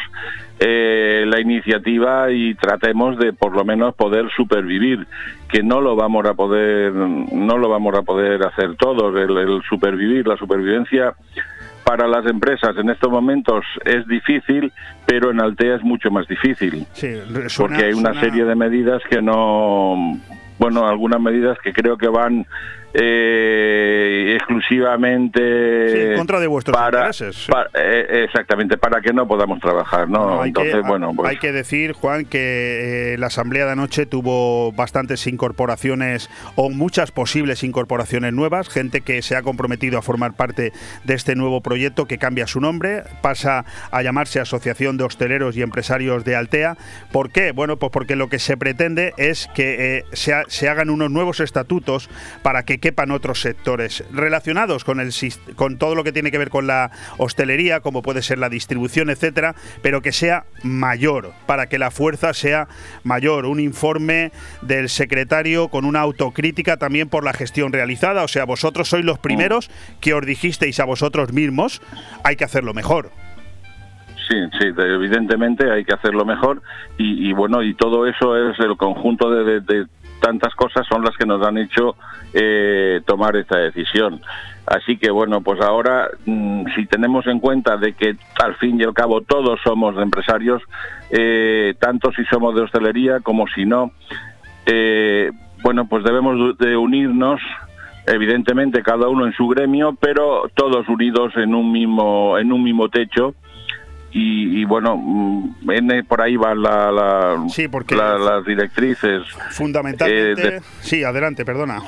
[0.58, 5.06] eh, la iniciativa y tratemos de por lo menos poder supervivir,
[5.48, 9.62] que no lo vamos a poder, no lo vamos a poder hacer todos, el, el
[9.66, 11.14] supervivir, la supervivencia
[11.84, 14.72] para las empresas en estos momentos es difícil,
[15.06, 16.86] pero en Altea es mucho más difícil.
[16.92, 20.18] Sí, re- suena- porque hay una suena- serie de medidas que no
[20.58, 22.46] bueno algunas medidas que creo que van
[22.94, 27.52] eh, exclusivamente Sí, en contra de vuestros para, intereses, sí.
[27.74, 31.36] eh, exactamente para que no podamos trabajar no, No, hay, entonces que, bueno pues hay
[31.38, 37.62] que decir, Juan, que eh, la asamblea de anoche tuvo bastantes incorporaciones o muchas posibles
[37.62, 40.72] incorporaciones nuevas, gente que se ha comprometido a formar parte
[41.04, 45.62] de este nuevo proyecto que cambia su nombre, pasa a llamarse Asociación de Hosteleros y
[45.62, 46.76] Empresarios de Altea.
[47.12, 47.52] ¿Por qué?
[47.52, 51.40] Bueno, pues porque lo que se pretende es que se, ha- se hagan unos nuevos
[51.40, 52.08] estatutos
[52.42, 55.10] para que quepan otros sectores relacionados con, el,
[55.56, 59.10] con todo lo que tiene que ver con la hostelería, como puede ser la distribución,
[59.10, 62.68] etcétera, pero que sea mayor, para que la fuerza sea
[63.04, 63.46] mayor.
[63.46, 64.32] Un informe
[64.62, 68.24] del secretario con una autocrítica también por la gestión realizada.
[68.24, 69.70] O sea, vosotros sois los primeros
[70.00, 71.80] que os dijisteis a vosotros mismos,
[72.24, 73.10] hay que hacerlo mejor.
[74.28, 76.62] Sí, sí, de- evidentemente hay que hacerlo mejor
[76.98, 79.86] y, y bueno, y todo eso es el conjunto de, de- de
[80.20, 81.96] tantas cosas son las que nos han hecho
[82.32, 84.20] eh, tomar esta decisión.
[84.66, 88.84] Así que bueno, pues ahora mm, si tenemos en cuenta de que al fin y
[88.84, 90.62] al cabo todos somos empresarios,
[91.10, 93.90] eh, tanto si somos de hostelería como si no,
[94.66, 95.30] eh,
[95.62, 97.40] bueno, pues debemos de unirnos
[98.06, 102.88] evidentemente cada uno en su gremio, pero todos unidos en un mismo en un mismo
[102.88, 103.34] techo
[104.12, 107.36] y, y bueno, mm, en- por ahí van la, la-
[107.96, 109.22] la- las directrices.
[109.50, 110.48] Fundamentalmente.
[110.48, 111.80] Eh, de- Sí, adelante, perdona.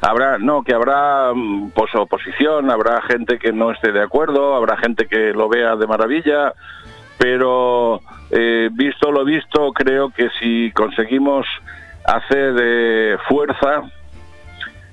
[0.00, 4.76] habrá, no, que habrá mm, pues, oposición, habrá gente que no esté de acuerdo, habrá
[4.78, 6.52] gente que lo vea de maravilla,
[7.18, 8.00] pero
[8.30, 11.46] eh, visto lo visto, creo que si conseguimos
[12.04, 13.82] hacer eh, fuerza,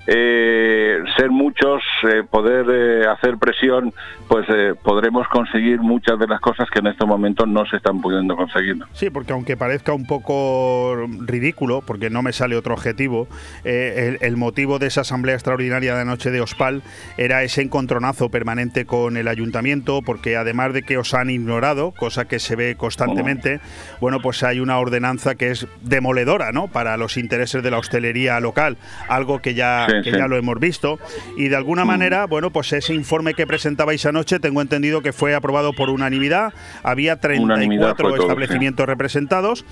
[0.07, 3.94] eh, ser muchos, eh, poder eh, hacer presión,
[4.28, 8.02] pues eh, podremos conseguir muchas de las cosas que en estos momentos no se están
[8.02, 8.78] pudiendo conseguir.
[8.94, 10.95] Sí, porque aunque parezca un poco
[11.26, 13.28] ridículo, porque no me sale otro objetivo,
[13.64, 16.82] el, el motivo de esa asamblea extraordinaria de anoche de Ospal
[17.18, 22.26] era ese encontronazo permanente con el ayuntamiento, porque además de que os han ignorado, cosa
[22.26, 23.60] que se ve constantemente,
[23.99, 26.68] bueno, pues hay una ordenanza que es demoledora, ¿no?
[26.68, 30.18] Para los intereses de la hostelería local, algo que ya, Sí, que sí.
[30.18, 31.00] ya lo hemos visto.
[31.38, 35.36] Y de alguna manera, bueno, pues ese informe que presentabais anoche, tengo entendido que fue
[35.36, 36.54] aprobado por unanimidad.
[36.84, 39.66] Había Unanimidad 34 fue todo, establecimientos representados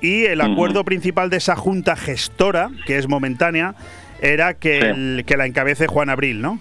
[0.00, 3.74] y el acuerdo principal de esa junta gestora, que es momentánea,
[4.22, 6.58] era que, el- que la encabece Juan Abril, ¿no?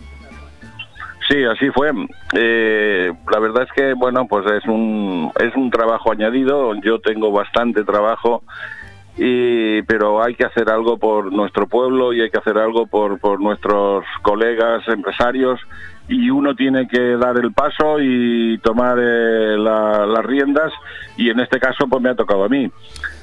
[1.28, 1.92] Sí, así fue.
[2.34, 6.74] Eh, la verdad es que, bueno, pues es un, es un trabajo añadido.
[6.82, 8.42] Yo tengo bastante trabajo,
[9.22, 13.20] y, pero hay que hacer algo por nuestro pueblo y hay que hacer algo por,
[13.20, 15.60] por nuestros colegas empresarios.
[16.08, 20.74] Y uno tiene que dar el paso y tomar eh, la- las riendas.
[21.18, 22.68] Y en este caso, pues me ha tocado a mí.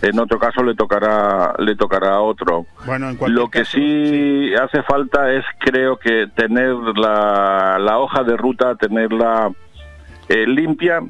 [0.02, 2.64] En otro caso, le tocará, le tocará a otro.
[2.84, 8.36] Bueno, en Lo que sí hace falta es, creo que, tener la, la hoja de
[8.36, 9.50] ruta, tenerla
[10.28, 11.00] eh, limpia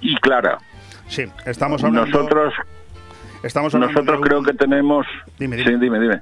[0.00, 0.58] y clara.
[1.08, 2.06] Sí, estamos hablando.
[2.12, 2.54] Nosotros,
[3.42, 5.06] estamos nosotros creo un- que tenemos...
[5.38, 6.20] Dime, Sí, dime, dime.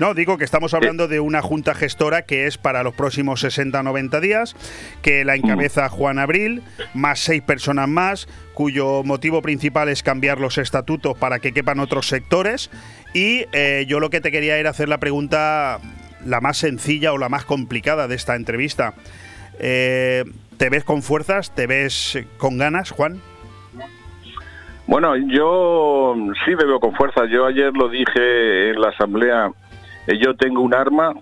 [0.00, 3.78] No, digo que estamos hablando de una junta gestora que es para los próximos 60
[3.78, 4.56] o 90 días,
[5.02, 6.62] que la encabeza Juan Abril,
[6.94, 12.08] más seis personas más, cuyo motivo principal es cambiar los estatutos para que quepan otros
[12.08, 12.70] sectores.
[13.12, 15.78] Y eh, yo lo que te quería era hacer la pregunta
[16.24, 18.94] la más sencilla o la más complicada de esta entrevista.
[19.60, 20.24] Eh,
[20.56, 21.54] ¿Te ves con fuerzas?
[21.54, 23.20] ¿Te ves con ganas, Juan?
[24.86, 27.24] Bueno, yo sí me veo con fuerza.
[27.26, 29.50] Yo ayer lo dije en la asamblea.
[30.06, 31.14] eh, Yo tengo un arma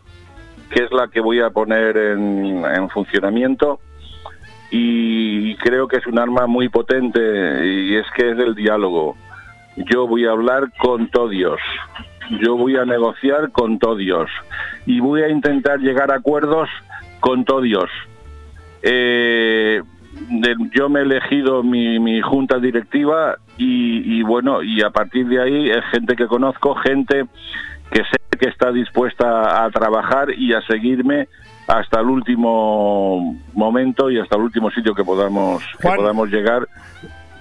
[0.71, 3.79] que es la que voy a poner en, en funcionamiento
[4.71, 7.21] y creo que es un arma muy potente
[7.67, 9.17] y es que es el diálogo.
[9.77, 11.61] Yo voy a hablar con todos,
[12.41, 14.31] yo voy a negociar con todos
[14.87, 16.71] y voy a intentar llegar a acuerdos
[17.21, 17.91] con todos.
[18.83, 19.83] Eh,
[20.75, 25.71] yo me he elegido mi, junta directiva y, y, bueno, y a partir de ahí
[25.71, 27.27] es gente que conozco, gente
[27.91, 31.29] que sé que está dispuesta a trabajar y a seguirme
[31.69, 36.67] hasta el último momento y hasta el último sitio que podamos, que podamos llegar.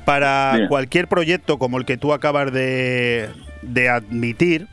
[0.06, 3.30] Para cualquier proyecto como el que tú acabas de,
[3.62, 4.68] de admitir,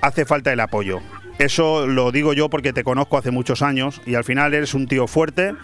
[0.00, 1.00] hace falta el apoyo.
[1.38, 4.86] Eso lo digo yo porque te conozco hace muchos años y al final eres un
[4.86, 5.54] tío fuerte,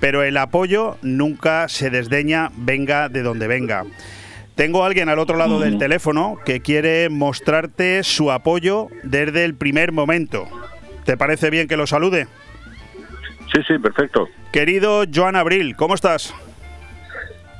[0.00, 3.84] pero el apoyo nunca se desdeña, venga de donde venga.
[4.54, 9.54] Tengo a alguien al otro lado del teléfono que quiere mostrarte su apoyo desde el
[9.54, 10.46] primer momento.
[11.04, 12.26] ¿Te parece bien que lo salude?
[13.52, 14.28] Sí, sí, perfecto.
[14.52, 16.34] Querido Joan Abril, ¿cómo estás?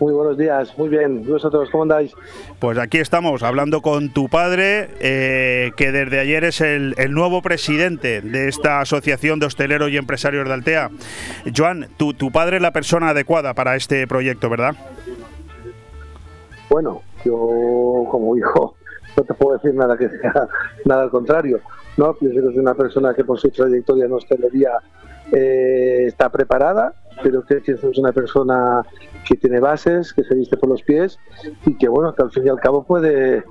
[0.01, 1.23] Muy buenos días, muy bien.
[1.27, 2.13] ¿Y vosotros cómo andáis?
[2.59, 8.23] Pues aquí estamos hablando con tu padre, eh, que desde ayer es el, nuevo presidente
[8.23, 10.91] de esta Asociación de Hosteleros y Empresarios de Altea.
[11.55, 14.75] Joan, tu, tu padre es la persona adecuada para este proyecto, ¿verdad?
[16.71, 18.77] Bueno, yo como hijo
[19.17, 20.49] no te puedo decir nada que sea
[20.85, 21.61] nada al contrario.
[21.97, 24.71] No, pienso que es una persona que por su trayectoria en hostelería
[25.33, 28.83] eh, está preparada, pero que es una persona
[29.29, 31.19] que tiene bases, que se viste por los pies
[31.67, 33.45] y que bueno, que al fin y al cabo puede,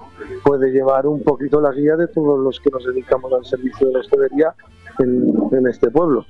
[0.44, 3.94] puede llevar un poquito la guía de todos los que nos dedicamos al servicio de
[3.94, 4.56] la hostelería
[5.04, 6.26] en, este pueblo.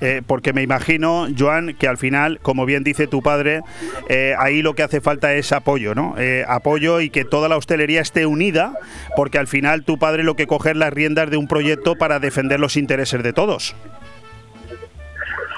[0.00, 3.62] Eh, porque me imagino, Joan, que al final, como bien dice tu padre,
[4.08, 6.14] eh, ahí lo que hace falta es apoyo, ¿no?
[6.46, 8.74] apoyo y que toda la hostelería esté unida,
[9.16, 12.18] porque al final tu padre lo que coge es las riendas de un proyecto para
[12.18, 13.74] defender los intereses de todos.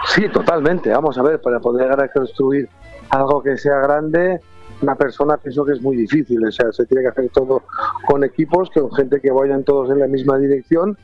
[0.06, 0.90] Sí, totalmente.
[0.90, 2.68] Vamos a ver, para poder construir
[3.10, 4.40] algo que sea grande,
[4.82, 6.44] una persona pienso que es muy difícil.
[6.44, 7.62] O sea, se tiene que hacer todo
[8.06, 10.96] con equipos, con gente que vayan todos en la misma dirección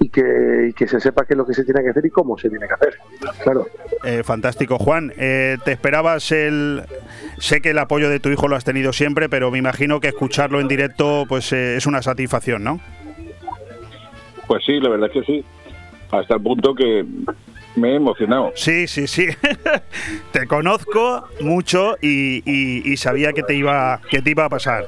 [0.00, 2.38] y que, que se sepa qué es lo que se tiene que hacer y cómo
[2.38, 2.94] se tiene que hacer.
[3.42, 3.66] Claro.
[4.04, 5.12] Eh, fantástico, Juan.
[5.16, 6.82] Eh, ¿Te esperabas el.?
[7.38, 10.08] Sé que el apoyo de tu hijo lo has tenido siempre, pero me imagino que
[10.08, 12.80] escucharlo en directo pues eh, es una satisfacción, ¿no?
[14.46, 15.44] Pues sí, la verdad es que sí.
[16.10, 17.04] Hasta el punto que
[17.76, 18.52] me he emocionado.
[18.54, 19.28] Sí, sí, sí.
[20.32, 24.86] te conozco mucho y, sabía que te iba, que te iba a pasar.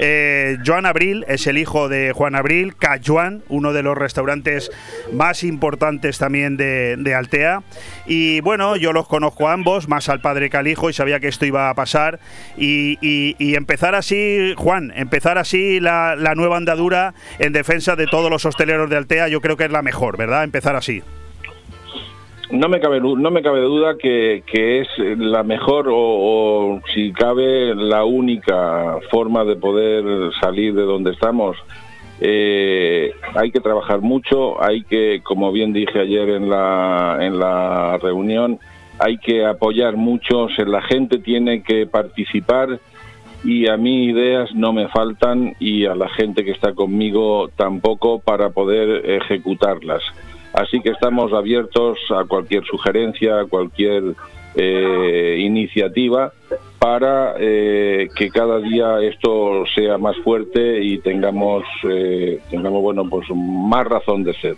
[0.00, 4.70] Eh, Joan Abril es el hijo de Juan Abril, Cajuan, uno de los restaurantes
[5.12, 7.62] más importantes también de, Altea.
[8.06, 11.18] Y bueno, yo los conozco a ambos, más al padre que al hijo, y sabía
[11.18, 12.20] que esto iba a pasar.
[12.56, 18.44] Y, empezar así, Juan, empezar así la, la nueva andadura en defensa de todos los
[18.46, 20.44] hosteleros de Altea, yo creo que es la mejor, ¿verdad?
[20.44, 21.02] Empezar así
[22.50, 24.88] no me cabe no me cabe duda que, es
[25.18, 31.56] la mejor o, si cabe la única forma de poder salir de donde estamos.
[32.20, 37.96] Eh, hay que trabajar mucho hay que como bien dije ayer en la en la
[37.98, 38.58] reunión
[38.98, 42.80] hay que apoyar mucho la gente tiene que participar
[43.44, 48.18] y a mí ideas no me faltan y a la gente que está conmigo tampoco
[48.18, 50.02] para poder ejecutarlas
[50.58, 54.16] Así que estamos abiertos a cualquier sugerencia, a cualquier
[54.56, 56.32] eh, iniciativa
[56.80, 63.28] para eh, que cada día esto sea más fuerte y tengamos, eh, tengamos bueno, pues
[63.30, 64.56] más razón de ser.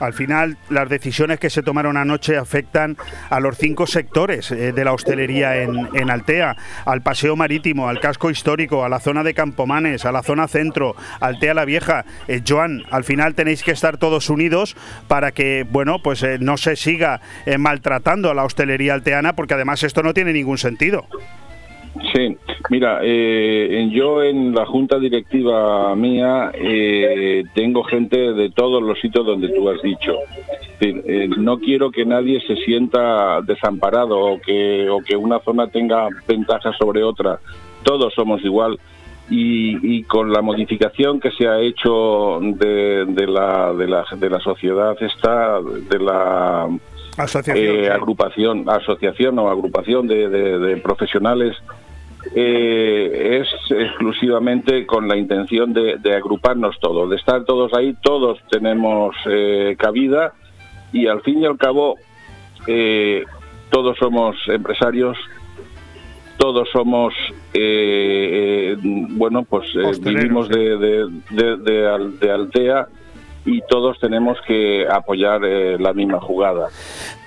[0.00, 2.96] Al final, las decisiones que se tomaron anoche afectan
[3.30, 8.30] a los cinco sectores eh, de la hostelería en, Altea, al paseo marítimo, al casco
[8.30, 12.04] histórico, a la zona de Campomanes, a la zona centro, Altea la Vieja.
[12.28, 14.76] Eh, Joan, al final tenéis que estar todos unidos
[15.08, 17.20] para que, bueno, pues eh, no se siga
[17.58, 21.06] maltratando a la hostelería alteana, porque además esto no tiene ningún sentido.
[22.12, 22.36] Sí,
[22.70, 29.24] mira, eh, yo en la junta directiva mía eh, tengo gente de todos los sitios
[29.26, 30.14] donde tú has dicho.
[30.80, 36.08] Eh, no quiero que nadie se sienta desamparado o que, o que una zona tenga
[36.26, 37.38] ventajas sobre otra.
[37.82, 38.78] Todos somos igual.
[39.28, 44.96] Y, con la modificación que se ha hecho de, la, de, la, de la sociedad
[45.00, 46.68] esta, de la
[47.16, 51.56] asociación, agrupación, asociación o agrupación de profesionales
[52.34, 59.14] eh, es exclusivamente con la intención de, agruparnos todos, de estar todos ahí, todos tenemos
[59.26, 60.32] eh, cabida
[60.92, 61.96] y al fin y al cabo
[62.66, 63.24] eh,
[63.70, 65.16] todos somos empresarios,
[66.38, 67.14] todos somos,
[68.82, 69.64] bueno, pues
[70.00, 70.76] vivimos de,
[71.30, 72.88] de, de, Altea
[73.44, 76.68] y todos tenemos que apoyar la misma jugada.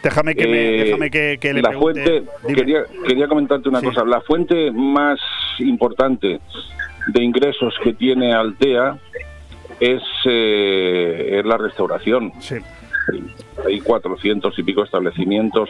[0.03, 2.03] Déjame que, me, Eh, déjame que, que le la pregunte.
[2.03, 4.05] fuente, quería, quería comentarte una cosa.
[4.05, 5.19] La fuente más
[5.59, 6.39] importante
[7.07, 8.97] de ingresos que tiene Altea
[9.79, 12.31] es, eh, es la restauración.
[13.65, 15.69] Hay 400 y pico establecimientos.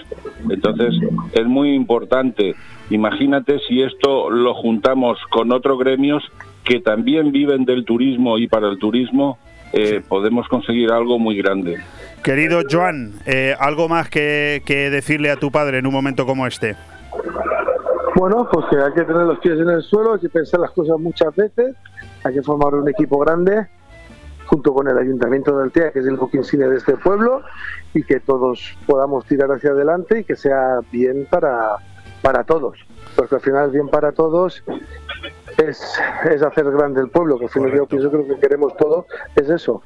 [0.50, 0.94] Entonces,
[1.34, 2.56] es muy importante.
[2.92, 6.24] Imagínate si esto lo juntamos con otros gremios
[6.64, 9.40] que también viven del turismo y para el turismo,
[9.74, 11.78] eh, podemos conseguir algo muy grande.
[12.24, 16.46] Querido Joan, eh, ¿algo más que, que decirle a tu padre en un momento como
[16.46, 16.76] este?
[18.16, 20.72] Bueno, pues que hay que tener los pies en el suelo, hay que pensar las
[20.72, 21.76] cosas muchas veces,
[22.24, 23.68] hay que formar un equipo grande
[24.50, 27.44] junto con el Ayuntamiento de Altea, que es el insignia de este pueblo,
[27.94, 31.76] y que todos podamos tirar hacia adelante y que sea bien para,
[32.24, 32.78] para todos.
[33.16, 34.64] Porque al final bien para todos
[35.58, 38.76] es, es hacer grande el pueblo, que al final yo pienso que lo que queremos
[38.76, 39.06] todos
[39.36, 39.84] es eso.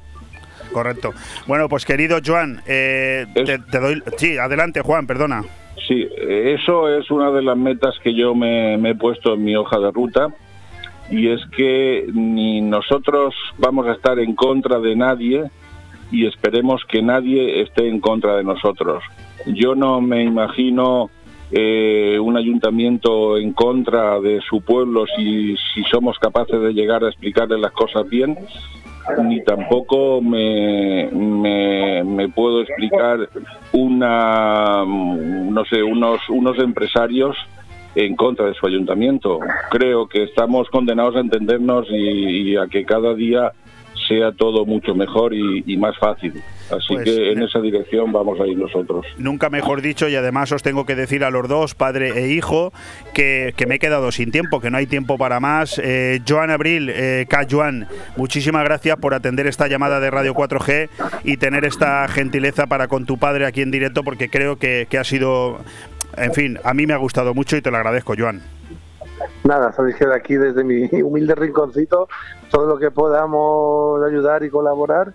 [0.74, 1.14] Correcto.
[1.46, 4.02] Bueno, pues querido Joan, eh, te, te doy...
[4.16, 5.42] Sí, adelante Juan, perdona.
[5.86, 9.54] Sí, eso es una de las metas que yo me, me he puesto en mi
[9.54, 10.28] hoja de ruta
[11.10, 15.44] y es que ni nosotros vamos a estar en contra de nadie
[16.10, 19.04] y esperemos que nadie esté en contra de nosotros.
[19.46, 21.10] Yo no me imagino
[21.52, 27.08] eh, un ayuntamiento en contra de su pueblo si, si somos capaces de llegar a
[27.08, 28.36] explicarle las cosas bien
[29.22, 31.08] ni tampoco me,
[32.34, 33.28] puedo explicar
[33.72, 37.36] una no sé unos unos empresarios
[37.94, 39.38] en contra de su ayuntamiento.
[39.70, 43.52] Creo que estamos condenados a entendernos y, a que cada día
[44.08, 46.34] sea todo mucho mejor y más fácil
[46.70, 50.52] así Pues, que en esa dirección vamos a ir nosotros Nunca mejor dicho, y además
[50.52, 52.72] os tengo que decir a los dos, padre e hijo,
[53.12, 55.80] que, que me he quedado sin tiempo, que no hay tiempo para más.
[55.82, 57.46] Eh, Joan Abril, eh, K.
[57.50, 60.88] Joan, muchísimas gracias por atender esta llamada de Radio 4G
[61.24, 64.98] y tener esta gentileza para con tu padre aquí en directo, porque creo que, que
[64.98, 65.58] ha sido,
[66.16, 68.42] en fin, a mí me ha gustado mucho y te lo agradezco, Joan.
[69.44, 72.08] Nada, sabéis que de aquí, desde mi humilde rinconcito,
[72.50, 75.12] todo lo que podamos ayudar y colaborar,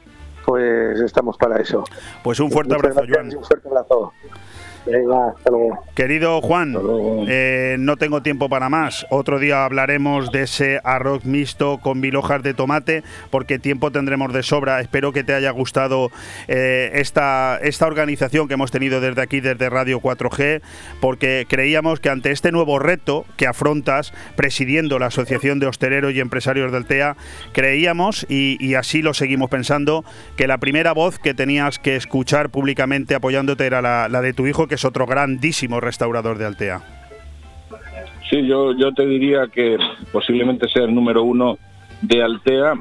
[0.49, 1.83] pues estamos para eso.
[2.23, 3.27] Pues un fuerte abrazo, Joan.
[3.37, 4.13] Un fuerte abrazo.
[4.85, 5.83] Venga, hasta luego.
[5.95, 6.75] Querido Juan,
[7.27, 9.05] eh, no tengo tiempo para más.
[9.09, 14.33] Otro día hablaremos de ese arroz mixto con mil hojas de tomate, porque tiempo tendremos
[14.33, 14.79] de sobra.
[14.79, 16.11] Espero que te haya gustado
[16.47, 20.61] eh, esta, esta organización que hemos tenido desde aquí, desde Radio 4G,
[21.01, 26.19] porque creíamos que ante este nuevo reto que afrontas, presidiendo la Asociación de Hosteleros y
[26.19, 27.15] Empresarios del TEA,
[27.51, 30.03] creíamos, y, y así lo seguimos pensando,
[30.35, 34.47] que la primera voz que tenías que escuchar públicamente apoyándote era la, la de tu
[34.47, 36.81] hijo, que es otro grandísimo restaurador de Altea.
[38.29, 39.77] Sí, yo, yo te diría que
[40.13, 41.57] posiblemente sea el número uno
[42.01, 42.75] de Altea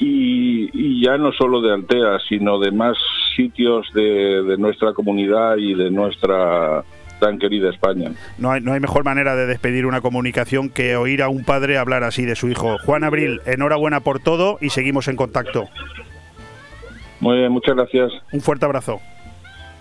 [0.00, 2.96] y, y ya no solo de Altea, sino de más
[3.36, 6.82] sitios de, de nuestra comunidad y de nuestra
[7.20, 8.10] tan querida España.
[8.38, 11.78] No hay, no hay mejor manera de despedir una comunicación que oír a un padre
[11.78, 12.76] hablar así de su hijo.
[12.84, 15.68] Juan Abril, enhorabuena por todo y seguimos en contacto.
[17.20, 18.10] Muy bien, muchas gracias.
[18.32, 19.00] Un fuerte abrazo.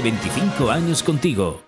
[0.00, 1.67] 25 años contigo.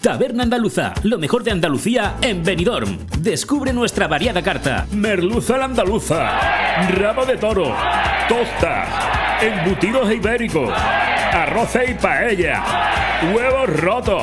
[0.00, 2.96] Taberna Andaluza, lo mejor de Andalucía en Benidorm.
[3.18, 4.86] Descubre nuestra variada carta.
[4.92, 7.74] Merluza la andaluza, rabo de toro,
[8.26, 8.88] tostas,
[9.42, 12.64] embutidos ibéricos, arroces y paella,
[13.34, 14.22] huevos rotos,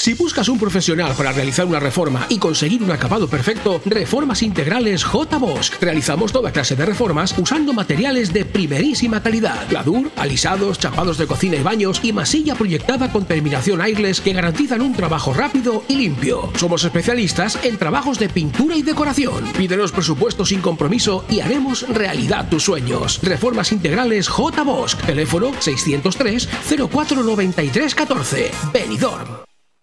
[0.00, 5.02] Si buscas un profesional para realizar una reforma y conseguir un acabado perfecto, Reformas Integrales
[5.02, 5.38] J.
[5.38, 5.72] Bosch.
[5.80, 9.68] Realizamos toda clase de reformas usando materiales de primerísima calidad.
[9.68, 14.82] Gladur, alisados, chapados de cocina y baños y masilla proyectada con terminación airless que garantizan
[14.82, 16.52] un trabajo rápido y limpio.
[16.54, 19.52] Somos especialistas en trabajos de pintura y decoración.
[19.54, 23.18] Pídenos presupuesto sin compromiso y haremos realidad tus sueños.
[23.20, 24.62] Reformas Integrales J.
[24.62, 24.94] Bosch.
[25.04, 26.48] Teléfono 603
[26.88, 28.50] 0493 14.
[28.72, 29.47] Benidorm.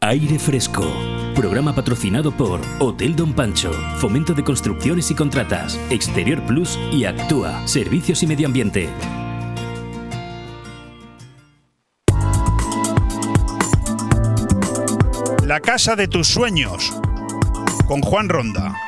[0.00, 0.84] Aire Fresco.
[1.34, 7.66] Programa patrocinado por Hotel Don Pancho, Fomento de Construcciones y Contratas, Exterior Plus y Actúa,
[7.66, 8.88] Servicios y Medio Ambiente.
[15.44, 16.94] La casa de tus sueños
[17.88, 18.87] con Juan Ronda.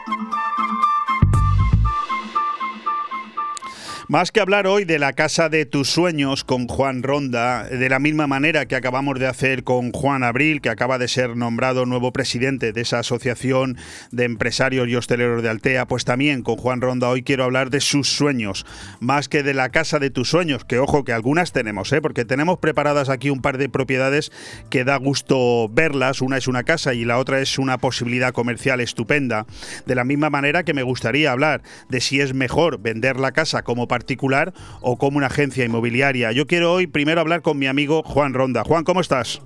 [4.10, 8.00] Más que hablar hoy de la casa de tus sueños con Juan Ronda, de la
[8.00, 12.12] misma manera que acabamos de hacer con Juan Abril, que acaba de ser nombrado nuevo
[12.12, 13.76] presidente de esa asociación
[14.10, 17.80] de empresarios y hosteleros de Altea, pues también con Juan Ronda hoy quiero hablar de
[17.80, 18.66] sus sueños,
[18.98, 22.02] más que de la casa de tus sueños, que ojo que algunas tenemos, ¿eh?
[22.02, 24.32] porque tenemos preparadas aquí un par de propiedades
[24.70, 28.80] que da gusto verlas, una es una casa y la otra es una posibilidad comercial
[28.80, 29.46] estupenda,
[29.86, 33.62] de la misma manera que me gustaría hablar de si es mejor vender la casa
[33.62, 36.32] como particular o como una agencia inmobiliaria.
[36.32, 38.64] Yo quiero hoy primero hablar con mi amigo Juan Ronda.
[38.64, 39.42] Juan, ¿cómo estás?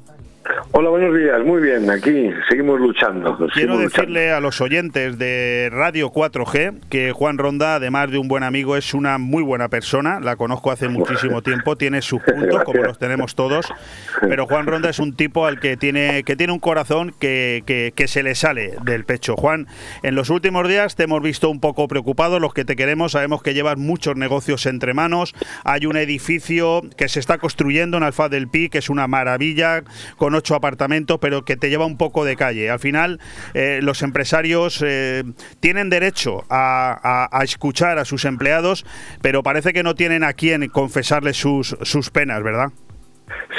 [0.73, 1.43] Hola, buenos días.
[1.43, 3.35] Muy bien, aquí seguimos luchando.
[3.37, 8.29] Quiero seguimos decirle a los oyentes de Radio 4G que Juan Ronda, además de un
[8.29, 10.21] buen amigo, es una muy buena persona.
[10.21, 13.73] La conozco hace muchísimo tiempo, tiene sus puntos, como los tenemos todos.
[14.21, 17.93] Pero Juan Ronda es un tipo al que tiene, que tiene un corazón que, que-
[17.97, 19.37] que se le sale del pecho.
[19.37, 19.67] Juan,
[20.03, 22.39] en los últimos días te hemos visto un poco preocupado.
[22.39, 25.35] Los que te queremos sabemos que llevas muchos negocios entre manos.
[25.65, 29.83] Hay un edificio que se está construyendo en Alfaz del Pi, que es una maravilla,
[30.19, 32.71] con ocho apartamentos, pero que te lleva un poco de calle.
[32.71, 33.21] Al final,
[33.55, 35.25] eh, los empresarios eh,
[35.61, 38.85] tienen derecho a, escuchar a sus empleados,
[39.23, 42.69] pero parece que no tienen a quien confesarles sus, sus penas, ¿verdad?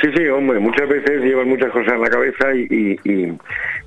[0.01, 3.37] Sí, sí, hombre, muchas veces llevan muchas cosas en la cabeza y-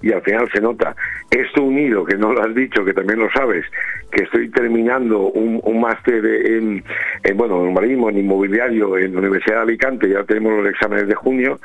[0.03, 0.95] y al final se nota.
[1.31, 3.65] Esto unido, que no lo has dicho, que también lo sabes,
[4.11, 6.83] que estoy terminando un, un máster en,
[7.23, 11.09] en, bueno, en urbanismo, en inmobiliario en la Universidad de Alicante, ya tenemos los exámenes
[11.09, 11.61] de junio,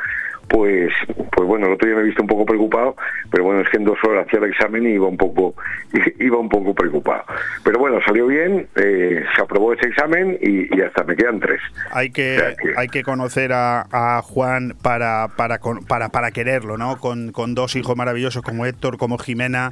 [0.49, 0.91] pues,
[1.35, 2.95] pues bueno, el otro día me he visto un poco preocupado,
[3.31, 5.55] pero bueno, es que en dos horas hacía el examen y iba un poco,
[6.19, 7.23] iba un poco preocupado.
[7.63, 11.61] Pero bueno, salió bien, eh, se aprobó ese examen y, y hasta me quedan tres.
[11.91, 12.39] Hay que,
[12.75, 16.97] hay que conocer a, a Juan para, para, con- para, para quererlo, ¿no?
[16.99, 19.71] Con, con dos hijos maravillosos como Héctor, como Jimena,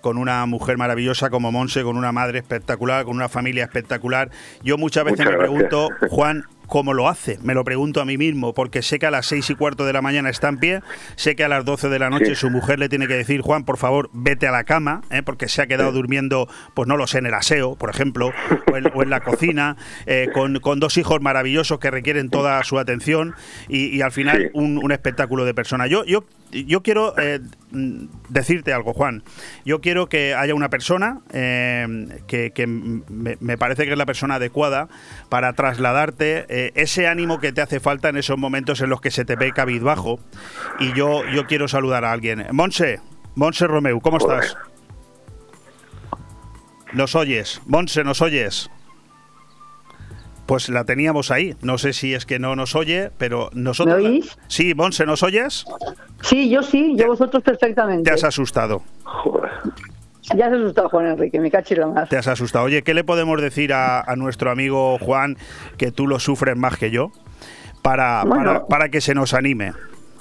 [0.00, 4.30] con una mujer maravillosa como Monse, con una madre espectacular, con una familia espectacular.
[4.62, 7.38] Yo muchas veces Muchas me pregunto, Juan, ¿cómo lo hace?
[7.42, 9.92] Me lo pregunto a mí mismo, porque sé que a las seis y cuarto de
[9.92, 10.80] la mañana está en pie,
[11.16, 12.34] sé que a las 12 de la noche Sí.
[12.36, 15.22] su mujer le tiene que decir, Juan, por favor, vete a la cama, ¿eh?
[15.22, 18.32] porque se ha quedado durmiendo, pues no lo sé, en el aseo, por ejemplo,
[18.72, 22.62] o en, o en la cocina, eh, con, con dos hijos maravillosos que requieren toda
[22.64, 23.34] su atención
[23.68, 24.48] y, y al final Sí.
[24.54, 25.86] un, un espectáculo de persona.
[25.88, 27.40] Yo, yo, yo quiero eh,
[28.28, 29.22] decirte algo, Juan.
[29.64, 34.06] Yo quiero que haya una persona eh, que, que me, me parece que es la
[34.06, 34.88] persona adecuada
[35.28, 39.10] para trasladarte eh, ese ánimo que te hace falta en esos momentos en los que
[39.10, 40.20] se te ve cabizbajo.
[40.78, 42.46] Y yo, yo quiero saludar a alguien.
[42.52, 43.00] Monse,
[43.34, 44.56] Monse Romeu, ¿cómo estás?
[46.92, 47.60] ¿Nos oyes?
[47.66, 48.70] Monse, ¿nos oyes?
[50.50, 51.54] Pues la teníamos ahí.
[51.62, 53.98] No sé si es que no nos oye, pero nosotros.
[53.98, 54.36] ¿Me la- oís?
[54.48, 55.64] Sí, Monse, ¿nos oyes?
[56.22, 58.02] Sí, yo sí, yo vosotros perfectamente.
[58.02, 58.82] Te has asustado.
[60.34, 62.08] Ya se ha asustado Juan Enrique, me cachilo más.
[62.08, 62.64] Te has asustado.
[62.64, 65.36] Oye, ¿qué le podemos decir a, a nuestro amigo Juan,
[65.76, 67.12] que tú lo sufres más que yo,
[67.82, 68.44] para, Bueno.
[68.44, 69.72] para, para que se nos anime?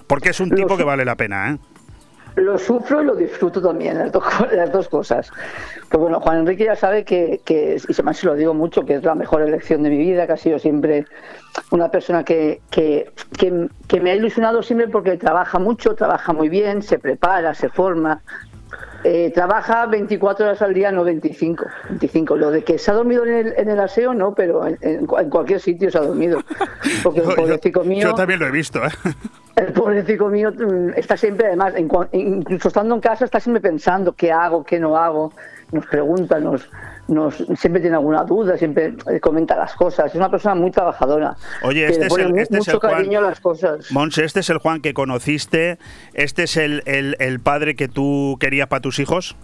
[0.05, 1.57] Porque es un tipo que vale la pena, ¿eh?
[2.35, 5.31] Lo sufro y lo disfruto también, las dos, las dos cosas.
[5.89, 8.95] Pues bueno, Juan Enrique ya sabe que, que y se se lo digo mucho, que
[8.95, 11.05] es la mejor elección de mi vida, que ha sido siempre
[11.71, 16.49] una persona que, que, que, que me ha ilusionado siempre porque trabaja mucho, trabaja muy
[16.49, 18.21] bien, se prepara, se forma,
[19.03, 21.65] eh, trabaja 24 horas al día, no 25.
[21.89, 22.35] 25.
[22.35, 25.07] Lo de que se ha dormido en el, en el aseo, no, pero en, en
[25.17, 26.39] en cualquier sitio se ha dormido.
[27.03, 28.89] Porque el Yo- pobrecito mío, Yo también lo he visto, ¿eh?
[29.55, 31.73] el pobrecito mío mm, está siempre, además,
[32.11, 35.31] incluso estando en casa, está siempre pensando qué hago, qué no hago.
[35.71, 36.67] Nos pregunta, nos,
[37.09, 40.07] nos, siempre tiene alguna duda, siempre eh, comenta las cosas.
[40.07, 41.35] Es una persona muy trabajadora.
[41.63, 43.91] Oye, este le es el- este es mucho el Juan- cariño a las cosas.
[43.91, 45.77] Monse, este es el Juan que conociste,
[46.13, 49.35] este es el, el- el padre que tú querías para tus hijos.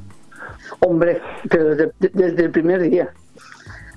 [0.79, 3.09] Hombre, pero desde, desde el primer día.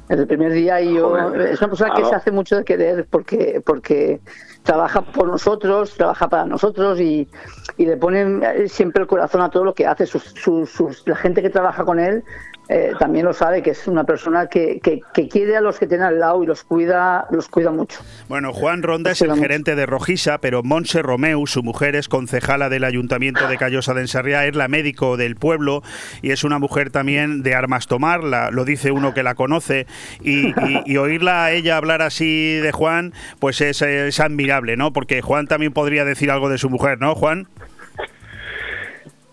[0.09, 1.41] Desde el primer día y yo Joder.
[1.43, 4.21] es una persona que se hace mucho de querer porque porque
[4.63, 7.29] trabaja por nosotros, trabaja para nosotros y,
[7.77, 10.07] y le pone eh, siempre el corazón a todo lo que hace.
[10.07, 12.25] Sus, sus- sus- la gente que trabaja con él
[12.69, 15.87] eh, también lo sabe, que es una persona que, que, que quiere a los que
[15.87, 18.01] tiene al lado y los cuida, los cuida mucho.
[18.29, 22.69] Bueno, Juan Ronda es el gerente de Rojisa, pero Monse Romeu, su mujer, es concejala
[22.69, 25.83] del Ayuntamiento de Callosa de Ensarriá, es la médico del pueblo
[26.23, 29.87] y es una mujer también de armas tomar, la- lo dice uno que la conoce,
[30.23, 34.93] y, y- y oírla a ella hablar así de Juan, pues es, es admirable, ¿no?
[34.93, 37.49] Porque Juan también podría decir algo de su mujer, ¿no, Juan?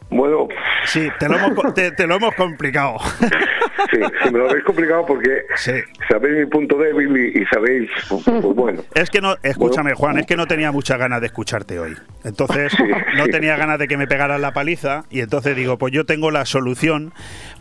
[0.09, 0.47] Bueno,
[0.85, 2.97] Sí, te lo hemos, te- te lo hemos complicado.
[3.91, 5.45] sí, sí, me lo habéis complicado porque
[6.07, 8.83] sabéis mi punto débil y, y sabéis, pues, pues bueno.
[8.93, 11.95] Es que no, escúchame, Juan, es que no tenía muchas ganas de escucharte hoy.
[12.23, 12.71] Entonces,
[13.17, 16.29] no tenía ganas de que me pegaran la paliza y entonces digo, pues yo tengo
[16.29, 17.11] la solución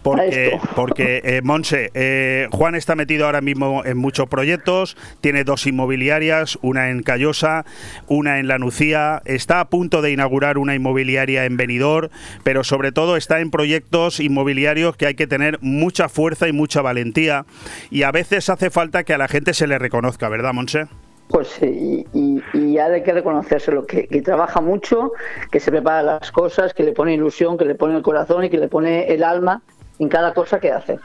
[0.05, 5.67] porque, porque eh, Monse, eh, Juan está metido ahora mismo en muchos proyectos, tiene dos
[5.67, 7.65] inmobiliarias, una en Callosa,
[8.07, 12.11] una en La Nucía, está a punto de inaugurar una inmobiliaria en Benidorm,
[12.45, 16.83] pero sobre todo está en proyectos inmobiliarios que hay que tener mucha fuerza y mucha
[16.83, 17.47] valentía.
[17.91, 20.87] Y a veces hace falta que a la gente se le reconozca, ¿verdad, Monse?
[21.29, 25.13] Pues sí, y, y ya hay que reconocérselo, que, que trabaja mucho,
[25.51, 28.51] que se prepara las cosas, que le pone ilusión, que le pone el corazón y
[28.51, 29.63] que le pone el alma
[29.99, 30.99] en cada cosa que hace.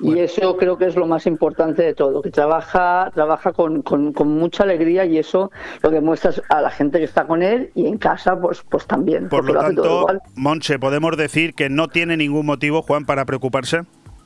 [0.00, 4.12] Y eso creo que es lo más importante de todo, que trabaja, trabaja con, con-
[4.12, 5.50] con mucha alegría y eso
[5.82, 9.28] lo demuestras a la gente que está con él y en casa pues, pues también.
[9.28, 10.06] Por lo tanto.
[10.36, 13.82] Monse, podemos decir que no tiene ningún motivo, Juan, para preocuparse.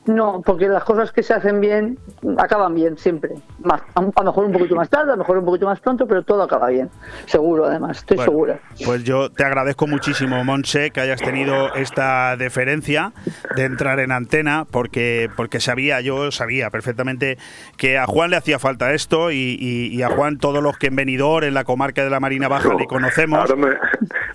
[0.07, 1.97] No, porque las cosas que se hacen bien
[2.37, 3.31] acaban bien siempre.
[3.63, 5.79] Más, a, a lo mejor un poquito más tarde, a lo mejor un poquito más
[5.79, 6.89] pronto, pero todo acaba bien.
[7.25, 8.59] Seguro, además, estoy Bueno, segura.
[8.85, 13.13] Pues yo te agradezco muchísimo, Monse, que hayas tenido esta deferencia
[13.55, 17.37] de entrar en antena, porque, porque sabía, yo sabía perfectamente
[17.77, 20.87] que a Juan le hacía falta esto y, y- y a Juan todos los que
[20.87, 23.39] en Benidorm, en la comarca de la Marina Baja, le conocemos.
[23.39, 23.69] Ahora me,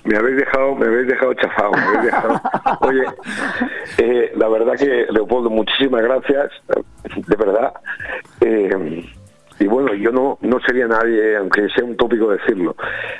[0.04, 1.72] me habéis dejado, me habéis dejado chafado.
[2.80, 3.04] Oye,
[3.98, 6.52] eh, la verdad que Leopoldo, muchísimas gracias,
[7.14, 7.72] de verdad.
[8.40, 9.04] Eh,
[9.60, 12.74] y bueno, yo no, no sería nadie, aunque sea un tópico decirlo.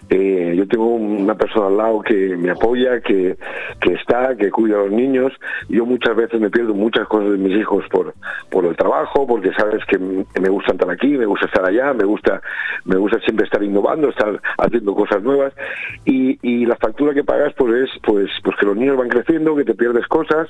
[0.08, 3.36] Eh, yo tengo una persona al lado que me apoya, que,
[3.78, 5.34] que está, que cuida a los niños.
[5.68, 8.14] Yo muchas veces me pierdo muchas cosas de mis hijos por,
[8.48, 12.04] por el trabajo, porque sabes que me gusta estar aquí, me gusta estar allá, me
[12.04, 12.40] gusta,
[12.86, 15.52] me gusta siempre estar innovando, estar haciendo cosas nuevas.
[16.06, 19.54] Y, y la factura que pagas pues es pues, pues que los niños van creciendo,
[19.56, 20.48] que te pierdes cosas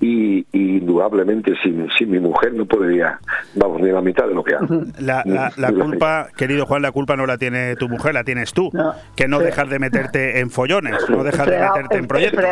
[0.00, 3.18] y, y indudablemente sin, sin mi mujer no podría,
[3.56, 4.66] vamos, ni la mitad de lo que hago.
[5.08, 8.52] La, la- la culpa, querido Juan, la culpa no la tiene tu mujer, la tienes
[8.52, 8.70] tú.
[9.16, 9.44] que no Sí.
[9.46, 12.44] dejas de meterte en follones, no dejas de meterte en en- proyectos.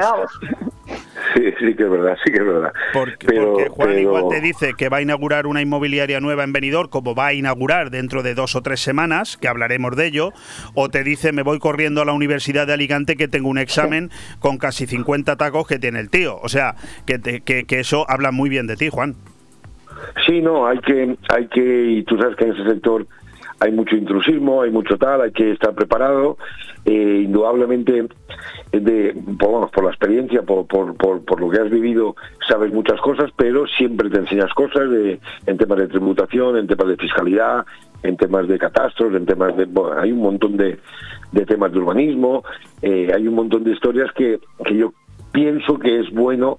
[1.35, 2.73] Sí, sí que es verdad, sí que es verdad.
[2.95, 6.45] Porque, Pero- porque Juan pero- igual te dice que va a inaugurar una inmobiliaria nueva
[6.45, 10.07] en Benidorm, como va a inaugurar dentro de dos o tres semanas, que hablaremos de
[10.07, 10.33] ello,
[10.75, 14.11] o te dice me voy corriendo a la Universidad de Alicante que tengo un examen
[14.39, 16.39] con casi 50 tacos que tiene el tío.
[16.43, 16.75] O sea,
[17.05, 19.17] que, te- que, que eso habla muy bien de ti, Juan.
[20.27, 23.07] Sí, no, hay que, hay que, y tú sabes que en ese sector
[23.61, 26.37] hay mucho intrusismo, hay mucho tal, hay que estar preparado.
[26.85, 28.07] Eh, indudablemente,
[28.71, 32.15] eh, de, por, vamos, por la experiencia, por, por, por, por lo que has vivido,
[32.47, 36.87] sabes muchas cosas, pero siempre te enseñas cosas de, en temas de tributación, en temas
[36.87, 37.67] de fiscalidad,
[38.05, 39.65] en temas de catastros, en temas de...
[39.65, 40.79] bueno, hay un montón de,
[41.33, 42.45] de temas de urbanismo,
[42.83, 44.93] eh, hay un montón de historias que, que yo
[45.33, 46.59] pienso que es bueno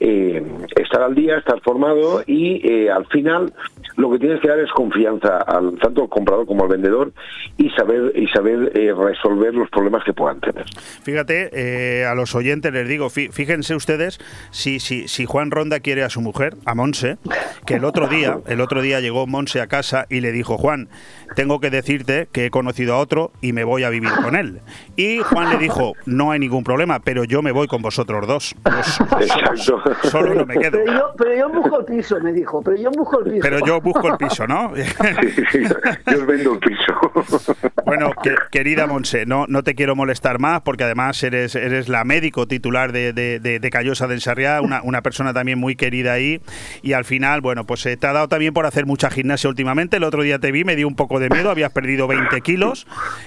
[0.00, 0.42] eh,
[0.76, 3.52] estar al día, estar formado y eh, al final
[3.96, 7.12] lo que tienes que dar es confianza al tanto al comprador como al vendedor
[7.56, 10.64] y saber y saber eh, resolver los problemas que puedan tener.
[11.02, 14.18] Fíjate, eh, a los oyentes les digo, fí- fíjense ustedes
[14.50, 17.18] si, si, si Juan Ronda quiere a su mujer, a Monse,
[17.66, 20.88] que el otro día, el otro día llegó Monse a casa y le dijo, Juan,
[21.36, 24.60] tengo que decirte que he conocido a otro y me voy a vivir con él.
[24.96, 28.54] Y Juan le dijo, no hay ningún problema, pero yo me voy con vosotros dos.
[28.62, 29.00] Pues,
[29.30, 29.82] Exacto.
[30.08, 30.72] solo no me quedo.
[30.84, 32.62] Pero yo, pero yo busco el piso, me dijo.
[32.62, 33.38] Pero yo busco el piso.
[33.42, 34.72] Pero yo busco el piso, ¿no?
[36.06, 37.56] Yo os vendo el piso.
[37.84, 42.04] Bueno, que- querida Monse, no, no te quiero molestar más porque además eres, eres la
[42.04, 46.12] médico titular de, de, de- de Callosa del Sarriá, una, una persona también muy querida
[46.12, 46.40] ahí
[46.82, 49.96] y al final, bueno, pues eh, te ha dado también por hacer mucha gimnasia últimamente.
[49.98, 52.86] El otro día te vi, me dio un poco de miedo, habías perdido 20 kilos.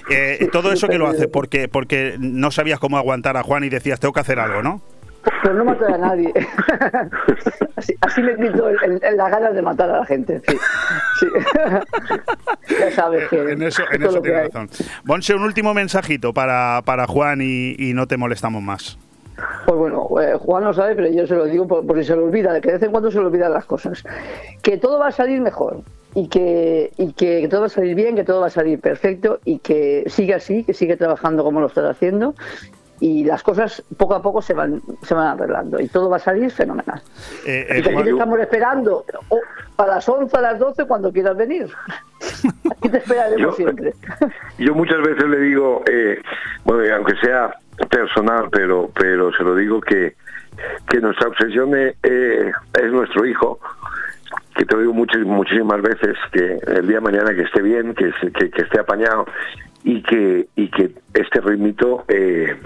[0.09, 3.69] Eh, todo eso que lo hace porque, porque no sabías cómo aguantar a Juan y
[3.69, 4.81] decías, tengo que hacer algo, ¿no?
[5.41, 6.33] Pero no matar a nadie.
[7.75, 10.41] así, así me quito el- el- el- las ganas de matar a la gente.
[10.47, 10.57] Sí.
[11.19, 11.27] sí.
[12.79, 13.51] ya sabes que.
[13.51, 14.47] En eso, en eso lo que tienes hay.
[14.49, 14.69] razón.
[15.03, 18.97] Monse, un último mensajito para, para Juan y, y no te molestamos más.
[19.65, 22.15] Pues bueno, eh, Juan lo sabe, pero yo se lo digo por, por si se
[22.15, 24.03] lo olvida, que de vez en cuando se le olvidan las cosas.
[24.61, 25.81] Que todo va a salir mejor
[26.13, 29.39] y que, y que todo va a salir bien, que todo va a salir perfecto
[29.43, 32.33] y que sigue así, que sigue trabajando como lo estás haciendo
[32.99, 36.19] y las cosas poco a poco se van, se van arreglando y todo va a
[36.19, 37.01] salir fenomenal.
[37.45, 39.39] Eh, Y eh, Juan- estamos esperando o
[39.77, 41.67] a las 11, a las 12, cuando quieras venir.
[42.71, 43.93] Aquí te esperaremos Yo- siempre.
[44.57, 46.21] Yo muchas veces le digo, eh,
[46.63, 47.53] bueno, y aunque sea
[47.89, 50.15] personal, pero pero se lo digo que,
[50.89, 52.51] que nuestra obsesión es, eh,
[52.81, 53.59] es nuestro hijo,
[54.55, 57.93] que te lo digo muchas, muchísimas veces, que el día de mañana que esté bien,
[57.93, 59.25] que, se- que, que esté apañado
[59.85, 62.57] y que, y que este ritmito eh,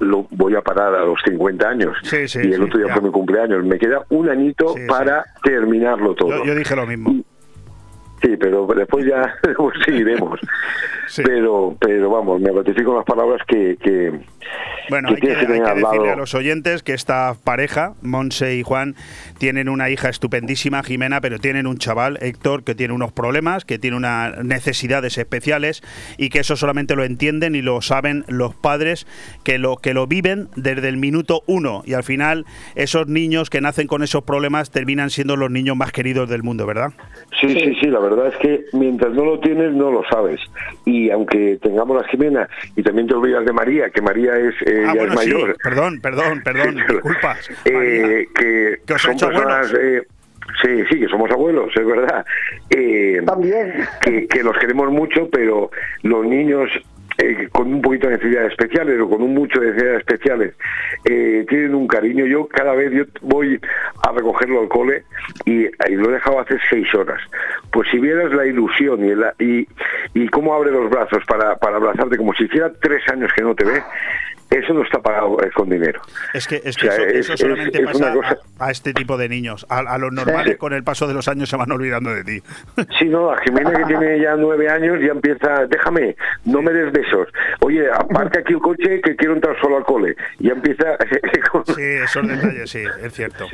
[0.00, 1.96] lo voy a parar a los 50 años.
[2.02, 2.94] Sí, sí, y el sí, otro día ya.
[2.94, 3.64] fue mi cumpleaños.
[3.64, 4.28] Me queda un
[4.74, 4.80] sí.
[4.88, 6.30] para terminarlo todo.
[6.30, 7.24] Yo, yo dije lo mismo.
[8.22, 9.34] Sí, pero después ya
[9.84, 10.40] seguiremos.
[11.24, 14.12] Pero, pero vamos, me ratifico las palabras que, que,
[14.90, 18.64] Bueno, que hay que, hay que decirle a los oyentes que esta pareja, Monse y
[18.64, 18.96] Juan,
[19.38, 23.78] tienen una hija estupendísima, Jimena, pero tienen un chaval, Héctor, que tiene unos problemas, que
[23.78, 25.82] tiene unas necesidades especiales
[26.18, 29.06] y que eso solamente lo entienden y lo saben los padres
[29.44, 31.82] que lo, que lo viven desde el minuto uno.
[31.86, 35.92] Y al final, esos niños que nacen con esos problemas terminan siendo los niños más
[35.92, 36.92] queridos del mundo, ¿verdad?
[37.40, 40.40] Sí, sí, sí, la verdad es que mientras no lo tienes no lo sabes.
[40.84, 44.84] Y aunque tengamos la Jimena y también te olvidas de María, que María es, eh,
[44.86, 47.50] ah, ya bueno, es sí, mayor, perdón, perdón, perdón, disculpas.
[47.64, 49.74] eh, que, Que os son hecho personas...
[49.80, 50.02] eh,
[50.62, 52.24] Sí, sí, que somos abuelos, es verdad.
[52.70, 53.20] Eh,
[54.00, 55.70] Que, que los queremos mucho, pero
[56.02, 56.70] los niños
[57.18, 60.54] eh, con un poquito de necesidades especiales o con un mucho de necesidades especiales
[61.04, 62.26] eh, tienen un cariño.
[62.26, 63.58] Yo cada vez yo voy
[64.06, 65.04] a recogerlo al cole
[65.44, 67.20] y, lo he dejado hace seis horas.
[67.72, 69.68] Pues si vieras la ilusión y, el- y,
[70.14, 73.54] y cómo abre los brazos para, para abrazarte como si hiciera tres años que no
[73.54, 73.82] te ve,
[74.50, 76.00] eso no está pagado eh, con dinero.
[76.34, 78.66] Es que, es que O sea, eso, es- eso es- solamente es pasa cosa- a,
[78.66, 79.66] a este tipo de niños.
[79.68, 80.58] A, a los normales, Sí.
[80.58, 82.42] con el paso de los años, se van olvidando de ti.
[82.98, 86.92] Sí, no, la Jimena que tiene ya nueve años ya empieza, déjame, no me des
[86.92, 87.28] besos.
[87.60, 90.14] Oye, aparca aquí el coche que quiero entrar solo al cole.
[90.38, 90.96] Ya empieza...
[91.74, 93.46] Sí, esos detalles, sí, es cierto.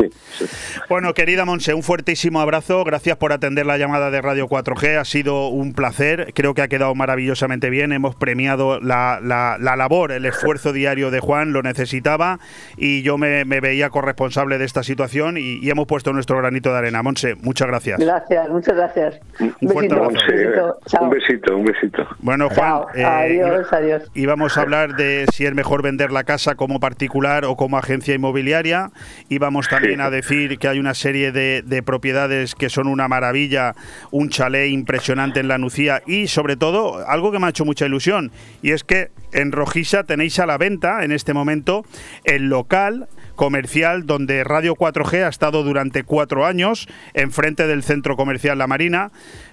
[0.89, 2.85] Bueno, querida Monse, un fuertísimo abrazo.
[2.85, 4.98] Gracias por atender la llamada de Radio 4G.
[4.98, 6.32] Ha sido un placer.
[6.35, 7.93] Creo que ha quedado maravillosamente bien.
[7.93, 11.53] Hemos premiado la, la- la labor, el esfuerzo diario de Juan.
[11.53, 12.41] Lo necesitaba
[12.77, 16.73] y yo me, me veía corresponsable de esta situación y, y hemos puesto nuestro granito
[16.73, 17.03] de arena.
[17.03, 18.01] Monse, muchas gracias.
[18.01, 19.21] Gracias, muchas gracias.
[19.41, 20.27] Un fuerte besito, abrazo.
[20.33, 20.79] besito.
[20.87, 21.05] Chao.
[21.05, 22.09] Un besito, un besito.
[22.19, 24.03] Bueno, Juan, eh, Adiós, adiós.
[24.15, 28.15] íbamos a hablar de si es mejor vender la casa como particular o como agencia
[28.15, 28.91] inmobiliaria.
[29.29, 33.75] Íbamos también a decir que hay una serie de, de propiedades que son una maravilla,
[34.11, 37.87] un chalet impresionante en la Nucía y sobre todo algo que me ha hecho mucha
[37.87, 38.33] ilusión
[38.63, 41.85] y es que en Rojisa tenéis a la venta en este momento
[42.24, 48.57] el local comercial donde Radio 4G ha estado durante cuatro años enfrente del centro comercial
[48.57, 49.11] La Marina,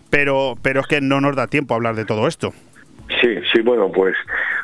[0.09, 2.53] pero, pero es que no nos da tiempo a hablar de todo esto.
[3.21, 4.15] Sí, sí, bueno, pues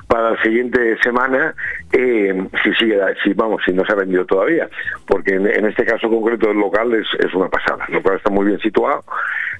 [0.07, 1.55] para la siguiente semana,
[1.91, 4.69] eh, si sigue, si vamos, si no se ha vendido todavía,
[5.07, 7.85] porque en, este caso concreto el local es, una pasada.
[7.89, 9.03] El local está muy bien situado,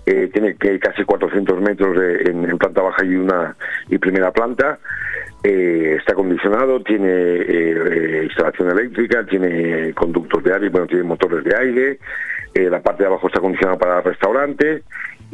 [0.05, 3.55] eh, tiene que casi 400 metros de- en planta baja y una
[3.89, 4.77] y primera planta.
[5.47, 11.43] Eh, está acondicionado, tiene eh, eh, instalación eléctrica, tiene conductos de aire, bueno, tiene motores
[11.43, 11.99] de aire,
[12.55, 14.81] la parte de abajo está acondicionada para el restaurante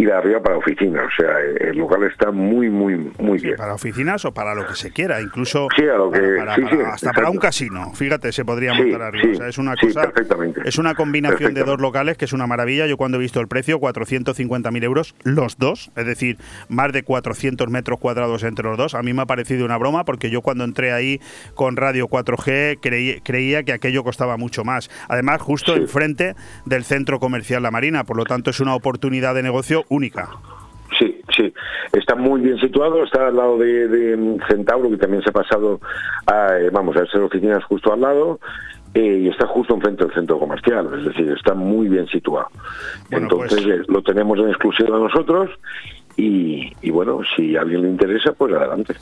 [0.01, 1.03] y la de arriba para oficinas.
[1.05, 1.29] O sea,
[1.69, 3.55] el local está muy, muy, muy bien.
[3.55, 6.61] Para oficinas o para lo que se quiera, incluso Sí, a lo que- para- sí,
[6.61, 7.93] para- sí, hasta para un casino.
[7.93, 9.31] Fíjate, se podría montar arriba.
[9.31, 10.11] O sea, es una cosa,
[10.65, 12.87] es una combinación de dos locales que es una maravilla.
[12.87, 16.37] Yo cuando he visto el precio, 450.000 euros los dos, es decir,
[16.69, 18.95] más de 400 metros cuadrados entre los dos.
[18.95, 21.19] A mí me ha parecido una broma porque yo cuando entré ahí
[21.55, 24.89] con Radio 4G creí- creía que aquello costaba mucho más.
[25.09, 29.43] Además, justo enfrente del centro comercial La Marina, por lo tanto es una oportunidad de
[29.43, 30.29] negocio única.
[30.97, 31.53] Sí, sí.
[31.93, 35.33] Está muy bien situado, está al lado de, de, mm, Centauro, que también se ha
[35.33, 35.79] pasado
[36.25, 38.39] a, eh, vamos, a ser oficinas justo al lado,
[38.93, 42.47] eh, y está justo enfrente del centro comercial, es decir, está muy bien situado.
[43.09, 45.49] Entonces pues- eh, lo tenemos en exclusiva nosotros
[46.17, 48.95] y, y bueno, si a alguien le interesa, pues adelante.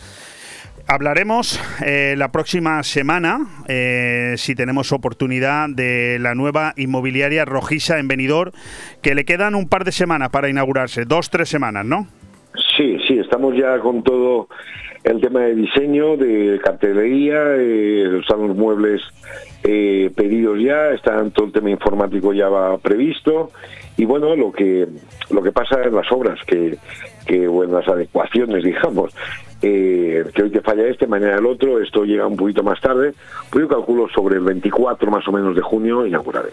[0.92, 8.08] Hablaremos eh, la próxima semana, eh, si tenemos oportunidad, de la nueva inmobiliaria Rojiza en
[8.08, 8.54] Benidorm,
[9.04, 12.08] que le quedan un par de semanas para inaugurarse, dos, tres semanas, ¿no?
[12.76, 14.48] Sí, sí, estamos ya con todo
[15.04, 19.04] el tema de diseño, de cartelería, eh, están los muebles
[19.64, 23.52] eh, pedidos ya, están todo el tema informático ya va previsto
[23.96, 24.88] y bueno, lo que
[25.30, 26.78] lo que pasa en las obras, que,
[27.28, 29.14] que bueno, las adecuaciones, digamos,
[29.62, 33.14] eh, que hoy te falla este, mañana el otro, esto llega un poquito más tarde,
[33.50, 36.50] pues yo calculo sobre el 24 más o menos de junio inauguraré.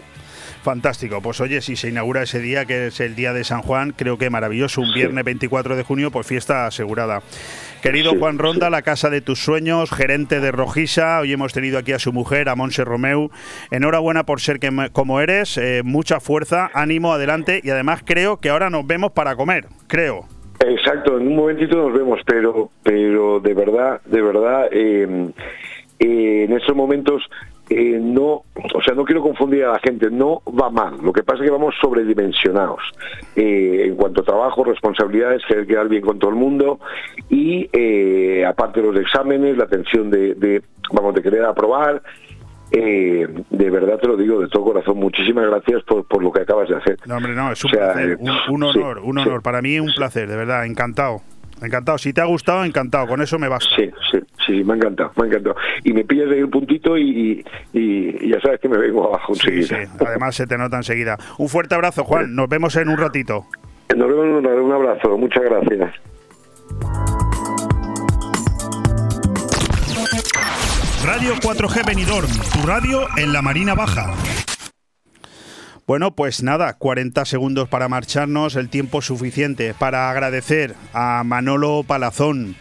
[0.67, 1.21] Fantástico.
[1.21, 4.17] Pues oye, si se inaugura ese día, que es el día de San Juan, creo
[4.17, 4.81] que maravilloso.
[4.81, 7.21] Un viernes 24 de junio, pues fiesta asegurada.
[7.81, 11.21] Querido Sí, Juan Ronda, la casa de tus sueños, gerente de Rojisa.
[11.21, 13.29] Hoy hemos tenido aquí a su mujer, a Monse Romeu.
[13.71, 15.57] Enhorabuena por ser que, como eres.
[15.57, 17.61] eh, mucha fuerza, ánimo, adelante.
[17.63, 19.67] Y además creo que ahora nos vemos para comer.
[19.87, 20.27] Creo.
[20.59, 25.29] Exacto, en un momentito nos vemos, pero, pero de verdad, de verdad, eh,
[25.99, 27.23] eh, en estos momentos
[27.69, 28.43] eh, no,
[28.73, 30.97] o sea, no quiero confundir a la gente, no va mal.
[31.03, 32.79] Lo que pasa es que vamos sobredimensionados
[33.35, 36.79] eh, en cuanto a trabajo, responsabilidades, querer quedar bien con todo el mundo
[37.29, 37.65] y
[38.43, 40.61] aparte de los exámenes, la atención de, de,
[40.91, 42.01] vamos, de querer aprobar.
[42.71, 46.41] Eh, de verdad te lo digo de todo corazón, muchísimas gracias por, por lo que
[46.41, 46.97] acabas de hacer.
[47.05, 49.27] No, hombre, no, es un O sea, placer, eh, un, sí, honor, un sí.
[49.27, 49.41] honor.
[49.41, 51.21] Para mí un placer, de verdad, encantado.
[51.61, 51.97] Encantado.
[51.97, 53.07] Si te ha gustado, encantado.
[53.07, 53.69] Con eso me basta.
[53.75, 55.55] Sí, sí, sí, me ha encantado, me ha encantado.
[55.83, 57.79] Y me pillas ahí un puntito y, y,
[58.21, 59.85] y ya sabes que me vengo abajo Sí, enseguida.
[59.85, 60.05] sí.
[60.05, 61.17] Además se te nota enseguida.
[61.39, 62.35] Un fuerte abrazo, Juan.
[62.35, 63.45] Nos vemos en un ratito.
[63.95, 65.93] Nos vemos, un un abrazo, muchas gracias.
[71.07, 74.13] Radio 4G Benidorm, tu radio en la Marina Baja.
[75.87, 82.57] Bueno, pues nada, 40 segundos para marcharnos, el tiempo suficiente para agradecer a Manolo Palazón,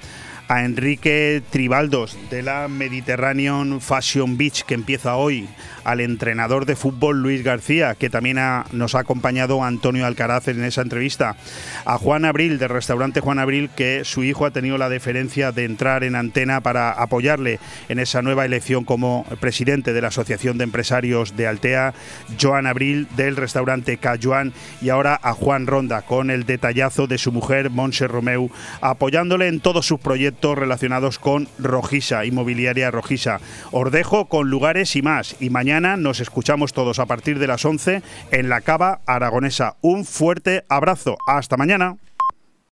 [0.48, 5.48] a Enrique Tribaldos de la Mediterranean Fashion Beach que empieza hoy,
[5.84, 10.62] al entrenador de fútbol Luis García, que también ha- nos ha acompañado Antonio Alcaraz en
[10.64, 11.36] esa entrevista,
[11.84, 15.64] a Juan Abril del restaurante Juan Abril, que su hijo ha tenido la deferencia de
[15.64, 17.58] entrar en antena para apoyarle
[17.88, 21.94] en esa nueva elección como presidente de la Asociación de Empresarios de Altea,
[22.40, 24.52] Joan Abril del restaurante Cajuan
[24.82, 28.50] y ahora a Juan Ronda con el detallazo de su mujer Monse Romeu,
[28.80, 30.00] apoyándole en todos sus
[30.42, 33.40] relacionados con Rojisa, Inmobiliaria Rojisa.
[33.72, 37.64] Os dejo con lugares y más y mañana nos escuchamos todos a partir de las
[37.64, 39.76] 11 en la Cava Aragonesa.
[39.80, 41.16] Un fuerte abrazo.
[41.26, 41.96] Hasta mañana.